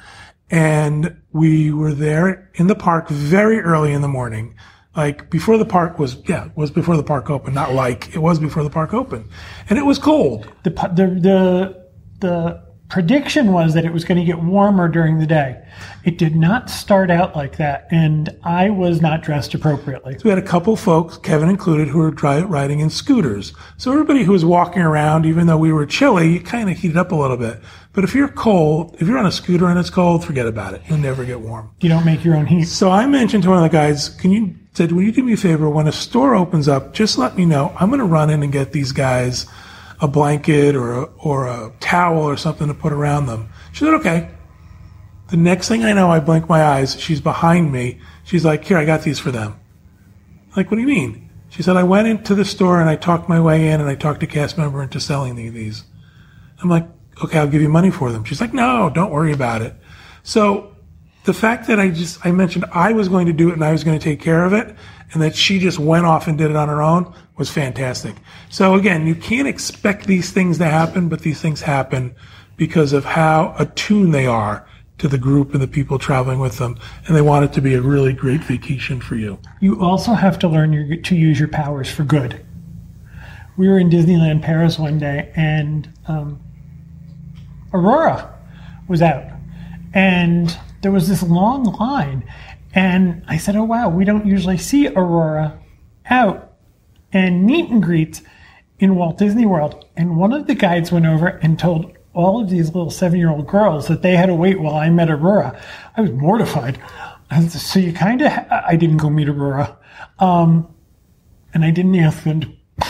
And 0.51 1.21
we 1.31 1.71
were 1.71 1.93
there 1.93 2.51
in 2.55 2.67
the 2.67 2.75
park 2.75 3.07
very 3.07 3.59
early 3.59 3.93
in 3.93 4.01
the 4.01 4.07
morning. 4.07 4.55
Like 4.95 5.29
before 5.29 5.57
the 5.57 5.65
park 5.65 5.99
was, 5.99 6.17
yeah, 6.27 6.49
was 6.55 6.69
before 6.69 6.97
the 6.97 7.03
park 7.03 7.29
opened, 7.29 7.55
not 7.55 7.73
like 7.73 8.13
it 8.13 8.19
was 8.19 8.39
before 8.39 8.63
the 8.63 8.69
park 8.69 8.93
opened. 8.93 9.29
And 9.69 9.79
it 9.79 9.85
was 9.85 9.97
cold. 9.97 10.51
The, 10.63 10.71
the, 10.71 11.19
the, 11.21 11.87
the 12.19 12.68
prediction 12.89 13.53
was 13.53 13.75
that 13.75 13.85
it 13.85 13.93
was 13.93 14.03
going 14.03 14.17
to 14.17 14.25
get 14.25 14.39
warmer 14.39 14.87
during 14.87 15.19
the 15.19 15.27
day. 15.27 15.63
It 16.03 16.17
did 16.17 16.35
not 16.35 16.69
start 16.69 17.11
out 17.11 17.35
like 17.35 17.57
that, 17.57 17.87
and 17.91 18.35
I 18.43 18.71
was 18.71 19.01
not 19.01 19.21
dressed 19.21 19.53
appropriately. 19.53 20.15
So 20.15 20.23
we 20.23 20.29
had 20.31 20.39
a 20.39 20.43
couple 20.43 20.75
folks, 20.75 21.17
Kevin 21.17 21.49
included, 21.49 21.87
who 21.87 21.99
were 21.99 22.11
riding 22.11 22.79
in 22.79 22.89
scooters. 22.89 23.53
So 23.77 23.91
everybody 23.91 24.23
who 24.23 24.31
was 24.31 24.43
walking 24.43 24.81
around, 24.81 25.25
even 25.25 25.47
though 25.47 25.57
we 25.57 25.71
were 25.71 25.85
chilly, 25.85 26.33
you 26.33 26.39
kind 26.41 26.69
of 26.69 26.77
heated 26.77 26.97
up 26.97 27.11
a 27.11 27.15
little 27.15 27.37
bit. 27.37 27.59
But 27.93 28.03
if 28.03 28.15
you're 28.15 28.27
cold, 28.27 28.95
if 28.99 29.07
you're 29.07 29.17
on 29.17 29.25
a 29.25 29.31
scooter 29.31 29.67
and 29.67 29.79
it's 29.79 29.89
cold, 29.89 30.25
forget 30.25 30.47
about 30.47 30.73
it. 30.73 30.81
You'll 30.87 30.97
never 30.97 31.25
get 31.25 31.41
warm. 31.41 31.69
You 31.81 31.89
don't 31.89 32.05
make 32.05 32.23
your 32.23 32.35
own 32.35 32.47
heat. 32.47 32.65
So 32.65 32.89
I 32.89 33.05
mentioned 33.05 33.43
to 33.43 33.49
one 33.49 33.63
of 33.63 33.63
the 33.63 33.75
guys, 33.75 34.09
can 34.09 34.31
you 34.31 34.55
said, 34.73 34.91
will 34.91 35.03
you 35.03 35.11
do 35.11 35.23
me 35.23 35.33
a 35.33 35.37
favor? 35.37 35.69
When 35.69 35.87
a 35.87 35.91
store 35.91 36.35
opens 36.35 36.67
up, 36.67 36.93
just 36.93 37.17
let 37.17 37.35
me 37.35 37.45
know. 37.45 37.73
I'm 37.79 37.89
going 37.89 37.99
to 37.99 38.05
run 38.05 38.29
in 38.29 38.43
and 38.43 38.51
get 38.51 38.71
these 38.71 38.91
guys 38.91 39.45
a 40.01 40.07
blanket 40.07 40.75
or 40.75 40.93
a, 40.93 41.03
or 41.17 41.47
a 41.47 41.73
towel 41.79 42.23
or 42.23 42.37
something 42.37 42.67
to 42.67 42.73
put 42.73 42.93
around 42.93 43.25
them. 43.25 43.49
She 43.71 43.85
said, 43.85 43.93
okay. 43.95 44.31
The 45.29 45.37
next 45.37 45.67
thing 45.67 45.83
I 45.83 45.93
know, 45.93 46.09
I 46.09 46.19
blink 46.19 46.49
my 46.49 46.63
eyes. 46.63 46.99
She's 46.99 47.21
behind 47.21 47.71
me. 47.71 47.99
She's 48.23 48.45
like, 48.45 48.63
here, 48.63 48.77
I 48.77 48.85
got 48.85 49.03
these 49.03 49.19
for 49.19 49.31
them. 49.31 49.59
I'm 50.47 50.55
like, 50.55 50.71
what 50.71 50.75
do 50.77 50.81
you 50.81 50.87
mean? 50.87 51.29
She 51.49 51.63
said, 51.63 51.75
I 51.75 51.83
went 51.83 52.07
into 52.07 52.35
the 52.35 52.45
store 52.45 52.79
and 52.79 52.89
I 52.89 52.95
talked 52.95 53.29
my 53.29 53.39
way 53.39 53.67
in 53.67 53.81
and 53.81 53.89
I 53.89 53.95
talked 53.95 54.23
a 54.23 54.27
cast 54.27 54.57
member 54.57 54.81
into 54.81 54.99
selling 54.99 55.35
me 55.35 55.49
these. 55.49 55.83
I'm 56.61 56.69
like, 56.69 56.87
okay, 57.23 57.39
I'll 57.39 57.47
give 57.47 57.61
you 57.61 57.69
money 57.69 57.91
for 57.91 58.11
them. 58.11 58.23
She's 58.23 58.41
like, 58.41 58.53
no, 58.53 58.89
don't 58.89 59.11
worry 59.11 59.33
about 59.33 59.61
it. 59.61 59.75
So 60.23 60.68
the 61.29 61.33
fact 61.35 61.67
that 61.67 61.79
I 61.79 61.91
just, 61.91 62.25
I 62.25 62.31
mentioned 62.31 62.65
I 62.73 62.91
was 62.91 63.07
going 63.07 63.27
to 63.27 63.33
do 63.33 63.51
it 63.51 63.53
and 63.53 63.63
I 63.63 63.71
was 63.71 63.83
going 63.83 63.99
to 63.99 64.03
take 64.03 64.19
care 64.19 64.45
of 64.45 64.51
it 64.51 64.75
and 65.13 65.21
that 65.21 65.35
she 65.35 65.59
just 65.59 65.77
went 65.77 66.07
off 66.07 66.27
and 66.27 66.35
did 66.35 66.49
it 66.49 66.55
on 66.55 66.69
her 66.69 66.81
own 66.81 67.13
was 67.37 67.51
fantastic. 67.51 68.15
So 68.49 68.73
again, 68.73 69.05
you 69.05 69.13
can't 69.13 69.47
expect 69.47 70.07
these 70.07 70.31
things 70.31 70.57
to 70.57 70.65
happen, 70.65 71.07
but 71.07 71.19
these 71.19 71.39
things 71.39 71.61
happen 71.61 72.15
because 72.57 72.93
of 72.93 73.05
how 73.05 73.53
attuned 73.59 74.11
they 74.11 74.25
are 74.25 74.67
to 74.97 75.07
the 75.07 75.19
group 75.19 75.53
and 75.53 75.61
the 75.61 75.67
people 75.67 75.99
traveling 75.99 76.39
with 76.39 76.57
them, 76.57 76.79
and 77.05 77.15
they 77.15 77.21
want 77.21 77.45
it 77.45 77.53
to 77.53 77.61
be 77.61 77.75
a 77.75 77.81
really 77.81 78.11
great 78.11 78.41
vacation 78.41 78.99
for 78.99 79.15
you. 79.15 79.37
You 79.59 79.79
also 79.79 80.13
have 80.13 80.39
to 80.39 80.47
learn 80.47 80.73
your, 80.73 80.95
to 80.95 81.15
use 81.15 81.37
your 81.37 81.47
powers 81.47 81.91
for 81.91 82.03
good. 82.03 82.43
We 83.55 83.67
were 83.67 83.77
in 83.77 83.91
Disneyland 83.91 84.41
Paris 84.41 84.79
one 84.79 84.97
day, 84.97 85.31
and 85.35 85.87
um, 86.07 86.41
Aurora 87.71 88.33
was 88.87 89.03
out, 89.03 89.25
and 89.93 90.57
there 90.81 90.91
was 90.91 91.07
this 91.09 91.23
long 91.23 91.63
line, 91.63 92.23
and 92.73 93.23
I 93.27 93.37
said, 93.37 93.55
"Oh 93.55 93.63
wow, 93.63 93.89
we 93.89 94.05
don't 94.05 94.25
usually 94.25 94.57
see 94.57 94.87
Aurora 94.87 95.59
out 96.09 96.53
and 97.11 97.45
meet 97.45 97.69
and 97.69 97.81
greets 97.81 98.21
in 98.79 98.95
Walt 98.95 99.17
Disney 99.17 99.45
World." 99.45 99.85
And 99.97 100.17
one 100.17 100.33
of 100.33 100.47
the 100.47 100.55
guides 100.55 100.91
went 100.91 101.05
over 101.05 101.27
and 101.27 101.57
told 101.59 101.91
all 102.13 102.41
of 102.41 102.49
these 102.49 102.67
little 102.67 102.89
seven-year-old 102.89 103.47
girls 103.47 103.87
that 103.87 104.01
they 104.01 104.15
had 104.15 104.25
to 104.25 104.35
wait 104.35 104.59
while 104.59 104.75
I 104.75 104.89
met 104.89 105.09
Aurora. 105.09 105.59
I 105.95 106.01
was 106.01 106.11
mortified. 106.11 106.79
So 107.49 107.79
you 107.79 107.93
kind 107.93 108.23
of, 108.23 108.31
I 108.49 108.75
didn't 108.75 108.97
go 108.97 109.09
meet 109.09 109.29
Aurora, 109.29 109.77
um, 110.17 110.67
and 111.53 111.63
I 111.63 111.69
didn't 111.69 111.95
ask 111.95 112.23
them 112.23 112.41
to 112.41 112.49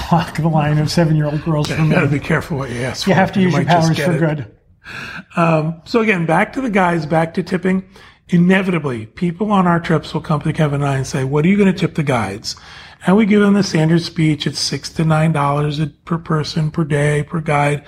block 0.10 0.38
the 0.38 0.48
line 0.48 0.78
of 0.78 0.90
seven-year-old 0.90 1.44
girls 1.44 1.68
from 1.70 1.84
You 1.84 1.90
me. 1.90 1.96
got 1.96 2.02
to 2.02 2.08
be 2.08 2.20
careful 2.20 2.58
what 2.58 2.70
you 2.70 2.80
ask 2.84 3.04
for. 3.04 3.10
You 3.10 3.16
have 3.16 3.34
to 3.34 3.42
use 3.42 3.54
your 3.54 3.66
powers 3.66 4.00
for 4.00 4.18
good. 4.18 4.56
Um, 5.36 5.82
so 5.86 6.02
again, 6.02 6.26
back 6.26 6.54
to 6.54 6.62
the 6.62 6.70
guys, 6.70 7.06
back 7.06 7.34
to 7.36 7.44
tipping. 7.44 7.84
Inevitably, 8.30 9.08
people 9.08 9.52
on 9.52 9.66
our 9.66 9.80
trips 9.80 10.14
will 10.14 10.22
come 10.22 10.42
to 10.42 10.54
Kevin 10.54 10.82
and 10.82 10.90
I 10.90 10.98
and 10.98 11.08
say, 11.08 11.24
"What 11.24 11.46
are 11.46 11.48
you 11.48 11.58
going 11.58 11.72
to 11.72 11.78
tip 11.78 11.96
the 11.96 12.04
guides?" 12.04 12.56
And 13.08 13.16
we 13.18 13.26
give 13.26 13.42
them 13.42 13.54
the 13.54 13.64
standard 13.64 14.02
speech. 14.02 14.46
It's 14.46 14.60
six 14.60 14.90
to 14.94 15.04
nine 15.06 15.32
dollars 15.32 15.84
per 16.06 16.18
person 16.20 16.70
per 16.70 16.84
day 16.84 17.24
per 17.24 17.40
guide, 17.42 17.84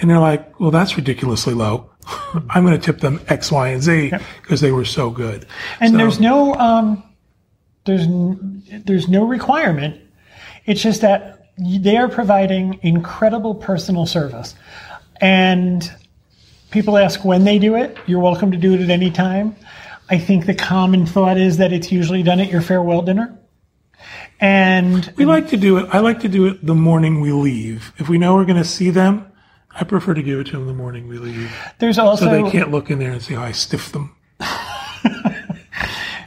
and 0.00 0.10
they're 0.10 0.18
like, 0.18 0.58
"Well, 0.58 0.72
that's 0.72 0.96
ridiculously 0.96 1.54
low. 1.54 1.90
I'm 2.50 2.64
going 2.66 2.78
to 2.78 2.84
tip 2.84 3.00
them 3.00 3.20
X, 3.28 3.52
Y, 3.52 3.68
and 3.68 3.82
Z 3.82 4.12
because 4.42 4.60
they 4.60 4.72
were 4.72 4.84
so 4.84 5.10
good." 5.10 5.46
And 5.80 5.92
So- 5.92 5.96
there's 5.98 6.18
no 6.18 6.54
um, 6.56 7.02
there's 7.84 8.02
n- 8.02 8.62
there's 8.84 9.06
no 9.08 9.24
requirement. 9.24 10.00
It's 10.66 10.82
just 10.82 11.02
that 11.02 11.50
they 11.56 11.96
are 11.96 12.08
providing 12.08 12.80
incredible 12.82 13.54
personal 13.54 14.06
service, 14.06 14.56
and 15.20 15.88
people 16.74 16.98
ask 16.98 17.24
when 17.24 17.44
they 17.44 17.58
do 17.58 17.76
it. 17.76 17.96
You're 18.04 18.20
welcome 18.20 18.50
to 18.50 18.58
do 18.58 18.74
it 18.74 18.80
at 18.80 18.90
any 18.90 19.10
time. 19.10 19.54
I 20.10 20.18
think 20.18 20.44
the 20.44 20.54
common 20.54 21.06
thought 21.06 21.38
is 21.38 21.56
that 21.58 21.72
it's 21.72 21.90
usually 21.90 22.24
done 22.24 22.40
at 22.40 22.50
your 22.50 22.60
farewell 22.60 23.00
dinner, 23.00 23.38
and 24.40 25.10
we 25.16 25.24
like 25.24 25.48
to 25.50 25.56
do 25.56 25.78
it. 25.78 25.88
I 25.92 26.00
like 26.00 26.20
to 26.20 26.28
do 26.28 26.46
it 26.46 26.66
the 26.66 26.74
morning 26.74 27.20
we 27.22 27.32
leave. 27.32 27.92
If 27.96 28.08
we 28.10 28.18
know 28.18 28.34
we're 28.34 28.44
going 28.44 28.58
to 28.58 28.68
see 28.68 28.90
them, 28.90 29.24
I 29.70 29.84
prefer 29.84 30.12
to 30.14 30.22
give 30.22 30.40
it 30.40 30.48
to 30.48 30.52
them 30.58 30.66
the 30.66 30.74
morning 30.74 31.08
we 31.08 31.16
leave, 31.16 31.50
there's 31.78 31.98
also 31.98 32.26
so 32.26 32.42
they 32.42 32.50
can't 32.50 32.70
look 32.70 32.90
in 32.90 32.98
there 32.98 33.12
and 33.12 33.22
see 33.22 33.34
how 33.34 33.44
I 33.44 33.52
stiff 33.52 33.92
them. 33.92 34.14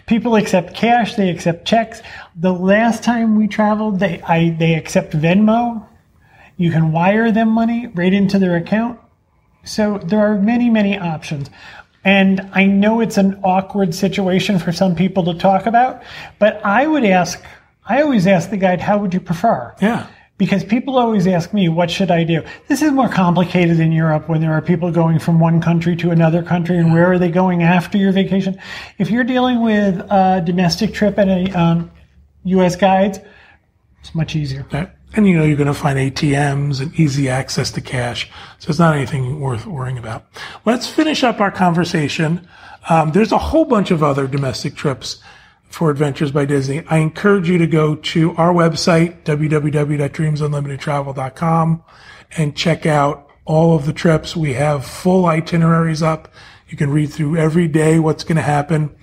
people 0.07 0.35
accept 0.35 0.73
cash 0.73 1.15
they 1.15 1.29
accept 1.29 1.67
checks 1.67 2.01
the 2.37 2.53
last 2.53 3.03
time 3.03 3.35
we 3.35 3.45
traveled 3.45 3.99
they 3.99 4.21
I, 4.21 4.51
they 4.51 4.75
accept 4.75 5.11
venmo 5.11 5.85
you 6.55 6.71
can 6.71 6.93
wire 6.93 7.29
them 7.29 7.49
money 7.49 7.87
right 7.87 8.13
into 8.13 8.39
their 8.39 8.55
account 8.55 8.97
so 9.68 9.97
there 9.99 10.20
are 10.20 10.36
many 10.39 10.70
many 10.70 10.97
options 10.97 11.49
and 12.03 12.41
i 12.53 12.65
know 12.65 12.99
it's 13.01 13.18
an 13.18 13.39
awkward 13.43 13.93
situation 13.93 14.57
for 14.59 14.72
some 14.72 14.95
people 14.95 15.24
to 15.24 15.34
talk 15.34 15.65
about 15.65 16.01
but 16.39 16.63
i 16.65 16.88
would 16.88 17.03
ask 17.03 17.43
i 17.86 18.01
always 18.01 18.26
ask 18.28 18.49
the 18.49 18.57
guide 18.57 18.80
how 18.82 18.97
would 18.97 19.13
you 19.13 19.20
prefer 19.20 19.74
Yeah. 19.82 20.07
because 20.38 20.63
people 20.63 20.97
always 20.97 21.26
ask 21.26 21.51
me, 21.51 21.68
what 21.68 21.89
should 21.89 22.11
I 22.11 22.24
do? 22.24 22.43
This 22.68 22.84
is 22.84 22.91
more 22.91 23.09
complicated 23.09 23.80
in 23.80 23.91
Europe 23.91 24.30
when 24.30 24.39
there 24.39 24.51
are 24.51 24.61
people 24.61 24.91
going 24.91 25.18
from 25.18 25.39
one 25.39 25.59
country 25.61 25.95
to 25.95 26.11
another 26.11 26.43
country 26.43 26.78
and 26.78 26.93
where 26.93 27.11
are 27.11 27.18
they 27.18 27.32
going 27.32 27.63
after 27.63 27.97
your 27.97 28.11
vacation. 28.11 28.53
If 28.99 29.09
you're 29.09 29.24
dealing 29.24 29.63
with 29.63 29.95
a 30.11 30.43
domestic 30.45 30.93
trip 30.93 31.18
and 31.18 31.30
a 31.32 31.59
um, 31.59 31.91
U.S. 32.43 32.76
guides, 32.76 33.18
it's 34.01 34.13
much 34.13 34.36
easier. 34.36 34.63
Right. 34.72 34.89
And 35.14 35.28
you 35.28 35.38
know 35.38 35.43
you're 35.43 35.58
going 35.58 35.68
to 35.68 35.74
find 35.74 35.97
ATMs 35.97 36.82
and 36.82 36.93
easy 36.99 37.30
access 37.30 37.72
to 37.72 37.82
cash, 37.82 38.30
so 38.60 38.70
it's 38.70 38.78
not 38.78 38.95
anything 38.95 39.39
worth 39.39 39.66
worrying 39.66 39.97
about. 39.97 40.26
Let's 40.66 40.88
finish 40.88 41.24
up 41.24 41.39
our 41.39 41.49
conversation. 41.49 42.47
Um, 42.89 43.12
there's 43.12 43.32
a 43.32 43.38
whole 43.38 43.66
bunch 43.66 43.91
of 43.91 44.03
other 44.03 44.28
domestic 44.28 44.76
trips 44.76 45.22
for 45.70 45.89
Adventures 45.89 46.32
by 46.32 46.45
Disney. 46.45 46.84
I 46.88 46.97
encourage 46.97 47.49
you 47.49 47.58
to 47.58 47.68
go 47.68 47.95
to 47.95 48.36
our 48.36 48.53
website 48.53 49.24
www.dreamsunlimitedtravel.com 49.24 51.84
and 52.38 52.55
check 52.55 52.86
out 52.86 53.30
all 53.45 53.76
of 53.76 53.86
the 53.86 53.93
trips. 53.93 54.36
We 54.36 54.53
have 54.53 54.86
full 54.86 55.26
itineraries 55.26 56.03
up. 56.03 56.34
You 56.70 56.78
can 56.78 56.89
read 56.89 57.12
through 57.12 57.38
every 57.38 57.68
day 57.68 57.99
what's 57.99 58.24
going 58.24 58.36
to 58.36 58.41
happen. 58.41 58.95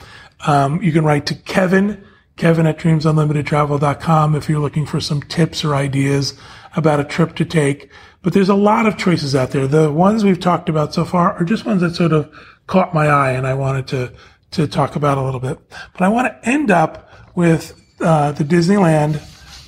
Um, 0.46 0.82
you 0.82 0.92
can 0.92 1.04
write 1.04 1.26
to 1.26 1.34
Kevin, 1.34 2.04
Kevin 2.36 2.66
at 2.66 2.78
dreamsunlimitedtravel.com 2.78 4.34
if 4.34 4.48
you're 4.48 4.60
looking 4.60 4.86
for 4.86 5.00
some 5.00 5.22
tips 5.22 5.64
or 5.64 5.74
ideas 5.74 6.34
about 6.76 7.00
a 7.00 7.04
trip 7.04 7.36
to 7.36 7.44
take. 7.44 7.90
But 8.22 8.32
there's 8.32 8.48
a 8.48 8.54
lot 8.54 8.86
of 8.86 8.96
choices 8.96 9.34
out 9.34 9.50
there. 9.50 9.66
The 9.66 9.92
ones 9.92 10.24
we've 10.24 10.40
talked 10.40 10.68
about 10.68 10.94
so 10.94 11.04
far 11.04 11.32
are 11.34 11.44
just 11.44 11.64
ones 11.64 11.82
that 11.82 11.94
sort 11.94 12.12
of 12.12 12.32
caught 12.66 12.94
my 12.94 13.06
eye 13.06 13.32
and 13.32 13.46
I 13.46 13.54
wanted 13.54 13.86
to, 13.88 14.12
to 14.52 14.66
talk 14.66 14.96
about 14.96 15.18
a 15.18 15.22
little 15.22 15.40
bit. 15.40 15.58
But 15.92 16.02
I 16.02 16.08
want 16.08 16.28
to 16.28 16.48
end 16.48 16.70
up 16.70 17.10
with 17.36 17.80
uh, 18.00 18.32
the 18.32 18.44
Disneyland 18.44 19.20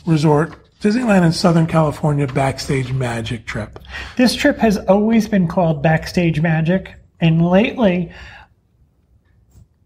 Resort, 0.07 0.57
Disneyland 0.81 1.25
in 1.25 1.33
Southern 1.33 1.67
California 1.67 2.27
Backstage 2.27 2.93
Magic 2.93 3.47
trip. 3.47 3.79
This 4.17 4.35
trip 4.35 4.59
has 4.59 4.79
always 4.79 5.29
been 5.29 5.49
called 5.49 5.83
Backstage 5.83 6.41
Magic, 6.41 6.95
and 7.21 7.47
lately, 7.47 8.13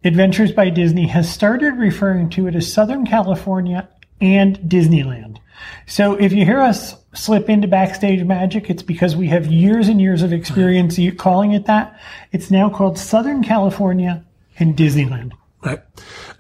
Adventures 0.03 0.51
by 0.51 0.71
Disney 0.71 1.07
has 1.09 1.31
started 1.31 1.75
referring 1.75 2.31
to 2.31 2.47
it 2.47 2.55
as 2.55 2.73
Southern 2.73 3.07
California 3.07 3.87
and 4.19 4.59
Disneyland. 4.61 5.39
So 5.87 6.15
if 6.15 6.33
you 6.33 6.47
hear 6.47 6.61
us 6.61 6.95
slip 7.13 7.51
into 7.51 7.69
Backstage 7.69 8.25
Magic, 8.25 8.71
it's 8.71 8.83
because 8.83 9.15
we 9.15 9.27
have 9.29 9.47
years 9.47 9.89
and 9.89 10.01
years 10.01 10.23
of 10.23 10.33
experience 10.33 10.99
calling 11.19 11.53
it 11.53 11.67
that. 11.67 12.01
It's 12.33 12.51
now 12.51 12.71
called 12.71 12.99
Southern 12.99 13.43
California 13.43 14.25
and 14.59 14.75
Disneyland. 14.75 15.33
Right. 15.63 15.83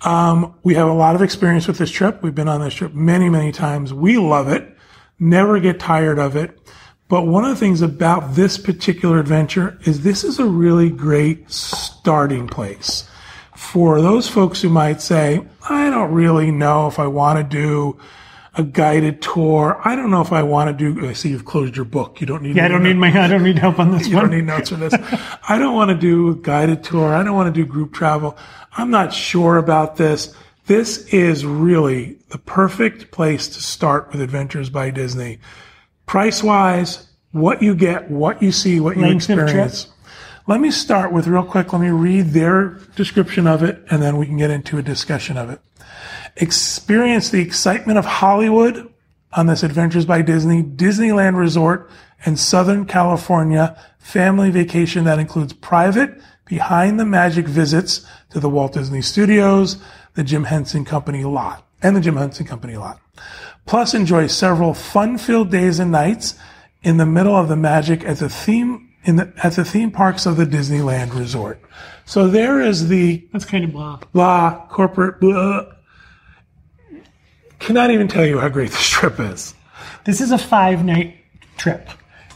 Um, 0.07 0.55
we 0.63 0.75
have 0.77 0.89
a 0.89 0.95
lot 0.95 1.15
of 1.15 1.21
experience 1.21 1.69
with 1.69 1.77
this 1.77 1.91
trip. 1.91 2.23
We've 2.23 2.35
been 2.35 2.49
on 2.49 2.63
this 2.63 2.73
trip 2.73 2.95
many, 2.95 3.29
many 3.29 3.53
times. 3.53 3.93
We 3.93 4.17
love 4.17 4.49
it. 4.49 4.75
Never 5.19 5.61
get 5.61 5.79
tired 5.79 6.19
of 6.19 6.35
it. 6.35 6.59
But 7.09 7.27
one 7.27 7.45
of 7.45 7.51
the 7.51 7.57
things 7.57 7.83
about 7.83 8.37
this 8.37 8.57
particular 8.57 9.19
adventure 9.19 9.79
is 9.85 10.03
this 10.03 10.25
is 10.25 10.39
a 10.39 10.47
really 10.47 10.89
great 10.89 11.51
starting 11.51 12.49
place 12.49 13.10
for 13.73 14.01
those 14.03 14.29
folks 14.29 14.61
who 14.63 14.69
might 14.69 15.01
say, 15.01 15.41
I 15.69 15.91
don't 15.91 16.13
really 16.13 16.51
know 16.51 16.89
if 16.89 16.99
I 16.99 17.07
want 17.07 17.39
to 17.39 17.45
do 17.45 17.99
a 18.55 18.65
guided 18.65 19.23
tour. 19.23 19.81
I 19.85 19.95
don't 19.95 20.11
know 20.11 20.21
if 20.21 20.33
I 20.33 20.43
want 20.43 20.77
to 20.77 20.93
do. 20.93 21.09
I 21.09 21.13
see 21.13 21.29
you've 21.29 21.45
closed 21.45 21.77
your 21.77 21.85
book. 21.85 22.21
You 22.21 22.27
don't 22.27 22.43
need. 22.43 22.57
Yeah, 22.57 22.65
I 22.65 22.69
don't 22.69 22.83
need 22.83 22.97
my. 22.97 23.09
I 23.17 23.29
don't 23.29 23.45
need 23.45 23.59
help 23.59 23.79
on 23.79 23.93
this 23.93 24.09
You 24.09 24.17
one. 24.17 24.25
don't 24.25 24.35
need 24.37 24.47
notes 24.47 24.71
for 24.71 24.75
this. 24.77 24.93
I 25.49 25.57
don't 25.59 25.75
want 25.75 25.91
to 25.91 25.97
do 25.97 26.31
a 26.31 26.35
guided 26.35 26.83
tour. 26.83 27.15
I 27.15 27.23
don't 27.23 27.37
want 27.37 27.55
to 27.55 27.61
do 27.61 27.65
group 27.65 27.93
travel. 27.93 28.37
I'm 28.73 28.91
not 28.91 29.15
sure 29.15 29.57
about 29.57 29.97
this. 29.97 30.35
This 30.67 31.07
is 31.15 31.47
really 31.47 32.19
the 32.31 32.39
perfect 32.39 33.13
place 33.13 33.47
to 33.49 33.63
start 33.63 34.11
with 34.11 34.21
Adventures 34.21 34.69
by 34.69 34.91
Disney. 34.91 35.39
Price 36.07 36.43
wise, 36.43 37.07
what 37.31 37.63
you 37.63 37.75
get, 37.77 38.11
what 38.11 38.43
you 38.43 38.51
see, 38.51 38.81
what 38.81 38.97
you 38.97 39.03
Length 39.03 39.27
trip? 39.27 39.39
experience. 39.39 39.89
Let 40.51 40.61
me 40.61 40.73
start 40.73 41.13
with 41.13 41.29
real 41.29 41.45
quick. 41.45 41.73
Let 41.73 41.81
me 41.81 41.91
read 41.91 42.31
their 42.31 42.81
description 42.97 43.47
of 43.47 43.63
it 43.63 43.85
and 43.89 44.03
then 44.03 44.17
we 44.17 44.27
can 44.27 44.37
get 44.37 44.51
into 44.51 44.79
a 44.79 44.83
discussion 44.83 45.37
of 45.37 45.49
it. 45.49 45.61
Experience 46.39 47.31
the 47.31 47.41
excitement 47.41 47.99
of 47.99 48.05
Hollywood 48.05 48.93
on 49.33 49.47
this 49.47 49.63
Adventures 49.63 50.07
by 50.07 50.23
Disney 50.23 50.65
Disneyland 50.65 51.37
Resort 51.37 51.89
in 52.27 52.37
Southern 52.37 52.85
California 52.85 53.81
family 54.01 54.51
vacation 54.51 55.05
that 55.05 55.21
includes 55.21 55.53
private 55.53 56.21
behind 56.47 56.99
the 56.99 57.07
magic 57.07 57.47
visits 57.47 58.05
to 58.31 58.41
the 58.41 58.51
Walt 58.51 58.73
Disney 58.73 59.03
Studios, 59.03 59.81
the 60.15 60.25
Jim 60.25 60.43
Henson 60.43 60.85
Company 60.85 61.23
lot, 61.23 61.65
and 61.81 61.95
the 61.95 62.01
Jim 62.01 62.17
Henson 62.17 62.45
Company 62.45 62.77
lot. 62.77 62.99
Plus 63.67 63.95
enjoy 63.95 64.27
several 64.27 64.75
fun-filled 64.75 65.53
days 65.53 65.79
and 65.79 65.93
nights 65.93 66.35
in 66.83 66.97
the 66.97 67.07
middle 67.07 67.37
of 67.37 67.47
the 67.47 67.55
magic 67.55 68.03
at 68.03 68.17
the 68.17 68.29
theme 68.29 68.90
the, 69.07 69.33
at 69.43 69.55
the 69.55 69.65
theme 69.65 69.91
parks 69.91 70.27
of 70.27 70.37
the 70.37 70.45
Disneyland 70.45 71.15
Resort. 71.19 71.61
So 72.05 72.29
there 72.29 72.61
is 72.61 72.89
the 72.89 73.27
That's 73.33 73.45
kind 73.45 73.65
of 73.65 73.73
blah. 73.73 73.99
blah 74.13 74.67
corporate 74.69 75.21
blah. 75.21 75.67
Cannot 77.59 77.91
even 77.91 78.09
tell 78.09 78.25
you 78.27 78.39
how 78.39 78.49
great 78.49 78.71
this 78.73 78.89
trip 78.89 79.19
is. 79.21 79.55
This 80.05 80.21
is 80.21 80.31
a 80.33 80.39
five 80.39 80.85
night 80.85 81.17
trip. 81.57 81.89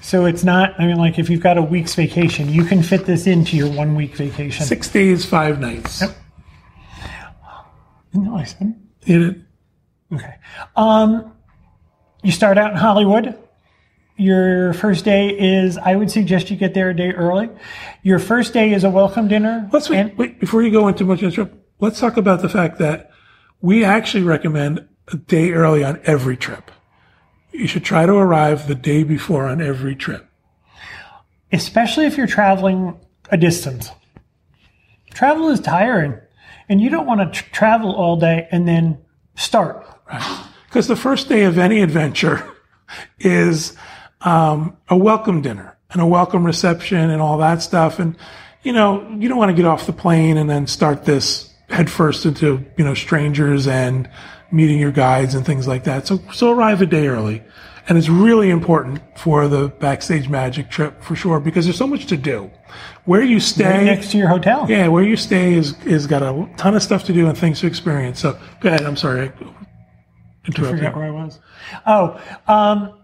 So 0.02 0.26
it's 0.26 0.44
not, 0.44 0.78
I 0.78 0.86
mean, 0.86 0.96
like 0.96 1.18
if 1.18 1.30
you've 1.30 1.40
got 1.42 1.56
a 1.56 1.62
week's 1.62 1.94
vacation, 1.94 2.50
you 2.50 2.64
can 2.64 2.82
fit 2.82 3.06
this 3.06 3.26
into 3.26 3.56
your 3.56 3.70
one 3.70 3.94
week 3.94 4.14
vacation. 4.16 4.66
Six 4.66 4.90
days, 4.90 5.24
five 5.24 5.60
nights. 5.60 6.02
Yep. 6.02 6.10
No, 8.14 8.36
I 8.36 8.44
said. 8.44 8.74
It- 9.02 9.36
Okay. 10.12 10.34
Um, 10.76 11.32
you 12.22 12.30
start 12.30 12.56
out 12.58 12.70
in 12.70 12.76
Hollywood. 12.76 13.36
Your 14.16 14.72
first 14.74 15.04
day 15.04 15.28
is, 15.30 15.76
I 15.76 15.96
would 15.96 16.10
suggest 16.10 16.50
you 16.50 16.56
get 16.56 16.72
there 16.74 16.90
a 16.90 16.96
day 16.96 17.10
early. 17.10 17.50
Your 18.02 18.18
first 18.20 18.52
day 18.52 18.72
is 18.72 18.84
a 18.84 18.90
welcome 18.90 19.26
dinner. 19.26 19.68
Let's 19.72 19.90
wait, 19.90 19.98
and- 19.98 20.18
wait 20.18 20.38
before 20.38 20.62
you 20.62 20.70
go 20.70 20.86
into 20.88 21.04
much 21.04 21.22
of 21.22 21.30
the 21.30 21.34
trip. 21.34 21.52
Let's 21.80 21.98
talk 21.98 22.16
about 22.16 22.40
the 22.40 22.48
fact 22.48 22.78
that 22.78 23.10
we 23.60 23.84
actually 23.84 24.22
recommend 24.22 24.86
a 25.12 25.16
day 25.16 25.50
early 25.52 25.82
on 25.82 26.00
every 26.04 26.36
trip. 26.36 26.70
You 27.52 27.66
should 27.66 27.84
try 27.84 28.06
to 28.06 28.12
arrive 28.12 28.68
the 28.68 28.74
day 28.74 29.02
before 29.02 29.46
on 29.46 29.60
every 29.60 29.94
trip. 29.96 30.26
especially 31.52 32.04
if 32.04 32.16
you're 32.16 32.26
traveling 32.26 32.98
a 33.30 33.36
distance. 33.36 33.90
Travel 35.12 35.50
is 35.50 35.60
tiring, 35.60 36.18
and 36.68 36.80
you 36.80 36.90
don't 36.90 37.06
want 37.06 37.20
to 37.20 37.30
tr- 37.42 37.48
travel 37.52 37.94
all 37.94 38.16
day 38.16 38.48
and 38.50 38.66
then 38.66 38.98
start. 39.36 39.86
Because 40.66 40.88
the 40.88 40.96
first 40.96 41.28
day 41.28 41.44
of 41.44 41.56
any 41.56 41.80
adventure 41.80 42.44
is 43.20 43.76
um, 44.24 44.76
a 44.88 44.96
welcome 44.96 45.42
dinner 45.42 45.76
and 45.90 46.02
a 46.02 46.06
welcome 46.06 46.44
reception 46.44 47.10
and 47.10 47.22
all 47.22 47.38
that 47.38 47.62
stuff. 47.62 47.98
And, 47.98 48.16
you 48.62 48.72
know, 48.72 49.08
you 49.18 49.28
don't 49.28 49.38
want 49.38 49.50
to 49.50 49.54
get 49.54 49.66
off 49.66 49.86
the 49.86 49.92
plane 49.92 50.36
and 50.36 50.48
then 50.50 50.66
start 50.66 51.04
this 51.04 51.52
headfirst 51.68 52.26
into, 52.26 52.64
you 52.76 52.84
know, 52.84 52.94
strangers 52.94 53.66
and 53.66 54.08
meeting 54.50 54.78
your 54.78 54.92
guides 54.92 55.34
and 55.34 55.44
things 55.44 55.66
like 55.68 55.84
that. 55.84 56.06
So, 56.06 56.20
so 56.32 56.52
arrive 56.52 56.82
a 56.82 56.86
day 56.86 57.06
early. 57.06 57.42
And 57.86 57.98
it's 57.98 58.08
really 58.08 58.48
important 58.48 59.02
for 59.18 59.46
the 59.46 59.68
backstage 59.68 60.30
magic 60.30 60.70
trip 60.70 61.02
for 61.02 61.14
sure 61.14 61.38
because 61.38 61.66
there's 61.66 61.76
so 61.76 61.86
much 61.86 62.06
to 62.06 62.16
do. 62.16 62.50
Where 63.04 63.22
you 63.22 63.40
stay. 63.40 63.84
Next 63.84 64.10
to 64.12 64.18
your 64.18 64.28
hotel. 64.28 64.66
Yeah, 64.70 64.88
where 64.88 65.04
you 65.04 65.16
stay 65.16 65.52
is 65.52 65.74
is 65.84 66.06
got 66.06 66.22
a 66.22 66.48
ton 66.56 66.74
of 66.74 66.82
stuff 66.82 67.04
to 67.04 67.12
do 67.12 67.28
and 67.28 67.36
things 67.36 67.60
to 67.60 67.66
experience. 67.66 68.20
So 68.20 68.38
go 68.60 68.70
ahead. 68.70 68.82
I'm 68.82 68.96
sorry. 68.96 69.28
I 69.28 69.32
interrupted. 70.46 70.78
forgot 70.78 70.96
where 70.96 71.04
I 71.04 71.10
was. 71.10 71.38
Oh, 71.86 72.20
um, 72.48 72.94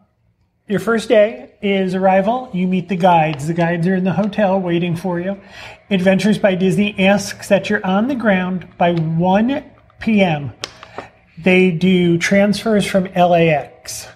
your 0.71 0.79
first 0.79 1.09
day 1.09 1.51
is 1.61 1.97
arrival. 1.97 2.49
You 2.53 2.69
meet 2.69 2.89
the 2.89 2.95
guides. 2.97 3.49
The 3.49 3.55
guides 3.55 3.89
are 3.89 3.97
in 3.97 4.05
the 4.05 4.13
hotel 4.13 4.61
waiting 4.61 4.95
for 4.95 5.19
you. 5.19 5.37
Adventures 5.91 6.39
by 6.39 6.55
Disney 6.55 6.97
asks 6.97 7.49
that 7.49 7.69
you're 7.69 7.85
on 7.85 8.07
the 8.07 8.15
ground 8.15 8.69
by 8.79 8.93
1 8.93 9.65
p.m. 9.99 10.53
They 11.37 11.73
do 11.73 12.19
transfers 12.19 12.87
from 12.87 13.13
LAX. 13.15 14.07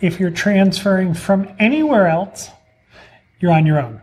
If 0.00 0.18
you're 0.18 0.32
transferring 0.32 1.14
from 1.14 1.48
anywhere 1.60 2.08
else, 2.08 2.50
you're 3.38 3.52
on 3.52 3.64
your 3.64 3.80
own. 3.80 4.00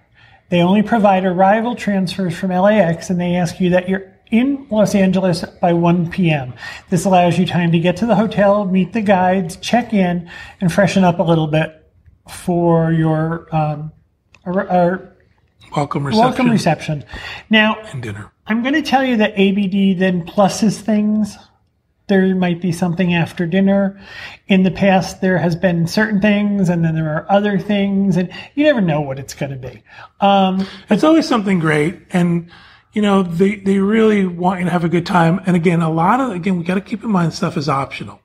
They 0.48 0.62
only 0.62 0.84
provide 0.84 1.26
arrival 1.26 1.76
transfers 1.76 2.38
from 2.38 2.52
LAX 2.52 3.10
and 3.10 3.20
they 3.20 3.36
ask 3.36 3.60
you 3.60 3.72
that 3.72 3.90
you're 3.90 4.14
in 4.32 4.66
Los 4.70 4.96
Angeles 4.96 5.44
by 5.62 5.74
1 5.74 6.10
p.m. 6.12 6.54
This 6.90 7.04
allows 7.04 7.38
you 7.38 7.46
time 7.46 7.74
to 7.74 7.80
get 7.80 7.98
to 7.98 8.06
the 8.06 8.16
hotel, 8.16 8.64
meet 8.64 8.94
the 8.94 9.02
guides, 9.02 9.58
check 9.58 9.94
in, 9.94 10.30
and 10.62 10.72
freshen 10.72 11.04
up 11.04 11.20
a 11.20 11.24
little 11.24 11.48
bit 11.48 11.77
for 12.32 12.92
your 12.92 13.48
um, 13.56 13.92
ar- 14.46 14.68
ar- 14.70 15.14
Welcome 15.76 16.06
reception 16.08 16.26
welcome 16.26 16.50
reception. 16.50 17.04
Now, 17.50 17.76
and 17.92 18.02
dinner. 18.02 18.32
I'm 18.48 18.62
going 18.62 18.74
to 18.76 18.82
tell 18.82 19.04
you 19.04 19.18
that 19.18 19.32
ABD 19.38 20.00
then 20.00 20.26
pluses 20.26 20.80
things. 20.80 21.38
There 22.08 22.34
might 22.36 22.62
be 22.62 22.72
something 22.72 23.14
after 23.14 23.46
dinner. 23.46 24.00
In 24.48 24.64
the 24.64 24.72
past, 24.72 25.20
there 25.20 25.38
has 25.38 25.58
been 25.58 25.86
certain 25.86 26.22
things, 26.22 26.70
and 26.70 26.86
then 26.86 26.96
there 26.96 27.10
are 27.14 27.26
other 27.30 27.60
things, 27.60 28.16
and 28.16 28.30
you 28.56 28.64
never 28.64 28.80
know 28.80 29.02
what 29.02 29.20
it's 29.20 29.34
going 29.34 29.52
to 29.52 29.58
be. 29.58 29.84
Um, 30.22 30.66
It's 30.90 31.04
always 31.04 31.28
something 31.28 31.60
great, 31.60 32.00
and 32.14 32.50
you 32.94 33.02
know 33.02 33.24
they 33.24 33.56
they 33.58 33.80
really 33.80 34.26
want 34.26 34.60
you 34.60 34.66
to 34.66 34.72
have 34.72 34.86
a 34.86 34.90
good 34.90 35.06
time. 35.06 35.42
And 35.46 35.58
again, 35.58 35.82
a 35.82 35.90
lot 35.92 36.22
of 36.22 36.32
again 36.32 36.58
we 36.58 36.64
got 36.64 36.76
to 36.76 36.82
keep 36.82 37.04
in 37.04 37.12
mind 37.12 37.34
stuff 37.34 37.58
is 37.58 37.68
optional. 37.68 38.22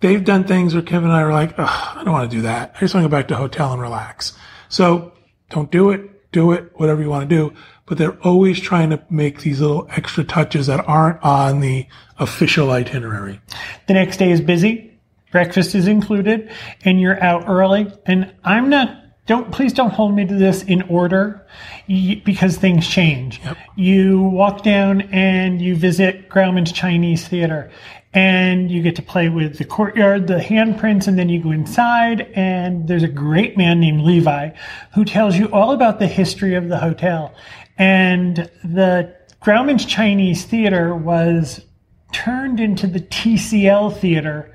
They've 0.00 0.24
done 0.24 0.44
things 0.44 0.74
where 0.74 0.82
Kevin 0.82 1.10
and 1.10 1.12
I 1.12 1.22
are 1.22 1.32
like, 1.32 1.58
Ugh, 1.58 1.96
I 1.96 2.04
don't 2.04 2.12
want 2.12 2.30
to 2.30 2.36
do 2.36 2.42
that. 2.42 2.72
I 2.76 2.80
just 2.80 2.94
want 2.94 3.04
to 3.04 3.08
go 3.08 3.16
back 3.16 3.28
to 3.28 3.36
hotel 3.36 3.72
and 3.72 3.82
relax. 3.82 4.32
So 4.68 5.12
don't 5.50 5.70
do 5.70 5.90
it. 5.90 6.30
Do 6.30 6.52
it. 6.52 6.70
Whatever 6.74 7.02
you 7.02 7.10
want 7.10 7.28
to 7.28 7.34
do. 7.34 7.54
But 7.86 7.98
they're 7.98 8.18
always 8.20 8.60
trying 8.60 8.90
to 8.90 9.02
make 9.08 9.40
these 9.40 9.60
little 9.60 9.86
extra 9.90 10.22
touches 10.22 10.66
that 10.66 10.86
aren't 10.86 11.22
on 11.22 11.60
the 11.60 11.86
official 12.18 12.70
itinerary. 12.70 13.40
The 13.86 13.94
next 13.94 14.18
day 14.18 14.30
is 14.30 14.40
busy. 14.40 14.98
Breakfast 15.32 15.74
is 15.74 15.86
included, 15.86 16.50
and 16.84 17.00
you're 17.00 17.22
out 17.22 17.44
early. 17.48 17.92
And 18.06 18.32
I'm 18.44 18.68
not. 18.70 19.04
Don't 19.26 19.50
please 19.52 19.74
don't 19.74 19.90
hold 19.90 20.14
me 20.14 20.26
to 20.26 20.34
this 20.34 20.62
in 20.62 20.82
order, 20.82 21.46
because 21.86 22.56
things 22.56 22.88
change. 22.88 23.42
You 23.76 24.22
walk 24.22 24.62
down 24.62 25.02
and 25.12 25.60
you 25.60 25.76
visit 25.76 26.30
Grauman's 26.30 26.72
Chinese 26.72 27.28
Theater, 27.28 27.70
and 28.18 28.68
you 28.68 28.82
get 28.82 28.96
to 28.96 29.02
play 29.02 29.28
with 29.28 29.58
the 29.58 29.64
courtyard, 29.64 30.26
the 30.26 30.40
handprints, 30.40 31.06
and 31.06 31.16
then 31.16 31.28
you 31.28 31.40
go 31.40 31.52
inside. 31.52 32.22
And 32.34 32.88
there's 32.88 33.04
a 33.04 33.08
great 33.08 33.56
man 33.56 33.78
named 33.78 34.00
Levi 34.00 34.50
who 34.92 35.04
tells 35.04 35.36
you 35.36 35.46
all 35.52 35.70
about 35.70 36.00
the 36.00 36.08
history 36.08 36.56
of 36.56 36.68
the 36.68 36.78
hotel. 36.78 37.32
And 37.78 38.50
the 38.64 39.14
Grauman's 39.40 39.84
Chinese 39.84 40.44
Theater 40.44 40.96
was 40.96 41.64
turned 42.10 42.58
into 42.58 42.88
the 42.88 42.98
TCL 42.98 43.96
Theater 44.00 44.52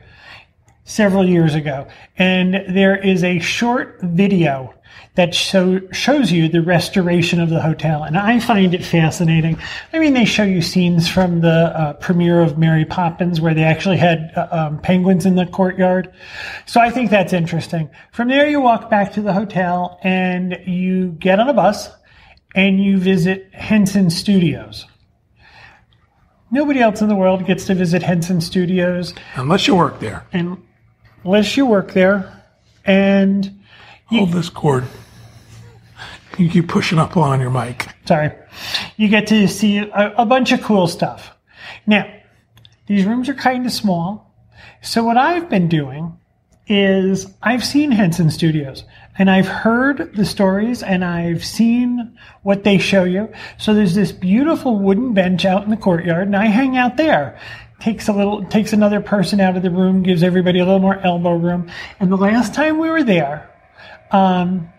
several 0.84 1.26
years 1.26 1.56
ago. 1.56 1.88
And 2.18 2.56
there 2.68 2.98
is 2.98 3.24
a 3.24 3.40
short 3.40 3.98
video 4.02 4.74
that 5.16 5.36
show, 5.36 5.80
shows 5.92 6.32
you 6.32 6.50
the 6.50 6.62
restoration 6.62 7.40
of 7.40 7.50
the 7.50 7.62
hotel. 7.62 8.04
And 8.04 8.18
I 8.18 8.40
find 8.40 8.74
it 8.74 8.84
fascinating. 8.84 9.60
I 9.94 10.00
mean, 10.00 10.14
they 10.14 10.26
show 10.26 10.44
you 10.44 10.62
scenes 10.62 11.08
from 11.08 11.42
the 11.42 11.50
uh, 11.78 11.94
premiere 11.94 12.42
of 12.42 12.58
Mary 12.58 12.84
Poppins 12.86 13.40
where 13.40 13.54
they 13.54 13.64
actually 13.64 13.98
had 13.98 14.32
uh, 14.36 14.48
um, 14.52 14.80
penguins 14.80 15.26
in 15.28 15.36
the 15.36 15.46
courtyard. 15.46 16.12
So 16.66 16.82
I 16.82 16.90
think 16.90 17.12
that's 17.12 17.32
interesting. 17.32 17.90
From 18.12 18.28
there, 18.28 18.50
you 18.50 18.60
walk 18.60 18.90
back 18.90 19.14
to 19.14 19.22
the 19.22 19.34
hotel 19.34 20.00
and 20.02 20.58
you 20.66 21.10
get 21.20 21.40
on 21.40 21.48
a 21.48 21.54
bus 21.54 21.90
and 22.56 22.84
you 22.84 22.98
visit 22.98 23.50
Henson 23.54 24.10
Studios. 24.10 24.86
Nobody 26.52 26.82
else 26.82 27.02
in 27.02 27.08
the 27.08 27.16
world 27.16 27.46
gets 27.46 27.66
to 27.66 27.76
visit 27.76 28.04
Henson 28.04 28.40
Studios 28.42 29.14
Unless 29.36 29.68
you 29.68 29.76
work 29.76 30.00
there. 30.00 30.26
and 30.34 30.58
unless 31.24 31.58
you 31.58 31.66
work 31.66 31.94
there 31.94 32.44
and 32.86 33.63
Hold 34.08 34.32
this 34.32 34.50
cord. 34.50 34.86
You 36.38 36.50
keep 36.50 36.68
pushing 36.68 37.00
up 37.00 37.16
on 37.16 37.40
your 37.40 37.52
mic. 37.52 37.88
sorry 38.06 38.32
you 38.98 39.08
get 39.08 39.28
to 39.28 39.48
see 39.48 39.78
a, 39.78 40.14
a 40.18 40.26
bunch 40.26 40.52
of 40.52 40.62
cool 40.62 40.88
stuff 40.88 41.32
now 41.86 42.12
these 42.88 43.06
rooms 43.06 43.30
are 43.30 43.34
kind 43.34 43.66
of 43.66 43.72
small 43.72 44.34
so 44.82 45.04
what 45.04 45.18
i've 45.18 45.50
been 45.50 45.68
doing 45.68 46.18
is 46.68 47.28
i've 47.44 47.64
seen 47.64 47.92
henson 47.92 48.30
studios 48.32 48.84
and 49.18 49.30
i've 49.30 49.48
heard 49.48 50.12
the 50.16 50.26
stories 50.26 50.82
and 50.82 51.06
i've 51.06 51.46
seen 51.46 52.18
what 52.42 52.64
they 52.64 52.78
show 52.78 53.04
you 53.04 53.32
so 53.58 53.74
there's 53.74 53.96
this 53.96 54.12
beautiful 54.12 54.80
wooden 54.80 55.14
bench 55.14 55.46
out 55.46 55.64
in 55.64 55.70
the 55.70 55.78
courtyard 55.78 56.26
and 56.28 56.36
i 56.36 56.46
hang 56.46 56.78
out 56.78 56.98
there 56.98 57.40
takes 57.80 58.08
a 58.08 58.14
little, 58.14 58.46
takes 58.46 58.72
another 58.72 59.02
person 59.02 59.42
out 59.42 59.58
of 59.58 59.62
the 59.62 59.70
room, 59.70 60.04
gives 60.04 60.24
everybody 60.24 60.60
a 60.60 60.64
little 60.64 60.80
more 60.80 60.98
elbow 61.00 61.36
room. 61.36 61.70
And 62.00 62.10
the 62.10 62.16
last 62.16 62.54
time 62.54 62.78
we 62.78 62.90
were 62.90 63.04
there, 63.04 63.53
um, 64.14 64.70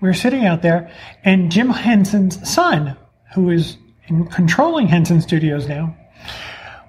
we 0.00 0.08
were 0.08 0.14
sitting 0.14 0.44
out 0.44 0.60
there, 0.62 0.92
and 1.24 1.50
Jim 1.50 1.70
Henson's 1.70 2.48
son, 2.48 2.96
who 3.34 3.50
is 3.50 3.78
in 4.08 4.26
controlling 4.26 4.88
Henson 4.88 5.20
Studios 5.20 5.66
now, 5.66 5.96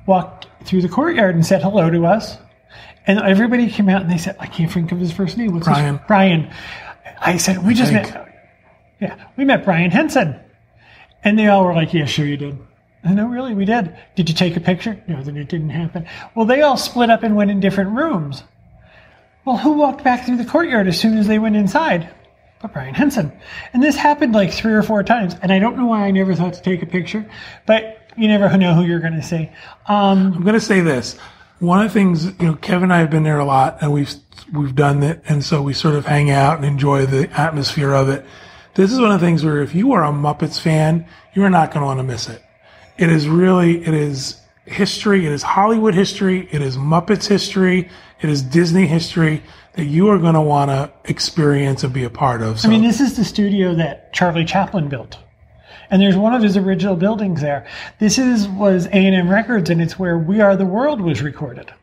walked 0.05 0.47
through 0.65 0.81
the 0.81 0.89
courtyard 0.89 1.35
and 1.35 1.45
said 1.45 1.61
hello 1.61 1.89
to 1.89 2.05
us. 2.05 2.37
And 3.05 3.19
everybody 3.19 3.69
came 3.69 3.87
out 3.87 4.01
and 4.01 4.11
they 4.11 4.17
said, 4.17 4.35
I 4.39 4.47
can't 4.47 4.71
think 4.71 4.91
of 4.91 4.99
his 4.99 5.13
first 5.13 5.37
name. 5.37 5.53
What's 5.53 5.65
Brian. 5.65 5.97
His? 5.97 6.07
Brian. 6.07 6.53
I 7.19 7.37
said, 7.37 7.65
we 7.65 7.73
just 7.73 7.91
think. 7.91 8.13
met. 8.13 8.23
Yeah, 8.99 9.27
we 9.37 9.45
met 9.45 9.63
Brian 9.63 9.91
Henson. 9.91 10.37
And 11.23 11.39
they 11.39 11.47
all 11.47 11.63
were 11.63 11.73
like, 11.73 11.93
yeah, 11.93 12.05
sure 12.05 12.25
you 12.25 12.37
did. 12.37 12.57
I 13.03 13.13
know, 13.13 13.27
really, 13.27 13.53
we 13.53 13.63
did. 13.65 13.95
Did 14.15 14.29
you 14.29 14.35
take 14.35 14.57
a 14.57 14.59
picture? 14.59 15.01
No, 15.07 15.23
then 15.23 15.37
it 15.37 15.47
didn't 15.47 15.69
happen. 15.69 16.05
Well, 16.35 16.45
they 16.45 16.61
all 16.61 16.75
split 16.77 17.09
up 17.09 17.23
and 17.23 17.35
went 17.35 17.49
in 17.51 17.59
different 17.59 17.91
rooms. 17.91 18.43
Well, 19.47 19.55
who 19.55 19.71
walked 19.71 20.03
back 20.03 20.25
through 20.25 20.35
the 20.35 20.43
courtyard 20.43 20.89
as 20.89 20.99
soon 20.99 21.17
as 21.17 21.25
they 21.25 21.39
went 21.39 21.55
inside? 21.55 22.13
But 22.61 22.73
Brian 22.73 22.93
Henson. 22.93 23.31
And 23.71 23.81
this 23.81 23.95
happened 23.95 24.35
like 24.35 24.51
three 24.51 24.73
or 24.73 24.83
four 24.83 25.03
times. 25.03 25.37
And 25.41 25.53
I 25.53 25.59
don't 25.59 25.77
know 25.77 25.85
why 25.85 26.01
I 26.01 26.11
never 26.11 26.35
thought 26.35 26.55
to 26.55 26.61
take 26.61 26.83
a 26.83 26.85
picture, 26.85 27.25
but 27.65 28.11
you 28.17 28.27
never 28.27 28.57
know 28.57 28.73
who 28.73 28.83
you're 28.83 28.99
going 28.99 29.13
to 29.13 29.23
see. 29.23 29.49
Um, 29.87 30.33
I'm 30.33 30.41
going 30.41 30.55
to 30.55 30.59
say 30.59 30.81
this. 30.81 31.17
One 31.59 31.79
of 31.79 31.85
the 31.85 31.93
things, 31.97 32.25
you 32.25 32.33
know, 32.47 32.55
Kevin 32.55 32.83
and 32.83 32.93
I 32.93 32.97
have 32.97 33.09
been 33.09 33.23
there 33.23 33.39
a 33.39 33.45
lot 33.45 33.77
and 33.79 33.93
we've, 33.93 34.13
we've 34.51 34.75
done 34.75 35.01
it. 35.01 35.23
And 35.29 35.41
so 35.41 35.61
we 35.61 35.73
sort 35.73 35.95
of 35.95 36.05
hang 36.05 36.29
out 36.29 36.57
and 36.57 36.65
enjoy 36.65 37.05
the 37.05 37.29
atmosphere 37.31 37.93
of 37.93 38.09
it. 38.09 38.25
This 38.73 38.91
is 38.91 38.99
one 38.99 39.13
of 39.13 39.21
the 39.21 39.25
things 39.25 39.45
where 39.45 39.61
if 39.61 39.73
you 39.73 39.93
are 39.93 40.03
a 40.03 40.11
Muppets 40.11 40.59
fan, 40.59 41.07
you 41.33 41.45
are 41.45 41.49
not 41.49 41.71
going 41.71 41.83
to 41.83 41.85
want 41.85 41.99
to 41.99 42.03
miss 42.03 42.27
it. 42.27 42.43
It 42.97 43.09
is 43.09 43.29
really, 43.29 43.81
it 43.81 43.93
is 43.93 44.41
history. 44.67 45.25
It 45.25 45.31
is 45.31 45.43
Hollywood 45.43 45.95
history. 45.95 46.47
It 46.51 46.61
is 46.61 46.77
Muppets 46.77 47.27
history. 47.27 47.89
It 48.21 48.29
is 48.29 48.41
Disney 48.41 48.87
history 48.87 49.43
that 49.73 49.85
you 49.85 50.09
are 50.09 50.17
going 50.17 50.33
to 50.33 50.41
want 50.41 50.69
to 50.71 50.91
experience 51.05 51.83
and 51.83 51.93
be 51.93 52.03
a 52.03 52.09
part 52.09 52.41
of. 52.41 52.59
So 52.59 52.67
I 52.67 52.71
mean, 52.71 52.81
this 52.83 52.99
is 52.99 53.15
the 53.15 53.23
studio 53.23 53.75
that 53.75 54.13
Charlie 54.13 54.45
Chaplin 54.45 54.89
built. 54.89 55.17
And 55.89 56.01
there's 56.01 56.17
one 56.17 56.33
of 56.33 56.43
his 56.43 56.57
original 56.57 56.95
buildings 56.95 57.41
there. 57.41 57.65
This 57.99 58.17
is 58.17 58.47
was 58.47 58.87
A&M 58.87 59.29
Records 59.29 59.69
and 59.69 59.81
it's 59.81 59.97
where 59.97 60.17
We 60.17 60.41
Are 60.41 60.57
the 60.57 60.65
World 60.65 60.99
was 60.99 61.21
recorded. 61.21 61.73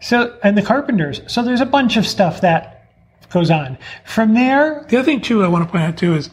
So 0.00 0.36
and 0.42 0.56
the 0.58 0.62
Carpenters. 0.62 1.20
So 1.26 1.42
there's 1.42 1.60
a 1.60 1.66
bunch 1.66 1.96
of 1.96 2.06
stuff 2.06 2.40
that 2.40 2.90
goes 3.30 3.50
on. 3.50 3.78
From 4.04 4.34
there, 4.34 4.84
The 4.88 4.98
other 4.98 5.04
thing 5.04 5.20
too, 5.20 5.44
I 5.44 5.48
want 5.48 5.64
to 5.66 5.70
point 5.70 5.84
out 5.84 5.96
too 5.96 6.14
is 6.14 6.30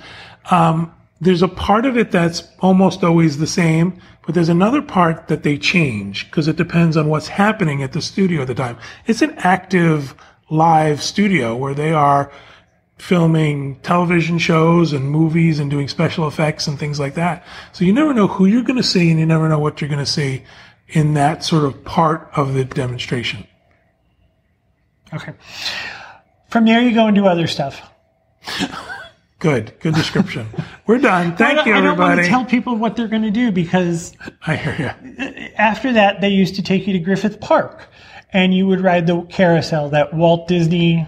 um, 0.49 0.93
there's 1.23 1.41
a 1.41 1.47
part 1.47 1.85
of 1.85 1.97
it 1.97 2.11
that's 2.11 2.43
almost 2.59 3.03
always 3.03 3.37
the 3.37 3.47
same, 3.47 3.99
but 4.25 4.35
there's 4.35 4.49
another 4.49 4.81
part 4.81 5.27
that 5.27 5.43
they 5.43 5.57
change 5.57 6.29
because 6.29 6.47
it 6.47 6.55
depends 6.55 6.97
on 6.97 7.07
what's 7.07 7.27
happening 7.27 7.81
at 7.83 7.93
the 7.93 8.01
studio 8.01 8.41
at 8.41 8.47
the 8.47 8.55
time. 8.55 8.77
It's 9.07 9.21
an 9.21 9.33
active 9.37 10.15
live 10.49 11.01
studio 11.01 11.55
where 11.55 11.73
they 11.73 11.91
are 11.93 12.31
filming 12.97 13.79
television 13.81 14.37
shows 14.37 14.93
and 14.93 15.09
movies 15.09 15.59
and 15.59 15.69
doing 15.69 15.87
special 15.87 16.27
effects 16.27 16.67
and 16.67 16.77
things 16.77 16.99
like 16.99 17.15
that. 17.15 17.45
So 17.71 17.85
you 17.85 17.93
never 17.93 18.13
know 18.13 18.27
who 18.27 18.45
you're 18.45 18.63
going 18.63 18.77
to 18.77 18.83
see 18.83 19.09
and 19.09 19.19
you 19.19 19.25
never 19.25 19.49
know 19.49 19.59
what 19.59 19.81
you're 19.81 19.89
going 19.89 19.99
to 19.99 20.05
see 20.05 20.43
in 20.89 21.13
that 21.15 21.43
sort 21.43 21.63
of 21.63 21.83
part 21.83 22.29
of 22.35 22.53
the 22.53 22.65
demonstration. 22.65 23.47
okay. 25.13 25.33
From 26.49 26.65
there 26.65 26.81
you 26.81 26.93
go 26.93 27.07
and 27.07 27.15
do 27.15 27.25
other 27.25 27.47
stuff. 27.47 27.89
Good, 29.43 29.77
good 29.81 29.93
description. 29.93 30.47
We're 30.87 30.99
done. 30.99 31.35
Thank 31.35 31.57
don't, 31.57 31.67
you, 31.67 31.73
I 31.73 31.81
don't 31.81 31.97
want 31.97 32.17
to 32.17 32.23
everybody. 32.23 32.29
tell 32.29 32.45
people 32.45 32.77
what 32.77 32.95
they're 32.95 33.09
going 33.09 33.23
to 33.23 33.29
do 33.29 33.51
because 33.51 34.15
I 34.47 34.55
hear 34.55 34.73
you. 34.79 35.21
Uh, 35.21 35.49
after 35.57 35.91
that, 35.91 36.21
they 36.21 36.29
used 36.29 36.55
to 36.55 36.63
take 36.63 36.87
you 36.87 36.93
to 36.93 36.99
Griffith 36.99 37.41
Park 37.41 37.89
and 38.31 38.53
you 38.53 38.67
would 38.67 38.79
ride 38.79 39.05
the 39.05 39.21
carousel 39.23 39.89
that 39.89 40.13
Walt 40.13 40.47
Disney, 40.47 41.05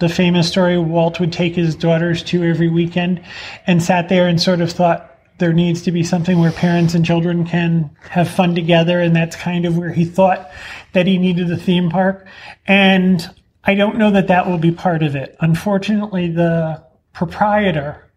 the 0.00 0.08
famous 0.08 0.48
story, 0.48 0.76
Walt 0.76 1.20
would 1.20 1.32
take 1.32 1.54
his 1.54 1.76
daughters 1.76 2.24
to 2.24 2.42
every 2.42 2.68
weekend 2.68 3.22
and 3.68 3.80
sat 3.80 4.08
there 4.08 4.26
and 4.26 4.42
sort 4.42 4.60
of 4.60 4.72
thought 4.72 5.16
there 5.38 5.52
needs 5.52 5.80
to 5.82 5.92
be 5.92 6.02
something 6.02 6.40
where 6.40 6.50
parents 6.50 6.94
and 6.94 7.06
children 7.06 7.46
can 7.46 7.96
have 8.10 8.28
fun 8.28 8.56
together. 8.56 8.98
And 8.98 9.14
that's 9.14 9.36
kind 9.36 9.64
of 9.64 9.78
where 9.78 9.92
he 9.92 10.04
thought 10.04 10.50
that 10.94 11.06
he 11.06 11.16
needed 11.16 11.48
a 11.52 11.56
theme 11.56 11.90
park. 11.90 12.26
And 12.66 13.24
I 13.62 13.76
don't 13.76 13.98
know 13.98 14.10
that 14.10 14.26
that 14.26 14.48
will 14.48 14.58
be 14.58 14.72
part 14.72 15.04
of 15.04 15.14
it. 15.14 15.36
Unfortunately, 15.38 16.28
the 16.28 16.87
proprietor 17.18 18.08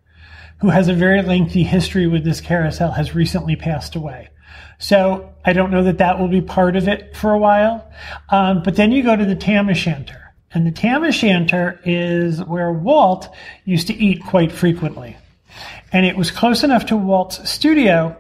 who 0.60 0.70
has 0.70 0.88
a 0.88 0.94
very 0.94 1.24
lengthy 1.24 1.64
history 1.64 2.06
with 2.06 2.24
this 2.24 2.40
carousel 2.40 2.92
has 2.92 3.16
recently 3.16 3.56
passed 3.56 3.96
away. 3.96 4.30
So 4.78 5.34
I 5.44 5.54
don't 5.54 5.72
know 5.72 5.84
that 5.86 5.98
that 5.98 6.20
will 6.20 6.28
be 6.28 6.42
part 6.42 6.76
of 6.76 6.88
it 6.88 7.18
for 7.18 7.34
a 7.34 7.40
while. 7.40 7.92
Um, 8.30 8.62
but 8.62 8.76
then 8.76 8.92
you 8.92 9.02
go 9.02 9.16
to 9.16 9.26
the 9.26 9.36
Tam 9.36 9.70
O'Shanter. 9.70 10.36
And 10.54 10.68
the 10.68 10.72
Tam 10.72 11.04
O'Shanter 11.04 11.80
is 11.84 12.44
where 12.44 12.72
Walt 12.72 13.28
used 13.66 13.88
to 13.88 13.96
eat 13.96 14.24
quite 14.24 14.52
frequently. 14.52 15.18
And 15.92 16.06
it 16.06 16.16
was 16.16 16.30
close 16.30 16.64
enough 16.64 16.86
to 16.88 16.96
Walt's 16.98 17.50
studio 17.50 18.16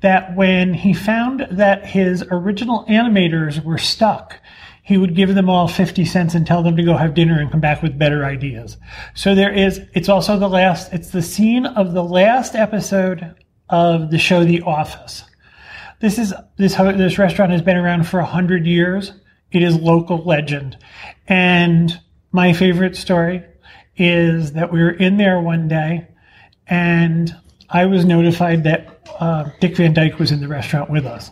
that 0.00 0.34
when 0.34 0.72
he 0.72 0.94
found 0.94 1.46
that 1.50 1.84
his 1.84 2.24
original 2.30 2.86
animators 2.86 3.62
were 3.62 3.76
stuck, 3.76 4.40
he 4.84 4.98
would 4.98 5.16
give 5.16 5.34
them 5.34 5.48
all 5.48 5.66
50 5.66 6.04
cents 6.04 6.34
and 6.34 6.46
tell 6.46 6.62
them 6.62 6.76
to 6.76 6.82
go 6.82 6.94
have 6.94 7.14
dinner 7.14 7.40
and 7.40 7.50
come 7.50 7.60
back 7.60 7.82
with 7.82 7.98
better 7.98 8.24
ideas. 8.24 8.76
So 9.14 9.34
there 9.34 9.52
is, 9.52 9.80
it's 9.94 10.10
also 10.10 10.38
the 10.38 10.48
last, 10.48 10.92
it's 10.92 11.10
the 11.10 11.22
scene 11.22 11.64
of 11.64 11.94
the 11.94 12.04
last 12.04 12.54
episode 12.54 13.34
of 13.70 14.10
the 14.10 14.18
show 14.18 14.44
The 14.44 14.60
Office. 14.60 15.24
This 16.00 16.18
is, 16.18 16.34
this, 16.58 16.74
this 16.76 17.18
restaurant 17.18 17.50
has 17.50 17.62
been 17.62 17.78
around 17.78 18.06
for 18.06 18.20
a 18.20 18.26
hundred 18.26 18.66
years. 18.66 19.12
It 19.52 19.62
is 19.62 19.74
local 19.74 20.22
legend. 20.22 20.76
And 21.26 21.98
my 22.30 22.52
favorite 22.52 22.94
story 22.94 23.42
is 23.96 24.52
that 24.52 24.70
we 24.70 24.82
were 24.82 24.90
in 24.90 25.16
there 25.16 25.40
one 25.40 25.66
day 25.66 26.08
and 26.66 27.34
I 27.70 27.86
was 27.86 28.04
notified 28.04 28.64
that 28.64 29.08
uh, 29.18 29.48
Dick 29.60 29.76
Van 29.76 29.94
Dyke 29.94 30.18
was 30.18 30.30
in 30.30 30.40
the 30.40 30.48
restaurant 30.48 30.90
with 30.90 31.06
us. 31.06 31.30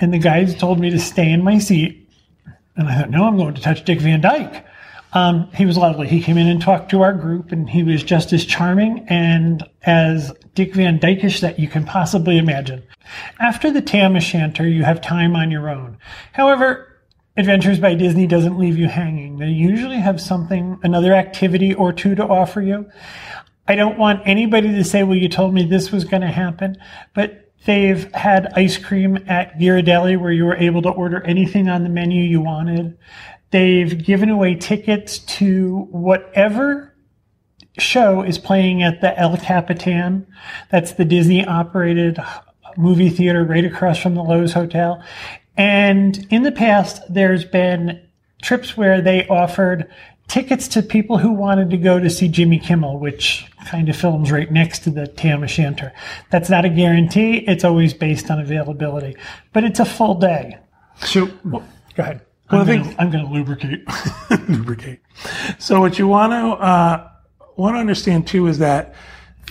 And 0.00 0.12
the 0.12 0.18
guys 0.18 0.56
told 0.56 0.80
me 0.80 0.90
to 0.90 0.98
stay 0.98 1.30
in 1.30 1.44
my 1.44 1.58
seat. 1.58 1.99
And 2.80 2.88
I 2.88 2.98
thought, 2.98 3.10
no, 3.10 3.24
I'm 3.24 3.36
going 3.36 3.54
to 3.54 3.60
touch 3.60 3.84
Dick 3.84 4.00
Van 4.00 4.20
Dyke. 4.20 4.64
Um, 5.12 5.50
he 5.52 5.66
was 5.66 5.76
lovely. 5.76 6.06
He 6.08 6.22
came 6.22 6.38
in 6.38 6.46
and 6.46 6.62
talked 6.62 6.90
to 6.90 7.02
our 7.02 7.12
group, 7.12 7.52
and 7.52 7.68
he 7.68 7.82
was 7.82 8.02
just 8.02 8.32
as 8.32 8.44
charming 8.44 9.06
and 9.08 9.68
as 9.82 10.32
Dick 10.54 10.74
Van 10.74 10.98
Dykish 10.98 11.40
that 11.40 11.58
you 11.58 11.68
can 11.68 11.84
possibly 11.84 12.38
imagine. 12.38 12.82
After 13.40 13.70
the 13.70 13.82
Tam 13.82 14.16
O'Shanter, 14.16 14.68
you 14.68 14.84
have 14.84 15.00
time 15.00 15.34
on 15.34 15.50
your 15.50 15.68
own. 15.68 15.98
However, 16.32 16.86
Adventures 17.36 17.80
by 17.80 17.94
Disney 17.94 18.26
doesn't 18.26 18.58
leave 18.58 18.76
you 18.76 18.88
hanging. 18.88 19.38
They 19.38 19.48
usually 19.48 19.96
have 19.96 20.20
something, 20.20 20.78
another 20.82 21.14
activity 21.14 21.72
or 21.72 21.92
two 21.92 22.14
to 22.16 22.24
offer 22.24 22.60
you. 22.60 22.90
I 23.66 23.76
don't 23.76 23.98
want 23.98 24.22
anybody 24.26 24.68
to 24.68 24.84
say, 24.84 25.04
well, 25.04 25.16
you 25.16 25.28
told 25.28 25.54
me 25.54 25.64
this 25.64 25.92
was 25.92 26.04
going 26.04 26.22
to 26.22 26.28
happen, 26.28 26.76
but 27.14 27.39
they've 27.66 28.12
had 28.14 28.52
ice 28.54 28.78
cream 28.78 29.18
at 29.28 29.58
Ghirardelli 29.58 30.18
where 30.18 30.32
you 30.32 30.44
were 30.44 30.56
able 30.56 30.82
to 30.82 30.90
order 30.90 31.22
anything 31.22 31.68
on 31.68 31.82
the 31.82 31.88
menu 31.88 32.22
you 32.22 32.40
wanted. 32.40 32.96
They've 33.50 34.04
given 34.04 34.28
away 34.30 34.54
tickets 34.54 35.18
to 35.18 35.88
whatever 35.90 36.94
show 37.78 38.22
is 38.22 38.38
playing 38.38 38.82
at 38.82 39.00
the 39.00 39.18
El 39.18 39.36
Capitan. 39.36 40.26
That's 40.70 40.92
the 40.92 41.04
Disney 41.04 41.44
operated 41.44 42.18
movie 42.76 43.10
theater 43.10 43.44
right 43.44 43.64
across 43.64 43.98
from 43.98 44.14
the 44.14 44.22
Loews 44.22 44.52
Hotel. 44.52 45.02
And 45.56 46.26
in 46.30 46.42
the 46.42 46.52
past, 46.52 47.02
there's 47.12 47.44
been 47.44 48.00
trips 48.42 48.76
where 48.76 49.02
they 49.02 49.26
offered 49.28 49.90
tickets 50.30 50.68
to 50.68 50.80
people 50.82 51.18
who 51.18 51.32
wanted 51.32 51.70
to 51.70 51.76
go 51.76 51.98
to 51.98 52.08
see 52.08 52.28
Jimmy 52.28 52.58
Kimmel, 52.60 52.98
which 53.00 53.46
kind 53.66 53.88
of 53.88 53.96
films 53.96 54.30
right 54.30 54.50
next 54.50 54.78
to 54.84 54.90
the 54.90 55.08
Tam 55.08 55.42
O'Shanter. 55.42 55.92
That's 56.30 56.48
not 56.48 56.64
a 56.64 56.68
guarantee. 56.68 57.38
It's 57.48 57.64
always 57.64 57.92
based 57.92 58.30
on 58.30 58.38
availability, 58.40 59.16
but 59.52 59.64
it's 59.64 59.80
a 59.80 59.84
full 59.84 60.14
day. 60.14 60.56
So, 60.98 61.26
Go 61.26 61.62
ahead. 61.98 62.20
Well, 62.50 62.60
I'm 62.62 62.68
I 62.68 62.82
think- 62.82 62.96
I'm 62.98 63.10
going 63.10 63.26
to 63.26 63.32
lubricate. 63.32 63.84
lubricate. 64.48 65.00
So 65.58 65.80
what 65.80 65.98
you 65.98 66.06
want 66.06 66.32
to 66.32 66.64
uh, 66.64 67.08
want 67.56 67.74
to 67.74 67.80
understand 67.80 68.26
too 68.26 68.46
is 68.46 68.58
that 68.58 68.94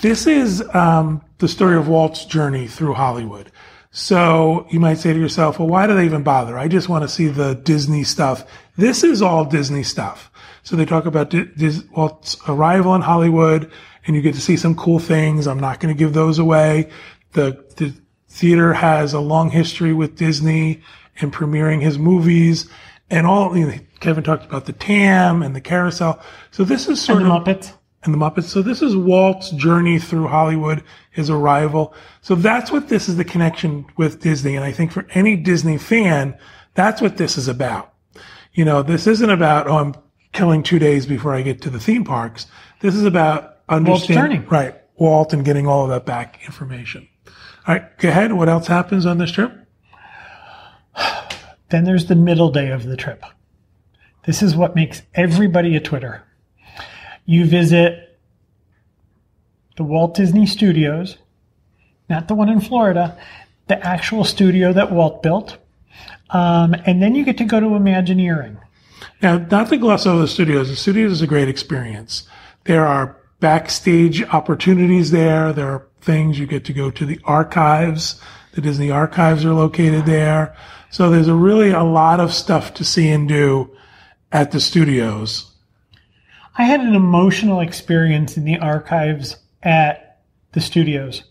this 0.02 0.28
is 0.28 0.64
um, 0.74 1.22
the 1.40 1.48
story 1.48 1.76
of 1.76 1.88
Walt's 1.90 2.26
journey 2.26 2.68
through 2.68 2.94
Hollywood. 2.94 3.52
So 3.92 4.68
you 4.70 4.80
might 4.80 4.98
say 5.00 5.14
to 5.14 5.20
yourself, 5.20 5.60
"Well, 5.60 5.68
why 5.68 5.88
do 5.88 5.96
they 5.96 6.06
even 6.06 6.24
bother? 6.24 6.58
I 6.58 6.68
just 6.68 6.90
want 6.90 7.04
to 7.04 7.10
see 7.10 7.28
the 7.28 7.56
Disney 7.56 8.04
stuff." 8.04 8.46
This 8.78 9.04
is 9.04 9.22
all 9.22 9.46
Disney 9.46 9.84
stuff. 9.84 10.29
So 10.70 10.76
they 10.76 10.86
talk 10.86 11.08
about 11.08 11.32
Dis- 11.32 11.84
Walt's 11.98 12.38
arrival 12.48 12.94
in 12.94 13.02
Hollywood, 13.02 13.72
and 14.06 14.16
you 14.16 14.22
get 14.22 14.36
to 14.36 14.40
see 14.42 14.56
some 14.56 14.76
cool 14.76 15.00
things. 15.00 15.48
I'm 15.48 15.60
not 15.60 15.80
going 15.80 15.92
to 15.92 15.98
give 15.98 16.14
those 16.14 16.38
away. 16.38 16.92
The 17.32 17.66
the 17.78 17.92
theater 18.28 18.74
has 18.74 19.14
a 19.14 19.20
long 19.20 19.50
history 19.50 19.94
with 19.94 20.16
Disney 20.16 20.84
and 21.22 21.34
premiering 21.34 21.82
his 21.82 21.98
movies 21.98 22.70
and 23.10 23.26
all. 23.26 23.58
You 23.58 23.66
know, 23.66 23.80
Kevin 24.00 24.24
talked 24.24 24.46
about 24.46 24.68
the 24.68 24.74
TAM 24.74 25.42
and 25.42 25.56
the 25.56 25.60
carousel. 25.62 26.22
So 26.52 26.64
this 26.64 26.88
is 26.88 27.02
sort 27.02 27.24
And 27.24 27.32
the 27.32 27.34
of 27.34 27.44
Muppets. 27.46 27.74
and 28.04 28.14
the 28.14 28.20
Muppets. 28.20 28.44
So 28.44 28.62
this 28.62 28.84
is 28.84 28.96
Walt's 28.96 29.50
journey 29.50 29.98
through 29.98 30.28
Hollywood, 30.28 30.84
his 31.10 31.32
arrival. 31.32 31.96
So 32.22 32.36
that's 32.36 32.72
what 32.72 32.90
this 32.90 33.10
is 33.10 33.18
the 33.18 33.26
connection 33.26 33.88
with 33.98 34.22
Disney. 34.22 34.56
And 34.56 34.64
I 34.64 34.72
think 34.72 34.92
for 34.92 35.08
any 35.16 35.36
Disney 35.36 35.80
fan, 35.80 36.38
that's 36.76 37.02
what 37.02 37.18
this 37.18 37.40
is 37.40 37.48
about. 37.48 37.92
You 38.54 38.66
know, 38.66 38.84
this 38.84 39.08
isn't 39.08 39.30
about, 39.32 39.68
oh, 39.68 39.78
I'm 39.78 39.96
killing 40.32 40.64
two 40.64 40.80
days 40.80 41.06
before 41.06 41.34
I 41.34 41.42
get 41.42 41.62
to 41.64 41.70
the 41.70 41.80
theme 41.80 42.04
parks. 42.04 42.48
This 42.82 42.96
is 42.96 43.06
about 43.06 43.58
understanding, 43.68 44.46
right, 44.48 44.76
Walt 44.96 45.34
and 45.34 45.44
getting 45.44 45.68
all 45.68 45.84
of 45.84 45.90
that 45.90 46.06
back 46.06 46.40
information. 46.46 47.08
All 47.68 47.76
right, 47.76 47.98
go 47.98 48.10
ahead. 48.10 48.34
What 48.34 48.50
else 48.50 48.68
happens 48.68 49.06
on 49.06 49.18
this 49.18 49.32
trip? 49.32 49.54
Then 51.70 51.84
there's 51.84 52.08
the 52.08 52.16
middle 52.16 52.52
day 52.52 52.70
of 52.72 52.84
the 52.84 52.98
trip. 52.98 53.24
This 54.26 54.42
is 54.42 54.56
what 54.56 54.76
makes 54.76 55.02
everybody 55.14 55.76
a 55.76 55.80
Twitter. 55.80 56.24
You 57.26 57.46
visit 57.46 58.20
the 59.78 59.84
Walt 59.84 60.16
Disney 60.16 60.46
Studios, 60.46 61.18
not 62.10 62.28
the 62.28 62.36
one 62.36 62.50
in 62.50 62.60
Florida, 62.60 63.18
the 63.68 63.86
actual 63.86 64.24
studio 64.24 64.74
that 64.74 64.92
Walt 64.92 65.22
built. 65.22 65.58
Um, 66.32 66.76
and 66.86 67.02
then 67.02 67.16
you 67.16 67.24
get 67.24 67.38
to 67.38 67.46
go 67.46 67.60
to 67.60 67.76
Imagineering. 67.76 68.58
Now, 69.22 69.38
not 69.38 69.70
to 69.70 69.78
gloss 69.78 70.06
over 70.06 70.22
the 70.22 70.28
studios, 70.28 70.70
the 70.70 70.76
studios 70.76 71.12
is 71.12 71.22
a 71.22 71.28
great 71.28 71.50
experience. 71.50 72.28
There 72.64 72.86
are 72.86 73.18
backstage 73.40 74.24
opportunities 74.24 75.12
there. 75.12 75.52
There 75.52 75.70
are 75.70 75.88
things 76.02 76.40
you 76.40 76.48
get 76.48 76.66
to 76.66 76.74
go 76.74 76.90
to 76.92 77.06
the 77.06 77.20
archives. 77.26 78.22
The 78.54 78.62
Disney 78.62 78.92
archives 78.92 79.46
are 79.46 79.54
located 79.54 80.06
there. 80.06 80.56
So 80.90 81.10
there's 81.10 81.28
a 81.28 81.36
really 81.36 81.72
a 81.72 81.84
lot 81.84 82.20
of 82.20 82.34
stuff 82.34 82.74
to 82.76 82.84
see 82.84 83.10
and 83.10 83.28
do 83.28 83.76
at 84.32 84.52
the 84.52 84.60
studios. 84.60 85.52
I 86.58 86.64
had 86.64 86.82
an 86.82 86.96
emotional 86.96 87.60
experience 87.60 88.38
in 88.38 88.46
the 88.46 88.58
archives 88.58 89.38
at 89.64 90.22
the 90.54 90.62
studios. 90.62 91.24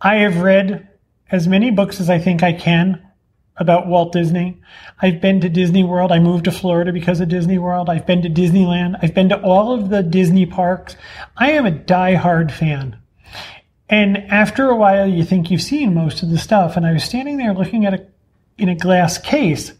I 0.00 0.16
have 0.16 0.38
read 0.38 0.88
as 1.30 1.46
many 1.46 1.70
books 1.70 2.00
as 2.00 2.10
I 2.10 2.18
think 2.18 2.42
I 2.42 2.52
can 2.52 3.09
about 3.60 3.86
Walt 3.86 4.12
Disney. 4.12 4.60
I've 5.00 5.20
been 5.20 5.40
to 5.42 5.48
Disney 5.48 5.84
World. 5.84 6.10
I 6.10 6.18
moved 6.18 6.46
to 6.46 6.52
Florida 6.52 6.92
because 6.92 7.20
of 7.20 7.28
Disney 7.28 7.58
World. 7.58 7.88
I've 7.88 8.06
been 8.06 8.22
to 8.22 8.28
Disneyland. 8.28 8.98
I've 9.00 9.14
been 9.14 9.28
to 9.28 9.40
all 9.40 9.72
of 9.72 9.90
the 9.90 10.02
Disney 10.02 10.46
parks. 10.46 10.96
I 11.36 11.52
am 11.52 11.66
a 11.66 11.70
die-hard 11.70 12.50
fan. 12.50 12.96
And 13.88 14.16
after 14.16 14.68
a 14.68 14.76
while, 14.76 15.06
you 15.06 15.22
think 15.22 15.50
you've 15.50 15.62
seen 15.62 15.94
most 15.94 16.22
of 16.22 16.30
the 16.30 16.38
stuff. 16.38 16.76
And 16.76 16.84
I 16.84 16.92
was 16.92 17.04
standing 17.04 17.36
there 17.36 17.54
looking 17.54 17.86
at 17.86 17.94
a 17.94 18.06
in 18.60 18.68
a 18.68 18.74
glass 18.74 19.18
case, 19.18 19.72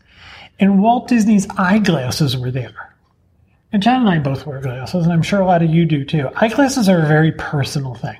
and 0.58 0.82
Walt 0.82 1.06
Disney's 1.06 1.46
eyeglasses 1.56 2.36
were 2.36 2.50
there. 2.50 2.96
And 3.72 3.82
John 3.82 4.00
and 4.00 4.08
I 4.08 4.18
both 4.18 4.46
wear 4.46 4.60
glasses, 4.60 5.04
and 5.04 5.12
I'm 5.12 5.22
sure 5.22 5.40
a 5.40 5.46
lot 5.46 5.62
of 5.62 5.70
you 5.70 5.84
do 5.84 6.04
too. 6.04 6.28
Eyeglasses 6.34 6.88
are 6.88 7.00
a 7.00 7.06
very 7.06 7.30
personal 7.32 7.94
thing. 7.94 8.18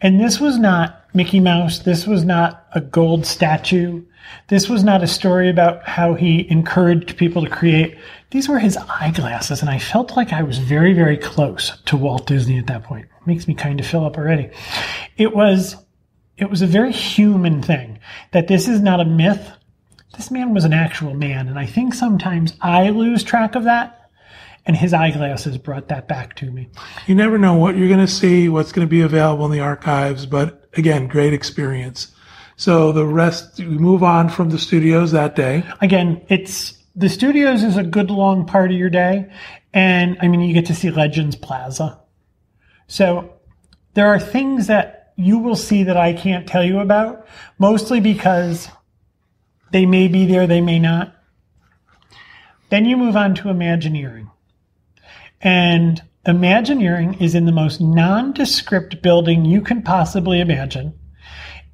And 0.00 0.20
this 0.20 0.40
was 0.40 0.58
not 0.58 1.04
Mickey 1.14 1.40
Mouse. 1.40 1.80
This 1.80 2.06
was 2.06 2.24
not 2.24 2.66
a 2.72 2.80
gold 2.80 3.26
statue. 3.26 4.04
This 4.48 4.68
was 4.68 4.84
not 4.84 5.02
a 5.02 5.06
story 5.06 5.48
about 5.48 5.86
how 5.88 6.14
he 6.14 6.48
encouraged 6.50 7.16
people 7.16 7.42
to 7.44 7.50
create. 7.50 7.96
These 8.30 8.48
were 8.48 8.58
his 8.58 8.76
eyeglasses, 8.76 9.60
and 9.60 9.70
I 9.70 9.78
felt 9.78 10.16
like 10.16 10.32
I 10.32 10.42
was 10.42 10.58
very, 10.58 10.92
very 10.92 11.16
close 11.16 11.80
to 11.86 11.96
Walt 11.96 12.26
Disney 12.26 12.58
at 12.58 12.66
that 12.66 12.84
point. 12.84 13.06
It 13.06 13.26
makes 13.26 13.48
me 13.48 13.54
kind 13.54 13.80
of 13.80 13.86
fill 13.86 14.04
up 14.04 14.18
already. 14.18 14.50
It 15.16 15.34
was 15.34 15.76
it 16.38 16.48
was 16.48 16.62
a 16.62 16.66
very 16.66 16.92
human 16.92 17.62
thing 17.62 17.98
that 18.30 18.46
this 18.46 18.68
is 18.68 18.80
not 18.80 19.00
a 19.00 19.04
myth. 19.04 19.50
This 20.16 20.30
man 20.30 20.54
was 20.54 20.64
an 20.64 20.72
actual 20.72 21.14
man. 21.14 21.48
And 21.48 21.58
I 21.58 21.66
think 21.66 21.94
sometimes 21.94 22.56
I 22.60 22.90
lose 22.90 23.24
track 23.24 23.56
of 23.56 23.64
that. 23.64 23.97
And 24.68 24.76
his 24.76 24.92
eyeglasses 24.92 25.56
brought 25.56 25.88
that 25.88 26.06
back 26.06 26.36
to 26.36 26.50
me. 26.50 26.68
You 27.06 27.14
never 27.14 27.38
know 27.38 27.54
what 27.54 27.76
you're 27.76 27.88
going 27.88 28.00
to 28.00 28.06
see, 28.06 28.50
what's 28.50 28.70
going 28.70 28.86
to 28.86 28.90
be 28.90 29.00
available 29.00 29.46
in 29.46 29.50
the 29.50 29.60
archives. 29.60 30.26
But 30.26 30.68
again, 30.74 31.08
great 31.08 31.32
experience. 31.32 32.14
So 32.56 32.92
the 32.92 33.06
rest, 33.06 33.58
we 33.58 33.78
move 33.78 34.02
on 34.02 34.28
from 34.28 34.50
the 34.50 34.58
studios 34.58 35.12
that 35.12 35.34
day. 35.34 35.64
Again, 35.80 36.24
it's 36.28 36.76
the 36.94 37.08
studios 37.08 37.62
is 37.62 37.78
a 37.78 37.82
good 37.82 38.10
long 38.10 38.44
part 38.44 38.70
of 38.70 38.76
your 38.76 38.90
day. 38.90 39.32
And 39.72 40.18
I 40.20 40.28
mean, 40.28 40.42
you 40.42 40.52
get 40.52 40.66
to 40.66 40.74
see 40.74 40.90
Legends 40.90 41.34
Plaza. 41.34 41.98
So 42.88 43.32
there 43.94 44.08
are 44.08 44.20
things 44.20 44.66
that 44.66 45.12
you 45.16 45.38
will 45.38 45.56
see 45.56 45.84
that 45.84 45.96
I 45.96 46.12
can't 46.12 46.46
tell 46.46 46.62
you 46.64 46.80
about, 46.80 47.26
mostly 47.58 48.00
because 48.00 48.68
they 49.72 49.86
may 49.86 50.08
be 50.08 50.26
there, 50.26 50.46
they 50.46 50.60
may 50.60 50.78
not. 50.78 51.16
Then 52.68 52.84
you 52.84 52.96
move 52.96 53.16
on 53.16 53.34
to 53.36 53.48
Imagineering. 53.48 54.30
And 55.40 56.02
Imagineering 56.26 57.14
is 57.22 57.34
in 57.34 57.46
the 57.46 57.52
most 57.52 57.80
nondescript 57.80 59.00
building 59.00 59.46
you 59.46 59.62
can 59.62 59.82
possibly 59.82 60.40
imagine 60.40 60.92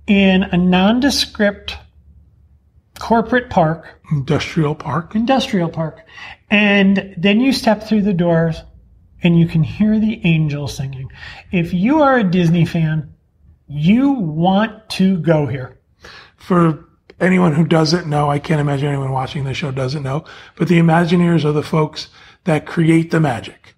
in 0.07 0.45
a 0.45 0.57
nondescript 0.57 1.77
corporate 3.01 3.51
park. 3.51 4.01
Industrial 4.13 4.75
park. 4.75 5.17
Industrial 5.17 5.69
park. 5.69 6.07
And 6.51 7.15
then 7.17 7.41
you 7.41 7.53
step 7.53 7.83
through 7.83 8.03
the 8.03 8.13
doors 8.13 8.63
and 9.23 9.39
you 9.39 9.49
can 9.49 9.65
hear 9.65 9.99
the 9.99 10.21
angels 10.25 10.77
singing. 10.77 11.11
If 11.51 11.75
you 11.75 12.03
are 12.03 12.19
a 12.19 12.31
Disney 12.31 12.67
fan, 12.67 13.13
you 13.67 14.13
want 14.13 14.89
to 14.91 15.19
go 15.19 15.47
here. 15.47 15.81
For 16.37 16.89
anyone 17.19 17.55
who 17.55 17.65
doesn't 17.65 18.07
know, 18.07 18.31
I 18.31 18.39
can't 18.39 18.61
imagine 18.61 18.89
anyone 18.89 19.11
watching 19.11 19.45
this 19.45 19.57
show 19.57 19.71
doesn't 19.71 20.03
know, 20.03 20.25
but 20.57 20.69
the 20.69 20.79
Imagineers 20.79 21.45
are 21.45 21.53
the 21.53 21.63
folks 21.63 22.09
that 22.45 22.67
create 22.67 23.11
the 23.11 23.21
magic, 23.21 23.75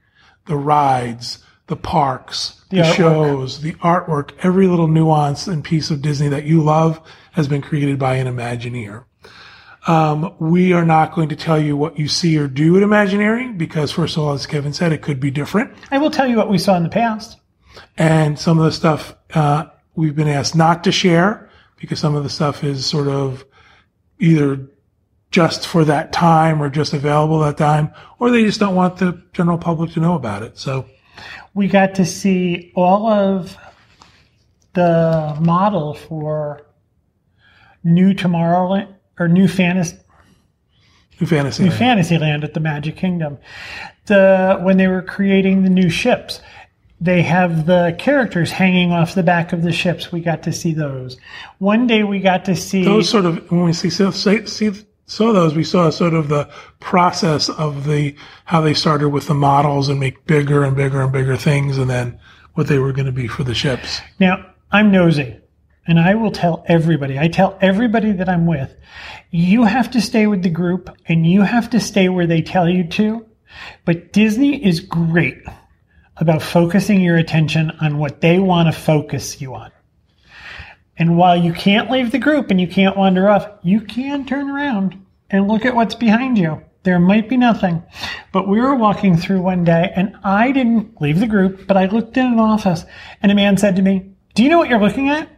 the 0.46 0.56
rides, 0.56 1.44
the 1.66 1.76
parks, 1.76 2.64
the, 2.70 2.78
the 2.78 2.92
shows, 2.92 3.60
the 3.60 3.72
artwork, 3.74 4.32
every 4.42 4.66
little 4.66 4.88
nuance 4.88 5.46
and 5.46 5.64
piece 5.64 5.90
of 5.90 6.02
Disney 6.02 6.28
that 6.28 6.44
you 6.44 6.62
love 6.62 7.00
has 7.32 7.48
been 7.48 7.62
created 7.62 7.98
by 7.98 8.16
an 8.16 8.26
Imagineer. 8.26 9.04
Um, 9.86 10.34
we 10.40 10.72
are 10.72 10.84
not 10.84 11.14
going 11.14 11.28
to 11.28 11.36
tell 11.36 11.60
you 11.60 11.76
what 11.76 11.98
you 11.98 12.08
see 12.08 12.36
or 12.38 12.48
do 12.48 12.76
at 12.76 12.82
Imagineering 12.82 13.56
because, 13.56 13.92
first 13.92 14.16
of 14.16 14.24
all, 14.24 14.32
as 14.32 14.46
Kevin 14.46 14.72
said, 14.72 14.92
it 14.92 15.02
could 15.02 15.20
be 15.20 15.30
different. 15.30 15.72
I 15.90 15.98
will 15.98 16.10
tell 16.10 16.26
you 16.26 16.36
what 16.36 16.50
we 16.50 16.58
saw 16.58 16.76
in 16.76 16.82
the 16.82 16.88
past. 16.88 17.38
And 17.96 18.38
some 18.38 18.58
of 18.58 18.64
the 18.64 18.72
stuff 18.72 19.14
uh, 19.34 19.66
We've 19.96 20.14
been 20.14 20.28
asked 20.28 20.54
not 20.54 20.84
to 20.84 20.92
share 20.92 21.48
because 21.78 21.98
some 21.98 22.14
of 22.14 22.22
the 22.22 22.28
stuff 22.28 22.62
is 22.62 22.84
sort 22.84 23.08
of 23.08 23.46
either 24.18 24.68
just 25.36 25.66
for 25.66 25.84
that 25.84 26.14
time 26.14 26.62
or 26.62 26.70
just 26.70 26.94
available 26.94 27.40
that 27.40 27.58
time, 27.58 27.92
or 28.18 28.30
they 28.30 28.42
just 28.42 28.58
don't 28.58 28.74
want 28.74 28.96
the 28.96 29.22
general 29.34 29.58
public 29.58 29.92
to 29.92 30.00
know 30.00 30.14
about 30.14 30.42
it. 30.42 30.56
So 30.56 30.86
we 31.52 31.68
got 31.68 31.94
to 31.96 32.06
see 32.06 32.72
all 32.74 33.06
of 33.06 33.54
the 34.72 35.36
model 35.38 35.92
for 35.92 36.66
New 37.84 38.14
Tomorrowland 38.14 38.88
or 39.18 39.28
New 39.28 39.46
Fantasy. 39.46 39.98
New 41.20 41.26
Fantasy. 41.26 41.64
New 41.64 41.70
Fantasyland 41.70 42.42
at 42.42 42.54
the 42.54 42.60
Magic 42.60 42.96
Kingdom. 42.96 43.36
The 44.06 44.58
when 44.62 44.78
they 44.78 44.88
were 44.88 45.02
creating 45.02 45.64
the 45.64 45.70
new 45.70 45.90
ships, 45.90 46.40
they 46.98 47.20
have 47.20 47.66
the 47.66 47.94
characters 47.98 48.52
hanging 48.52 48.90
off 48.90 49.14
the 49.14 49.22
back 49.22 49.52
of 49.52 49.62
the 49.62 49.72
ships. 49.72 50.10
We 50.10 50.20
got 50.20 50.44
to 50.44 50.52
see 50.52 50.72
those. 50.72 51.18
One 51.58 51.86
day 51.86 52.04
we 52.04 52.20
got 52.20 52.46
to 52.46 52.56
see 52.56 52.84
those 52.84 53.10
sort 53.10 53.26
of 53.26 53.50
when 53.50 53.64
we 53.64 53.74
see 53.74 53.90
see 53.90 54.85
saw 55.06 55.32
those. 55.32 55.54
We 55.54 55.64
saw 55.64 55.90
sort 55.90 56.14
of 56.14 56.28
the 56.28 56.48
process 56.80 57.48
of 57.48 57.84
the 57.84 58.14
how 58.44 58.60
they 58.60 58.74
started 58.74 59.08
with 59.10 59.26
the 59.26 59.34
models 59.34 59.88
and 59.88 59.98
make 59.98 60.26
bigger 60.26 60.64
and 60.64 60.76
bigger 60.76 61.00
and 61.00 61.12
bigger 61.12 61.36
things, 61.36 61.78
and 61.78 61.88
then 61.88 62.18
what 62.54 62.66
they 62.66 62.78
were 62.78 62.92
going 62.92 63.06
to 63.06 63.12
be 63.12 63.28
for 63.28 63.44
the 63.44 63.54
ships. 63.54 64.00
Now 64.18 64.44
I'm 64.70 64.90
nosy, 64.90 65.38
and 65.86 65.98
I 65.98 66.14
will 66.14 66.32
tell 66.32 66.64
everybody. 66.66 67.18
I 67.18 67.28
tell 67.28 67.56
everybody 67.60 68.12
that 68.12 68.28
I'm 68.28 68.46
with, 68.46 68.74
you 69.30 69.64
have 69.64 69.90
to 69.92 70.00
stay 70.00 70.26
with 70.26 70.42
the 70.42 70.50
group, 70.50 70.90
and 71.06 71.26
you 71.26 71.42
have 71.42 71.70
to 71.70 71.80
stay 71.80 72.08
where 72.08 72.26
they 72.26 72.42
tell 72.42 72.68
you 72.68 72.84
to. 72.88 73.26
But 73.84 74.12
Disney 74.12 74.64
is 74.64 74.80
great 74.80 75.42
about 76.16 76.42
focusing 76.42 77.00
your 77.00 77.16
attention 77.16 77.70
on 77.80 77.98
what 77.98 78.20
they 78.20 78.38
want 78.38 78.72
to 78.72 78.78
focus 78.78 79.40
you 79.40 79.54
on. 79.54 79.70
And 80.98 81.16
while 81.16 81.36
you 81.36 81.52
can't 81.52 81.90
leave 81.90 82.10
the 82.10 82.18
group 82.18 82.50
and 82.50 82.60
you 82.60 82.66
can't 82.66 82.96
wander 82.96 83.28
off, 83.28 83.48
you 83.62 83.80
can 83.80 84.24
turn 84.24 84.48
around 84.48 85.04
and 85.30 85.48
look 85.48 85.64
at 85.64 85.74
what's 85.74 85.94
behind 85.94 86.38
you. 86.38 86.62
There 86.84 86.98
might 86.98 87.28
be 87.28 87.36
nothing. 87.36 87.82
But 88.32 88.48
we 88.48 88.60
were 88.60 88.74
walking 88.74 89.16
through 89.16 89.42
one 89.42 89.64
day 89.64 89.92
and 89.94 90.16
I 90.24 90.52
didn't 90.52 91.00
leave 91.00 91.20
the 91.20 91.26
group, 91.26 91.66
but 91.66 91.76
I 91.76 91.86
looked 91.86 92.16
in 92.16 92.26
an 92.26 92.38
office 92.38 92.84
and 93.22 93.30
a 93.30 93.34
man 93.34 93.56
said 93.56 93.76
to 93.76 93.82
me, 93.82 94.12
Do 94.34 94.42
you 94.42 94.48
know 94.48 94.58
what 94.58 94.70
you're 94.70 94.80
looking 94.80 95.08
at? 95.08 95.28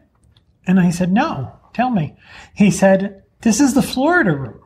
And 0.67 0.79
I 0.79 0.91
said, 0.91 1.11
No, 1.11 1.59
tell 1.73 1.91
me. 1.91 2.17
He 2.55 2.71
said, 2.71 3.25
This 3.41 3.61
is 3.61 3.75
the 3.75 3.83
Florida 3.83 4.37
room. 4.37 4.61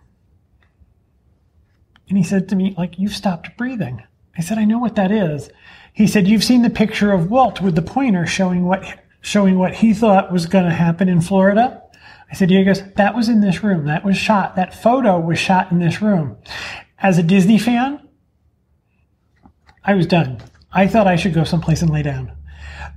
And 2.08 2.18
he 2.18 2.24
said 2.24 2.48
to 2.50 2.56
me, 2.56 2.74
like, 2.76 2.98
you've 2.98 3.16
stopped 3.16 3.56
breathing. 3.56 4.02
I 4.36 4.42
said, 4.42 4.58
I 4.58 4.64
know 4.64 4.78
what 4.78 4.96
that 4.96 5.10
is. 5.10 5.48
He 5.92 6.06
said, 6.06 6.26
"You've 6.26 6.44
seen 6.44 6.62
the 6.62 6.70
picture 6.70 7.12
of 7.12 7.30
Walt 7.30 7.60
with 7.60 7.74
the 7.74 7.82
pointer 7.82 8.26
showing 8.26 8.64
what 8.64 8.82
showing 9.22 9.58
what 9.58 9.76
he 9.76 9.94
thought 9.94 10.30
was 10.30 10.44
going 10.44 10.66
to 10.66 10.70
happen 10.70 11.08
in 11.08 11.22
Florida." 11.22 11.82
I 12.30 12.34
said, 12.34 12.50
"He 12.50 12.62
goes, 12.62 12.82
that 12.94 13.14
was 13.14 13.30
in 13.30 13.40
this 13.40 13.64
room. 13.64 13.86
That 13.86 14.04
was 14.04 14.18
shot. 14.18 14.56
That 14.56 14.74
photo 14.74 15.18
was 15.18 15.38
shot 15.38 15.72
in 15.72 15.78
this 15.78 16.02
room." 16.02 16.36
As 16.98 17.16
a 17.16 17.22
Disney 17.22 17.58
fan, 17.58 18.06
I 19.84 19.94
was 19.94 20.06
done. 20.06 20.40
I 20.72 20.86
thought 20.86 21.06
I 21.06 21.16
should 21.16 21.34
go 21.34 21.44
someplace 21.44 21.82
and 21.82 21.90
lay 21.90 22.02
down. 22.02 22.32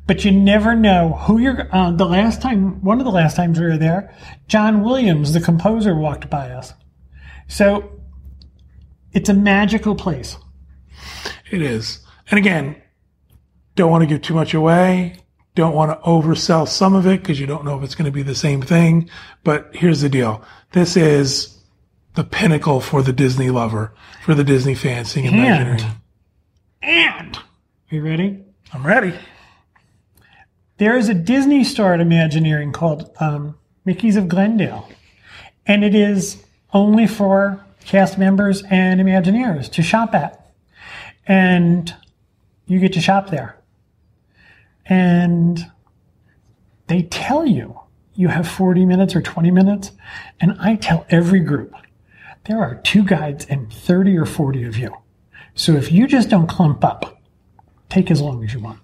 But 0.07 0.23
you 0.23 0.31
never 0.31 0.75
know 0.75 1.13
who 1.13 1.39
you're. 1.39 1.67
Uh, 1.75 1.91
the 1.91 2.05
last 2.05 2.41
time, 2.41 2.83
one 2.83 2.99
of 2.99 3.05
the 3.05 3.11
last 3.11 3.35
times 3.35 3.59
we 3.59 3.65
were 3.65 3.77
there, 3.77 4.13
John 4.47 4.83
Williams, 4.83 5.33
the 5.33 5.41
composer, 5.41 5.95
walked 5.95 6.29
by 6.29 6.51
us. 6.51 6.73
So 7.47 8.01
it's 9.11 9.29
a 9.29 9.33
magical 9.33 9.95
place. 9.95 10.37
It 11.49 11.61
is. 11.61 11.99
And 12.29 12.37
again, 12.37 12.81
don't 13.75 13.91
want 13.91 14.03
to 14.03 14.07
give 14.07 14.21
too 14.21 14.33
much 14.33 14.53
away. 14.53 15.17
Don't 15.55 15.73
want 15.73 15.91
to 15.91 16.07
oversell 16.07 16.67
some 16.67 16.93
of 16.93 17.07
it 17.07 17.21
because 17.21 17.39
you 17.39 17.47
don't 17.47 17.65
know 17.65 17.77
if 17.77 17.83
it's 17.83 17.95
going 17.95 18.05
to 18.05 18.11
be 18.11 18.23
the 18.23 18.35
same 18.35 18.61
thing. 18.61 19.09
But 19.43 19.69
here's 19.73 20.01
the 20.01 20.09
deal. 20.09 20.43
This 20.73 20.97
is 20.97 21.57
the 22.15 22.23
pinnacle 22.23 22.81
for 22.81 23.01
the 23.01 23.13
Disney 23.13 23.49
lover, 23.49 23.93
for 24.23 24.35
the 24.35 24.43
Disney 24.43 24.75
fan 24.75 25.05
seeing 25.05 25.25
Imagineering. 25.25 25.81
And, 26.81 27.37
are 27.37 27.95
you 27.95 28.01
ready? 28.01 28.43
I'm 28.73 28.85
ready. 28.85 29.13
There 30.77 30.97
is 30.97 31.07
a 31.07 31.13
Disney 31.13 31.63
store 31.63 31.93
at 31.93 32.01
Imagineering 32.01 32.73
called 32.73 33.09
um, 33.19 33.57
Mickey's 33.85 34.17
of 34.17 34.27
Glendale. 34.27 34.89
And 35.65 35.83
it 35.83 35.95
is 35.95 36.43
only 36.73 37.07
for 37.07 37.63
cast 37.85 38.17
members 38.17 38.63
and 38.69 38.99
Imagineers 38.99 39.71
to 39.71 39.81
shop 39.81 40.13
at. 40.13 40.51
And 41.25 41.93
you 42.67 42.79
get 42.79 42.93
to 42.93 43.01
shop 43.01 43.29
there. 43.29 43.57
And 44.85 45.71
they 46.87 47.03
tell 47.03 47.45
you 47.45 47.79
you 48.13 48.29
have 48.29 48.47
40 48.47 48.85
minutes 48.85 49.15
or 49.15 49.21
20 49.21 49.51
minutes. 49.51 49.91
And 50.39 50.55
I 50.59 50.75
tell 50.75 51.05
every 51.09 51.41
group 51.41 51.73
there 52.45 52.59
are 52.59 52.75
two 52.75 53.03
guides 53.03 53.45
and 53.45 53.71
30 53.71 54.17
or 54.17 54.25
40 54.25 54.63
of 54.63 54.77
you. 54.77 54.95
So 55.55 55.73
if 55.73 55.91
you 55.91 56.07
just 56.07 56.29
don't 56.29 56.47
clump 56.47 56.83
up, 56.83 57.21
take 57.89 58.11
as 58.11 58.21
long 58.21 58.43
as 58.43 58.53
you 58.53 58.59
want. 58.59 58.79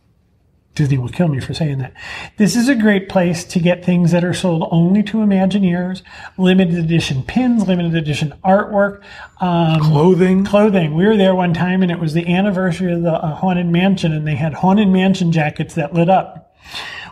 Disney 0.73 0.97
will 0.97 1.09
kill 1.09 1.27
me 1.27 1.39
for 1.41 1.53
saying 1.53 1.79
that. 1.79 1.93
This 2.37 2.55
is 2.55 2.69
a 2.69 2.75
great 2.75 3.09
place 3.09 3.43
to 3.43 3.59
get 3.59 3.83
things 3.83 4.11
that 4.11 4.23
are 4.23 4.33
sold 4.33 4.67
only 4.71 5.03
to 5.03 5.17
Imagineers, 5.17 6.01
limited 6.37 6.75
edition 6.77 7.23
pins, 7.23 7.67
limited 7.67 7.93
edition 7.93 8.33
artwork, 8.43 9.01
um, 9.41 9.81
Clothing. 9.81 10.45
clothing. 10.45 10.95
We 10.95 11.05
were 11.05 11.17
there 11.17 11.35
one 11.35 11.53
time 11.53 11.81
and 11.83 11.91
it 11.91 11.99
was 11.99 12.13
the 12.13 12.25
anniversary 12.33 12.93
of 12.93 13.01
the 13.03 13.13
uh, 13.13 13.35
Haunted 13.35 13.67
Mansion 13.67 14.13
and 14.13 14.25
they 14.25 14.35
had 14.35 14.53
Haunted 14.53 14.87
Mansion 14.87 15.31
jackets 15.33 15.75
that 15.75 15.93
lit 15.93 16.09
up. 16.09 16.55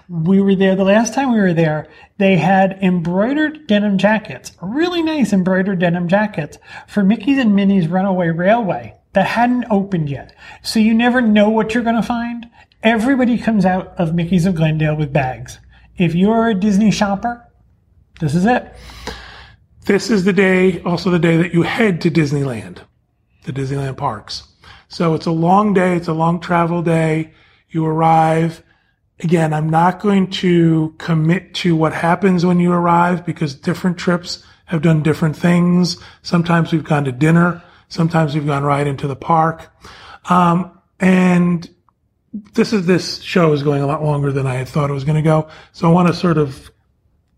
We 0.08 0.40
were 0.42 0.56
there 0.56 0.76
the 0.76 0.84
last 0.86 1.14
time 1.14 1.32
we 1.34 1.40
were 1.40 1.54
there. 1.54 1.88
They 2.18 2.38
had 2.38 2.80
embroidered 2.82 3.68
denim 3.68 3.98
jackets, 3.98 4.54
really 4.62 5.04
nice 5.04 5.34
embroidered 5.34 5.80
denim 5.80 6.08
jackets 6.08 6.58
for 6.88 7.04
Mickey's 7.04 7.38
and 7.38 7.56
Minnie's 7.56 7.88
Runaway 7.88 8.30
Railway 8.30 8.96
that 9.14 9.28
hadn't 9.28 9.66
opened 9.70 10.10
yet. 10.10 10.36
So 10.64 10.80
you 10.80 10.94
never 10.94 11.20
know 11.22 11.50
what 11.50 11.74
you're 11.74 11.84
going 11.84 11.96
to 11.96 12.02
find. 12.02 12.48
Everybody 12.82 13.38
comes 13.38 13.66
out 13.66 13.94
of 13.98 14.16
Mickey's 14.16 14.46
of 14.46 14.56
Glendale 14.56 14.96
with 14.96 15.12
bags. 15.12 15.60
If 15.98 16.16
you're 16.16 16.48
a 16.48 16.54
Disney 16.54 16.92
shopper, 16.92 17.46
this 18.22 18.34
is 18.34 18.46
it. 18.46 18.74
This 19.86 20.10
is 20.10 20.24
the 20.24 20.32
day, 20.32 20.82
also 20.84 21.10
the 21.10 21.20
day 21.20 21.36
that 21.38 21.54
you 21.54 21.64
head 21.64 22.00
to 22.02 22.12
Disneyland, 22.12 22.80
the 23.44 23.52
Disneyland 23.52 23.98
parks. 23.98 24.48
So 24.88 25.14
it's 25.14 25.26
a 25.26 25.32
long 25.32 25.74
day. 25.74 25.96
It's 25.96 26.08
a 26.08 26.14
long 26.14 26.40
travel 26.40 26.82
day. 26.82 27.34
You 27.70 27.86
arrive. 27.86 28.64
Again, 29.20 29.54
I'm 29.54 29.70
not 29.70 30.00
going 30.00 30.30
to 30.32 30.96
commit 30.98 31.54
to 31.56 31.76
what 31.76 31.92
happens 31.92 32.46
when 32.46 32.62
you 32.62 32.72
arrive 32.72 33.26
because 33.26 33.56
different 33.56 33.98
trips 33.98 34.44
have 34.66 34.82
done 34.82 35.04
different 35.04 35.36
things. 35.36 36.02
Sometimes 36.22 36.72
we've 36.72 36.84
gone 36.84 37.04
to 37.04 37.12
dinner. 37.12 37.62
Sometimes 37.90 38.34
we've 38.34 38.46
gone 38.46 38.64
right 38.64 38.88
into 38.88 39.08
the 39.08 39.16
park. 39.18 39.70
Um, 40.30 40.80
and 41.00 41.70
this 42.34 42.74
is 42.74 42.86
this 42.86 43.22
show 43.22 43.54
is 43.54 43.64
going 43.64 43.82
a 43.82 43.88
lot 43.88 44.04
longer 44.04 44.32
than 44.32 44.46
I 44.46 44.56
had 44.56 44.68
thought 44.68 44.90
it 44.90 44.94
was 44.94 45.04
going 45.04 45.16
to 45.16 45.22
go. 45.22 45.48
So 45.72 45.90
I 45.90 45.92
want 45.92 46.08
to 46.08 46.14
sort 46.14 46.38
of 46.38 46.70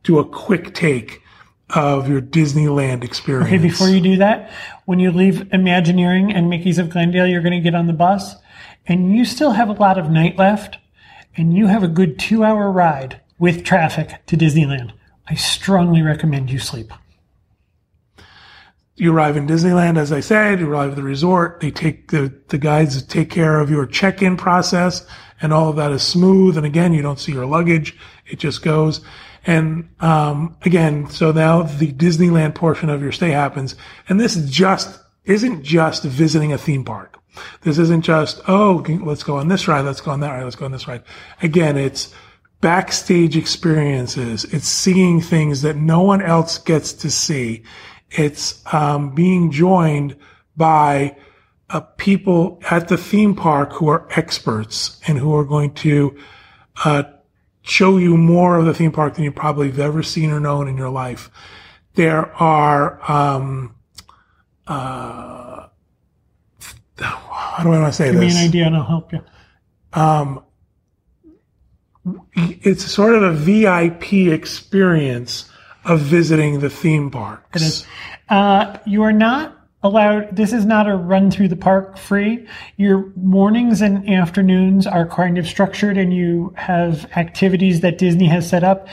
do 0.03 0.19
a 0.19 0.25
quick 0.25 0.73
take 0.73 1.21
of 1.69 2.09
your 2.09 2.21
Disneyland 2.21 3.03
experience. 3.03 3.47
Okay, 3.47 3.57
before 3.57 3.87
you 3.87 4.01
do 4.01 4.17
that, 4.17 4.51
when 4.85 4.99
you 4.99 5.11
leave 5.11 5.51
Imagineering 5.53 6.33
and 6.33 6.49
Mickey's 6.49 6.77
of 6.77 6.89
Glendale, 6.89 7.27
you're 7.27 7.41
going 7.41 7.53
to 7.53 7.61
get 7.61 7.75
on 7.75 7.87
the 7.87 7.93
bus 7.93 8.35
and 8.87 9.15
you 9.15 9.23
still 9.25 9.51
have 9.51 9.69
a 9.69 9.73
lot 9.73 9.97
of 9.97 10.09
night 10.09 10.37
left 10.37 10.77
and 11.37 11.55
you 11.55 11.67
have 11.67 11.83
a 11.83 11.87
good 11.87 12.19
two 12.19 12.43
hour 12.43 12.69
ride 12.71 13.21
with 13.39 13.63
traffic 13.63 14.25
to 14.27 14.35
Disneyland. 14.35 14.91
I 15.27 15.35
strongly 15.35 16.01
recommend 16.01 16.49
you 16.51 16.59
sleep. 16.59 16.91
You 19.02 19.12
arrive 19.12 19.36
in 19.36 19.47
Disneyland, 19.47 19.97
as 19.97 20.12
I 20.12 20.20
said, 20.20 20.60
you 20.60 20.70
arrive 20.70 20.91
at 20.91 20.95
the 20.95 21.02
resort. 21.02 21.60
They 21.60 21.72
take 21.72 22.12
the, 22.12 22.32
the 22.49 22.60
guides 22.60 23.02
take 23.02 23.32
care 23.32 23.60
of 23.60 23.72
your 23.72 23.88
check-in 23.88 24.38
process 24.38 25.08
and 25.41 25.52
all 25.52 25.70
of 25.70 25.76
that 25.78 25.91
is 25.91 26.04
smooth. 26.04 26.56
And 26.56 26.68
again, 26.68 26.93
you 26.93 27.02
don't 27.02 27.20
see 27.20 27.32
your 27.32 27.47
luggage. 27.47 27.97
It 28.28 28.38
just 28.38 28.62
goes. 28.62 29.02
And, 29.43 29.89
um, 30.02 30.56
again, 30.62 31.10
so 31.10 31.32
now 31.32 31.64
the 31.64 31.91
Disneyland 31.91 32.54
portion 32.54 32.91
of 32.91 33.02
your 33.02 33.12
stay 33.12 33.32
happens. 33.32 33.76
And 34.08 34.20
this 34.20 34.36
just 34.36 34.99
isn't 35.26 35.64
just 35.64 36.04
visiting 36.04 36.54
a 36.54 36.60
theme 36.60 36.86
park. 36.86 37.18
This 37.62 37.80
isn't 37.80 38.04
just, 38.04 38.39
oh, 38.47 38.86
let's 39.04 39.24
go 39.24 39.38
on 39.38 39.47
this 39.47 39.68
ride. 39.68 39.84
Let's 39.84 40.02
go 40.02 40.12
on 40.12 40.20
that 40.20 40.30
ride. 40.30 40.43
Let's 40.43 40.56
go 40.56 40.66
on 40.66 40.72
this 40.72 40.88
ride. 40.88 41.02
Again, 41.41 41.76
it's 41.76 42.14
backstage 42.60 43.36
experiences. 43.36 44.43
It's 44.45 44.68
seeing 44.68 45.22
things 45.22 45.64
that 45.64 45.76
no 45.76 46.04
one 46.04 46.22
else 46.22 46.60
gets 46.60 46.93
to 46.93 47.10
see. 47.10 47.64
It's 48.12 48.62
um, 48.74 49.16
being 49.16 49.51
joined 49.51 50.18
by 50.57 51.16
uh, 51.70 51.80
people 51.97 52.62
at 52.70 52.89
the 52.89 52.97
theme 52.97 53.36
park 53.36 53.74
who 53.74 53.88
are 53.88 54.07
experts 54.12 54.99
and 55.07 55.18
who 55.18 55.34
are 55.36 55.45
going 55.45 55.74
to 55.76 56.18
uh, 56.84 57.03
show 57.62 57.97
you 57.97 58.18
more 58.18 58.57
of 58.57 58.66
the 58.66 58.74
theme 58.74 58.91
park 58.91 59.16
than 59.16 59.24
you 59.24 59.32
probably 59.32 59.68
have 59.68 59.80
ever 59.80 60.03
seen 60.03 60.32
or 60.32 60.39
known 60.39 60.68
in 60.68 60.76
your 60.76 60.89
life. 60.89 61.30
There 61.95 62.34
are, 62.36 62.99
um, 63.09 63.76
uh, 64.68 65.68
how 66.99 67.64
do 67.64 67.72
I 67.72 67.80
want 67.80 67.93
to 67.93 67.97
say 67.97 68.12
Give 68.12 68.20
me 68.20 68.32
an 68.32 68.38
idea 68.38 68.66
and 68.66 68.76
I'll 68.76 68.84
help 68.84 69.14
you. 69.14 69.22
It's 72.36 72.84
sort 72.84 73.16
of 73.16 73.24
a 73.24 73.32
VIP 73.32 74.14
experience 74.34 75.51
of 75.86 75.99
visiting 75.99 76.59
the 76.59 76.69
theme 76.69 77.09
parks. 77.09 77.61
It 77.61 77.65
is. 77.65 77.86
Uh, 78.29 78.77
you 78.86 79.03
are 79.03 79.13
not 79.13 79.57
allowed, 79.84 80.36
this 80.36 80.53
is 80.53 80.65
not 80.65 80.88
a 80.88 80.95
run 80.95 81.32
through 81.32 81.47
the 81.47 81.55
park 81.55 81.97
free. 81.97 82.47
Your 82.77 83.11
mornings 83.15 83.82
and 83.82 84.07
afternoons 84.09 84.86
are 84.86 85.07
kind 85.07 85.38
of 85.38 85.47
structured 85.47 85.97
and 85.97 86.13
you 86.13 86.53
have 86.55 87.09
activities 87.17 87.82
that 87.82 87.97
Disney 87.97 88.27
has 88.27 88.47
set 88.47 88.63
up 88.63 88.88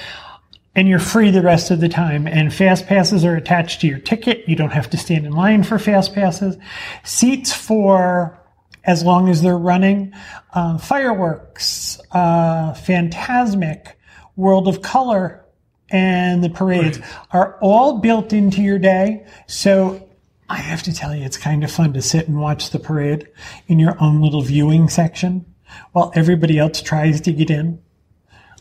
and 0.75 0.89
you're 0.89 0.99
free 0.99 1.31
the 1.31 1.43
rest 1.43 1.71
of 1.71 1.81
the 1.81 1.89
time. 1.89 2.27
And 2.27 2.55
fast 2.55 2.87
passes 2.87 3.25
are 3.25 3.37
attached 3.37 3.81
to 3.83 3.87
your 3.87 3.99
ticket. 3.99 4.49
You 4.49 4.57
don't 4.57 4.73
have 4.73 4.89
to 4.91 4.97
stand 4.97 5.27
in 5.27 5.33
line 5.33 5.63
for 5.63 5.79
fast 5.79 6.15
passes. 6.15 6.57
Seats 7.05 7.53
for 7.53 8.39
as 8.85 9.03
long 9.03 9.29
as 9.29 9.43
they're 9.43 9.59
running, 9.59 10.15
uh, 10.55 10.79
fireworks, 10.79 12.01
uh, 12.13 12.73
Fantasmic, 12.73 13.89
World 14.37 14.67
of 14.67 14.81
Color, 14.81 15.45
and 15.91 16.45
the 16.45 16.51
parades 16.51 17.01
are 17.33 17.59
all 17.61 17.99
built 17.99 18.33
into 18.33 18.63
your 18.63 18.79
day. 18.79 19.27
So 19.47 20.09
I 20.49 20.57
have 20.57 20.83
to 20.85 20.95
tell 20.95 21.15
you, 21.15 21.25
it's 21.25 21.37
kind 21.37 21.63
of 21.65 21.71
fun 21.71 21.93
to 21.93 22.03
sit 22.03 22.29
and 22.29 22.41
watch 22.41 22.71
the 22.71 22.79
parade 22.79 23.29
in 23.67 23.79
your 23.79 23.97
own 24.03 24.21
little 24.21 24.43
viewing 24.43 24.89
section 24.89 25.45
while 25.93 26.13
everybody 26.15 26.59
else 26.59 26.81
tries 26.81 27.21
to 27.23 27.33
get 27.33 27.51
in. 27.51 27.81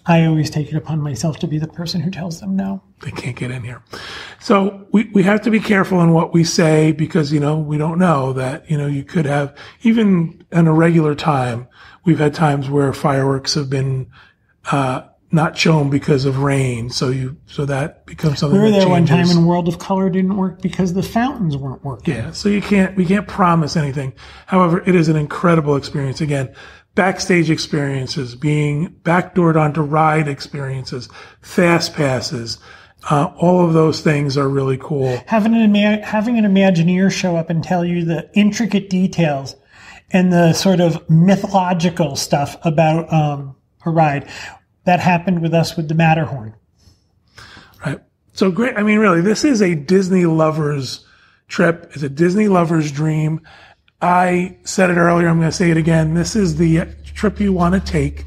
I 0.05 0.25
always 0.25 0.49
take 0.49 0.69
it 0.69 0.75
upon 0.75 1.01
myself 1.01 1.38
to 1.39 1.47
be 1.47 1.57
the 1.57 1.67
person 1.67 1.99
who 1.99 2.09
tells 2.09 2.39
them 2.39 2.55
no. 2.55 2.82
they 3.01 3.11
can't 3.11 3.36
get 3.36 3.51
in 3.51 3.63
here. 3.63 3.84
So 4.39 4.88
we, 4.91 5.09
we 5.13 5.23
have 5.23 5.41
to 5.41 5.51
be 5.51 5.59
careful 5.59 6.01
in 6.01 6.13
what 6.13 6.34
we 6.34 6.45
say 6.45 6.93
because, 6.93 7.34
you 7.34 7.41
know, 7.41 7.57
we 7.57 7.78
don't 7.78 7.99
know 7.99 8.32
that, 8.34 8.69
you 8.71 8.78
know, 8.78 8.88
you 8.88 9.03
could 9.03 9.25
have, 9.25 9.55
even 9.82 10.45
an 10.51 10.67
irregular 10.67 11.13
time, 11.13 11.67
we've 12.05 12.19
had 12.19 12.34
times 12.34 12.69
where 12.69 12.93
fireworks 12.93 13.55
have 13.55 13.69
been, 13.69 14.09
uh, 14.71 15.01
not 15.32 15.57
shown 15.57 15.89
because 15.89 16.25
of 16.25 16.39
rain. 16.39 16.89
So 16.89 17.09
you, 17.09 17.38
so 17.47 17.65
that 17.65 18.05
becomes 18.05 18.39
something 18.39 18.57
We 18.57 18.65
were 18.65 18.71
that 18.71 18.80
there 18.80 18.89
one 18.89 19.05
time 19.05 19.30
and 19.30 19.47
World 19.47 19.67
of 19.67 19.80
Color 19.80 20.09
didn't 20.09 20.38
work 20.38 20.61
because 20.61 20.93
the 20.93 21.03
fountains 21.03 21.57
weren't 21.57 21.84
working. 21.84 22.13
Yeah, 22.13 22.32
so 22.32 22.49
you 22.49 22.61
can't 22.61 22.95
we 22.95 23.05
can't 23.05 23.28
promise 23.28 23.75
anything. 23.75 24.13
However, 24.45 24.82
it 24.86 24.95
is 24.95 25.09
an 25.09 25.15
incredible 25.15 25.75
experience. 25.75 26.21
Again, 26.21 26.53
backstage 26.95 27.49
experiences, 27.49 28.36
being 28.36 28.89
backdoored 29.03 29.55
onto 29.55 29.82
ride 29.82 30.28
experiences, 30.28 31.09
fast 31.41 31.93
passes, 31.93 32.57
uh, 33.09 33.32
all 33.38 33.65
of 33.65 33.73
those 33.73 34.01
things 34.01 34.38
are 34.38 34.49
really 34.49 34.78
cool. 34.78 35.21
having 35.28 35.53
an 35.53 35.61
ima- 35.61 36.05
having 36.05 36.38
an 36.38 36.45
Imagineer 36.45 37.11
show 37.11 37.36
up 37.36 37.49
and 37.49 37.63
tell 37.63 37.86
you 37.86 38.03
the 38.05 38.30
intricate 38.34 38.89
details 38.89 39.55
and 40.11 40.32
the 40.32 40.53
sort 40.53 40.80
of 40.80 41.07
mythological 41.09 42.15
stuff 42.15 42.57
about 42.63 43.11
um, 43.11 43.55
a 43.86 43.89
ride 43.89 44.28
that 44.88 45.01
happened 45.01 45.41
with 45.41 45.53
us 45.53 45.75
with 45.75 45.89
the 45.89 45.95
Matterhorn. 45.95 46.55
Right. 47.85 47.99
So 48.31 48.49
great. 48.51 48.77
I 48.77 48.83
mean, 48.83 48.99
really, 48.99 49.19
this 49.19 49.43
is 49.43 49.61
a 49.61 49.75
Disney 49.75 50.25
lover's 50.25 51.05
trip. 51.49 51.91
It's 51.93 52.03
a 52.03 52.09
Disney 52.09 52.47
lover's 52.47 52.89
dream. 52.89 53.41
I 54.01 54.57
said 54.63 54.89
it 54.89 54.95
earlier. 54.95 55.27
I'm 55.27 55.39
going 55.39 55.51
to 55.51 55.55
say 55.55 55.71
it 55.71 55.77
again. 55.77 56.13
This 56.13 56.38
is 56.38 56.55
the 56.55 56.88
trip 57.03 57.41
you 57.41 57.51
want 57.51 57.75
to 57.75 57.81
take 57.81 58.23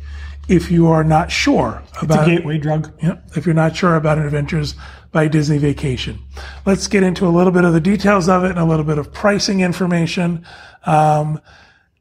if 0.48 0.70
you 0.70 0.88
are 0.88 1.02
not 1.02 1.30
sure 1.30 1.82
It's 1.94 2.02
a 2.02 2.04
about 2.04 2.26
gateway 2.26 2.58
drug. 2.58 2.92
Yep. 3.02 3.36
If 3.36 3.46
you're 3.46 3.54
not 3.54 3.74
sure 3.74 3.96
about 3.96 4.18
an 4.18 4.26
Adventures 4.26 4.74
by 5.12 5.28
Disney 5.28 5.56
vacation, 5.56 6.18
let's 6.66 6.88
get 6.88 7.02
into 7.02 7.26
a 7.26 7.30
little 7.30 7.52
bit 7.52 7.64
of 7.64 7.72
the 7.72 7.80
details 7.80 8.28
of 8.28 8.44
it 8.44 8.50
and 8.50 8.58
a 8.58 8.66
little 8.66 8.84
bit 8.84 8.98
of 8.98 9.14
pricing 9.14 9.60
information. 9.60 10.44
Um, 10.84 11.40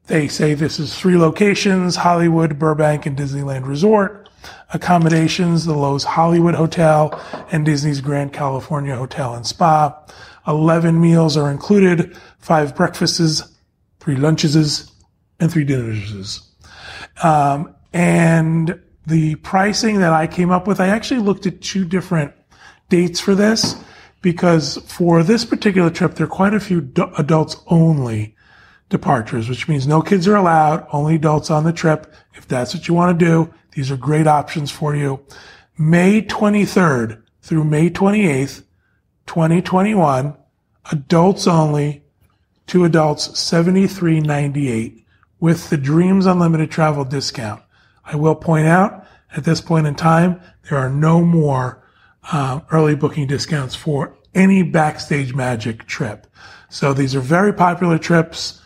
they 0.08 0.26
say 0.28 0.52
this 0.52 0.78
is 0.80 0.98
three 0.98 1.16
locations, 1.16 1.96
Hollywood, 1.96 2.58
Burbank, 2.58 3.06
and 3.06 3.16
Disneyland 3.16 3.66
Resort. 3.66 4.19
Accommodations, 4.72 5.64
the 5.64 5.74
Loews 5.74 6.04
Hollywood 6.04 6.54
Hotel 6.54 7.20
and 7.50 7.64
Disney's 7.64 8.00
Grand 8.00 8.32
Californian 8.32 8.96
Hotel 8.96 9.34
and 9.34 9.46
Spa. 9.46 9.96
11 10.46 11.00
meals 11.00 11.36
are 11.36 11.50
included, 11.50 12.16
five 12.38 12.74
breakfasts, 12.74 13.42
three 14.00 14.16
lunches, 14.16 14.90
and 15.38 15.50
three 15.50 15.64
dinners. 15.64 16.48
Um, 17.22 17.74
and 17.92 18.80
the 19.06 19.34
pricing 19.36 20.00
that 20.00 20.12
I 20.12 20.26
came 20.26 20.50
up 20.50 20.66
with, 20.66 20.80
I 20.80 20.88
actually 20.88 21.20
looked 21.20 21.46
at 21.46 21.60
two 21.60 21.84
different 21.84 22.32
dates 22.88 23.20
for 23.20 23.34
this 23.34 23.76
because 24.22 24.76
for 24.86 25.22
this 25.22 25.44
particular 25.44 25.90
trip, 25.90 26.14
there 26.14 26.26
are 26.26 26.30
quite 26.30 26.54
a 26.54 26.60
few 26.60 26.80
du- 26.80 27.12
adults 27.16 27.56
only 27.66 28.36
departures, 28.88 29.48
which 29.48 29.68
means 29.68 29.86
no 29.86 30.02
kids 30.02 30.28
are 30.28 30.36
allowed, 30.36 30.86
only 30.92 31.14
adults 31.14 31.50
on 31.50 31.64
the 31.64 31.72
trip. 31.72 32.12
If 32.34 32.46
that's 32.46 32.74
what 32.74 32.88
you 32.88 32.94
want 32.94 33.18
to 33.18 33.24
do, 33.24 33.54
these 33.72 33.90
are 33.90 33.96
great 33.96 34.26
options 34.26 34.70
for 34.70 34.94
you. 34.94 35.20
May 35.78 36.22
23rd 36.22 37.22
through 37.42 37.64
May 37.64 37.90
28th, 37.90 38.62
2021, 39.26 40.36
adults 40.92 41.46
only, 41.46 42.02
two 42.66 42.84
adults, 42.84 43.28
73.98 43.28 45.04
with 45.38 45.70
the 45.70 45.76
Dreams 45.76 46.26
Unlimited 46.26 46.70
travel 46.70 47.04
discount. 47.04 47.62
I 48.04 48.16
will 48.16 48.34
point 48.34 48.66
out 48.66 49.06
at 49.36 49.44
this 49.44 49.60
point 49.60 49.86
in 49.86 49.94
time, 49.94 50.40
there 50.68 50.78
are 50.78 50.90
no 50.90 51.22
more 51.22 51.82
uh, 52.32 52.60
early 52.70 52.94
booking 52.94 53.26
discounts 53.26 53.74
for 53.74 54.16
any 54.34 54.62
Backstage 54.62 55.34
Magic 55.34 55.86
trip. 55.86 56.26
So 56.68 56.92
these 56.92 57.14
are 57.14 57.20
very 57.20 57.52
popular 57.52 57.98
trips. 57.98 58.59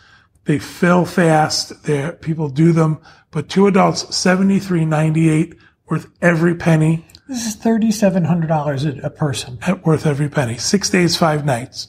They 0.45 0.59
fill 0.59 1.05
fast. 1.05 1.83
There, 1.83 2.13
people 2.13 2.49
do 2.49 2.71
them, 2.71 2.99
but 3.31 3.49
two 3.49 3.67
adults, 3.67 4.15
seventy 4.15 4.59
three 4.59 4.85
ninety 4.85 5.29
eight, 5.29 5.55
worth 5.89 6.07
every 6.21 6.55
penny. 6.55 7.05
This 7.27 7.47
is 7.47 7.55
thirty-seven 7.55 8.25
hundred 8.25 8.47
dollars 8.47 8.85
a 8.85 9.09
person. 9.09 9.57
At 9.63 9.85
worth 9.85 10.05
every 10.05 10.29
penny. 10.29 10.57
Six 10.57 10.89
days, 10.89 11.17
five 11.17 11.43
nights. 11.45 11.87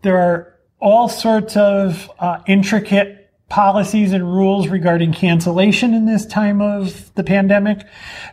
there 0.02 0.18
are 0.18 0.56
all 0.80 1.10
sorts 1.10 1.58
of 1.58 2.10
uh, 2.20 2.40
intricate 2.48 3.20
policies 3.50 4.14
and 4.14 4.24
rules 4.24 4.68
regarding 4.68 5.12
cancellation 5.12 5.94
in 5.94 6.06
this 6.06 6.26
time 6.26 6.62
of 6.62 7.14
the 7.16 7.24
pandemic. 7.24 7.86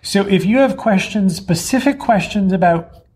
So 0.02 0.26
if 0.26 0.44
you 0.44 0.58
have 0.58 0.76
questions, 0.76 1.34
specific 1.34 1.98
questions 1.98 2.52
about 2.52 3.06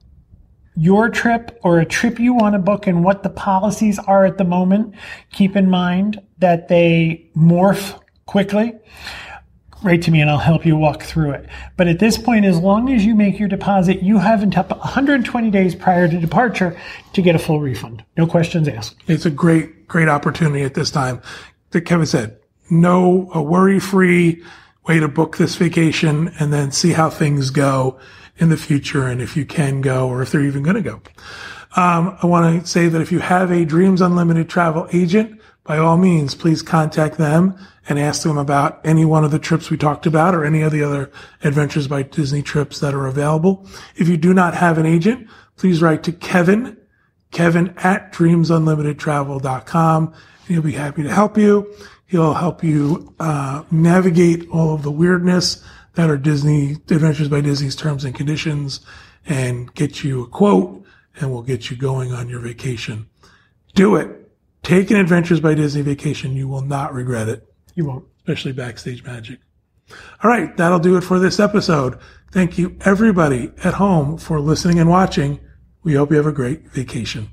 your 0.74 1.10
trip 1.10 1.58
or 1.62 1.78
a 1.78 1.84
trip 1.84 2.18
you 2.18 2.32
want 2.32 2.54
to 2.54 2.58
book 2.58 2.86
and 2.86 3.04
what 3.04 3.22
the 3.22 3.28
policies 3.28 3.98
are 3.98 4.24
at 4.24 4.38
the 4.38 4.44
moment, 4.44 4.94
keep 5.30 5.54
in 5.56 5.68
mind 5.68 6.20
that 6.38 6.68
they 6.68 7.28
morph 7.36 8.00
quickly. 8.24 8.72
Write 9.82 10.02
to 10.02 10.10
me 10.10 10.20
and 10.20 10.28
I'll 10.28 10.38
help 10.38 10.66
you 10.66 10.76
walk 10.76 11.02
through 11.02 11.30
it. 11.30 11.48
But 11.76 11.88
at 11.88 11.98
this 11.98 12.18
point, 12.18 12.44
as 12.44 12.58
long 12.58 12.92
as 12.92 13.04
you 13.04 13.14
make 13.14 13.38
your 13.38 13.48
deposit, 13.48 14.02
you 14.02 14.18
have 14.18 14.42
until 14.42 14.64
120 14.64 15.50
days 15.50 15.74
prior 15.74 16.06
to 16.06 16.18
departure 16.18 16.78
to 17.14 17.22
get 17.22 17.34
a 17.34 17.38
full 17.38 17.60
refund. 17.60 18.04
No 18.16 18.26
questions 18.26 18.68
asked. 18.68 18.96
It's 19.06 19.24
a 19.24 19.30
great, 19.30 19.88
great 19.88 20.08
opportunity 20.08 20.62
at 20.64 20.74
this 20.74 20.90
time. 20.90 21.22
That 21.70 21.82
Kevin 21.82 22.06
said, 22.06 22.38
no 22.68 23.30
a 23.32 23.42
worry 23.42 23.80
free 23.80 24.42
way 24.86 25.00
to 25.00 25.08
book 25.08 25.38
this 25.38 25.56
vacation 25.56 26.32
and 26.38 26.52
then 26.52 26.72
see 26.72 26.92
how 26.92 27.08
things 27.10 27.50
go 27.50 27.98
in 28.38 28.48
the 28.48 28.56
future 28.56 29.06
and 29.06 29.20
if 29.20 29.36
you 29.36 29.44
can 29.44 29.80
go 29.80 30.08
or 30.08 30.22
if 30.22 30.30
they're 30.30 30.42
even 30.42 30.62
going 30.62 30.76
to 30.76 30.82
go. 30.82 31.00
Um, 31.76 32.18
I 32.20 32.26
want 32.26 32.62
to 32.62 32.66
say 32.66 32.88
that 32.88 33.00
if 33.00 33.12
you 33.12 33.20
have 33.20 33.50
a 33.50 33.64
Dreams 33.64 34.00
Unlimited 34.00 34.48
travel 34.48 34.88
agent, 34.92 35.39
by 35.70 35.78
all 35.78 35.96
means, 35.96 36.34
please 36.34 36.62
contact 36.62 37.16
them 37.16 37.56
and 37.88 37.96
ask 37.96 38.24
them 38.24 38.36
about 38.36 38.80
any 38.84 39.04
one 39.04 39.22
of 39.22 39.30
the 39.30 39.38
trips 39.38 39.70
we 39.70 39.76
talked 39.76 40.04
about 40.04 40.34
or 40.34 40.44
any 40.44 40.62
of 40.62 40.72
the 40.72 40.82
other 40.82 41.12
Adventures 41.44 41.86
by 41.86 42.02
Disney 42.02 42.42
trips 42.42 42.80
that 42.80 42.92
are 42.92 43.06
available. 43.06 43.64
If 43.94 44.08
you 44.08 44.16
do 44.16 44.34
not 44.34 44.54
have 44.54 44.78
an 44.78 44.86
agent, 44.86 45.28
please 45.56 45.80
write 45.80 46.02
to 46.02 46.12
Kevin, 46.12 46.76
Kevin 47.30 47.72
at 47.76 48.12
dreamsunlimitedtravel.com. 48.12 50.06
And 50.06 50.14
he'll 50.48 50.60
be 50.60 50.72
happy 50.72 51.04
to 51.04 51.14
help 51.14 51.38
you. 51.38 51.72
He'll 52.04 52.34
help 52.34 52.64
you 52.64 53.14
uh, 53.20 53.62
navigate 53.70 54.48
all 54.50 54.74
of 54.74 54.82
the 54.82 54.90
weirdness 54.90 55.62
that 55.94 56.10
are 56.10 56.18
Disney 56.18 56.78
Adventures 56.90 57.28
by 57.28 57.42
Disney's 57.42 57.76
terms 57.76 58.04
and 58.04 58.12
conditions 58.12 58.80
and 59.24 59.72
get 59.74 60.02
you 60.02 60.24
a 60.24 60.26
quote 60.26 60.84
and 61.20 61.30
we'll 61.30 61.42
get 61.42 61.70
you 61.70 61.76
going 61.76 62.10
on 62.10 62.28
your 62.28 62.40
vacation. 62.40 63.08
Do 63.76 63.94
it. 63.94 64.19
Take 64.62 64.90
an 64.90 64.96
Adventures 64.98 65.40
by 65.40 65.54
Disney 65.54 65.82
vacation. 65.82 66.34
You 66.34 66.46
will 66.48 66.60
not 66.62 66.92
regret 66.94 67.28
it, 67.28 67.46
You 67.74 67.86
won't. 67.86 68.04
especially 68.18 68.52
Backstage 68.52 69.02
Magic. 69.04 69.40
All 70.22 70.30
right. 70.30 70.56
That'll 70.56 70.78
do 70.78 70.96
it 70.96 71.00
for 71.02 71.18
this 71.18 71.40
episode. 71.40 71.98
Thank 72.30 72.58
you 72.58 72.76
everybody 72.82 73.50
at 73.64 73.74
home 73.74 74.18
for 74.18 74.38
listening 74.40 74.78
and 74.78 74.88
watching. 74.88 75.40
We 75.82 75.94
hope 75.94 76.10
you 76.10 76.16
have 76.18 76.26
a 76.26 76.32
great 76.32 76.68
vacation. 76.70 77.28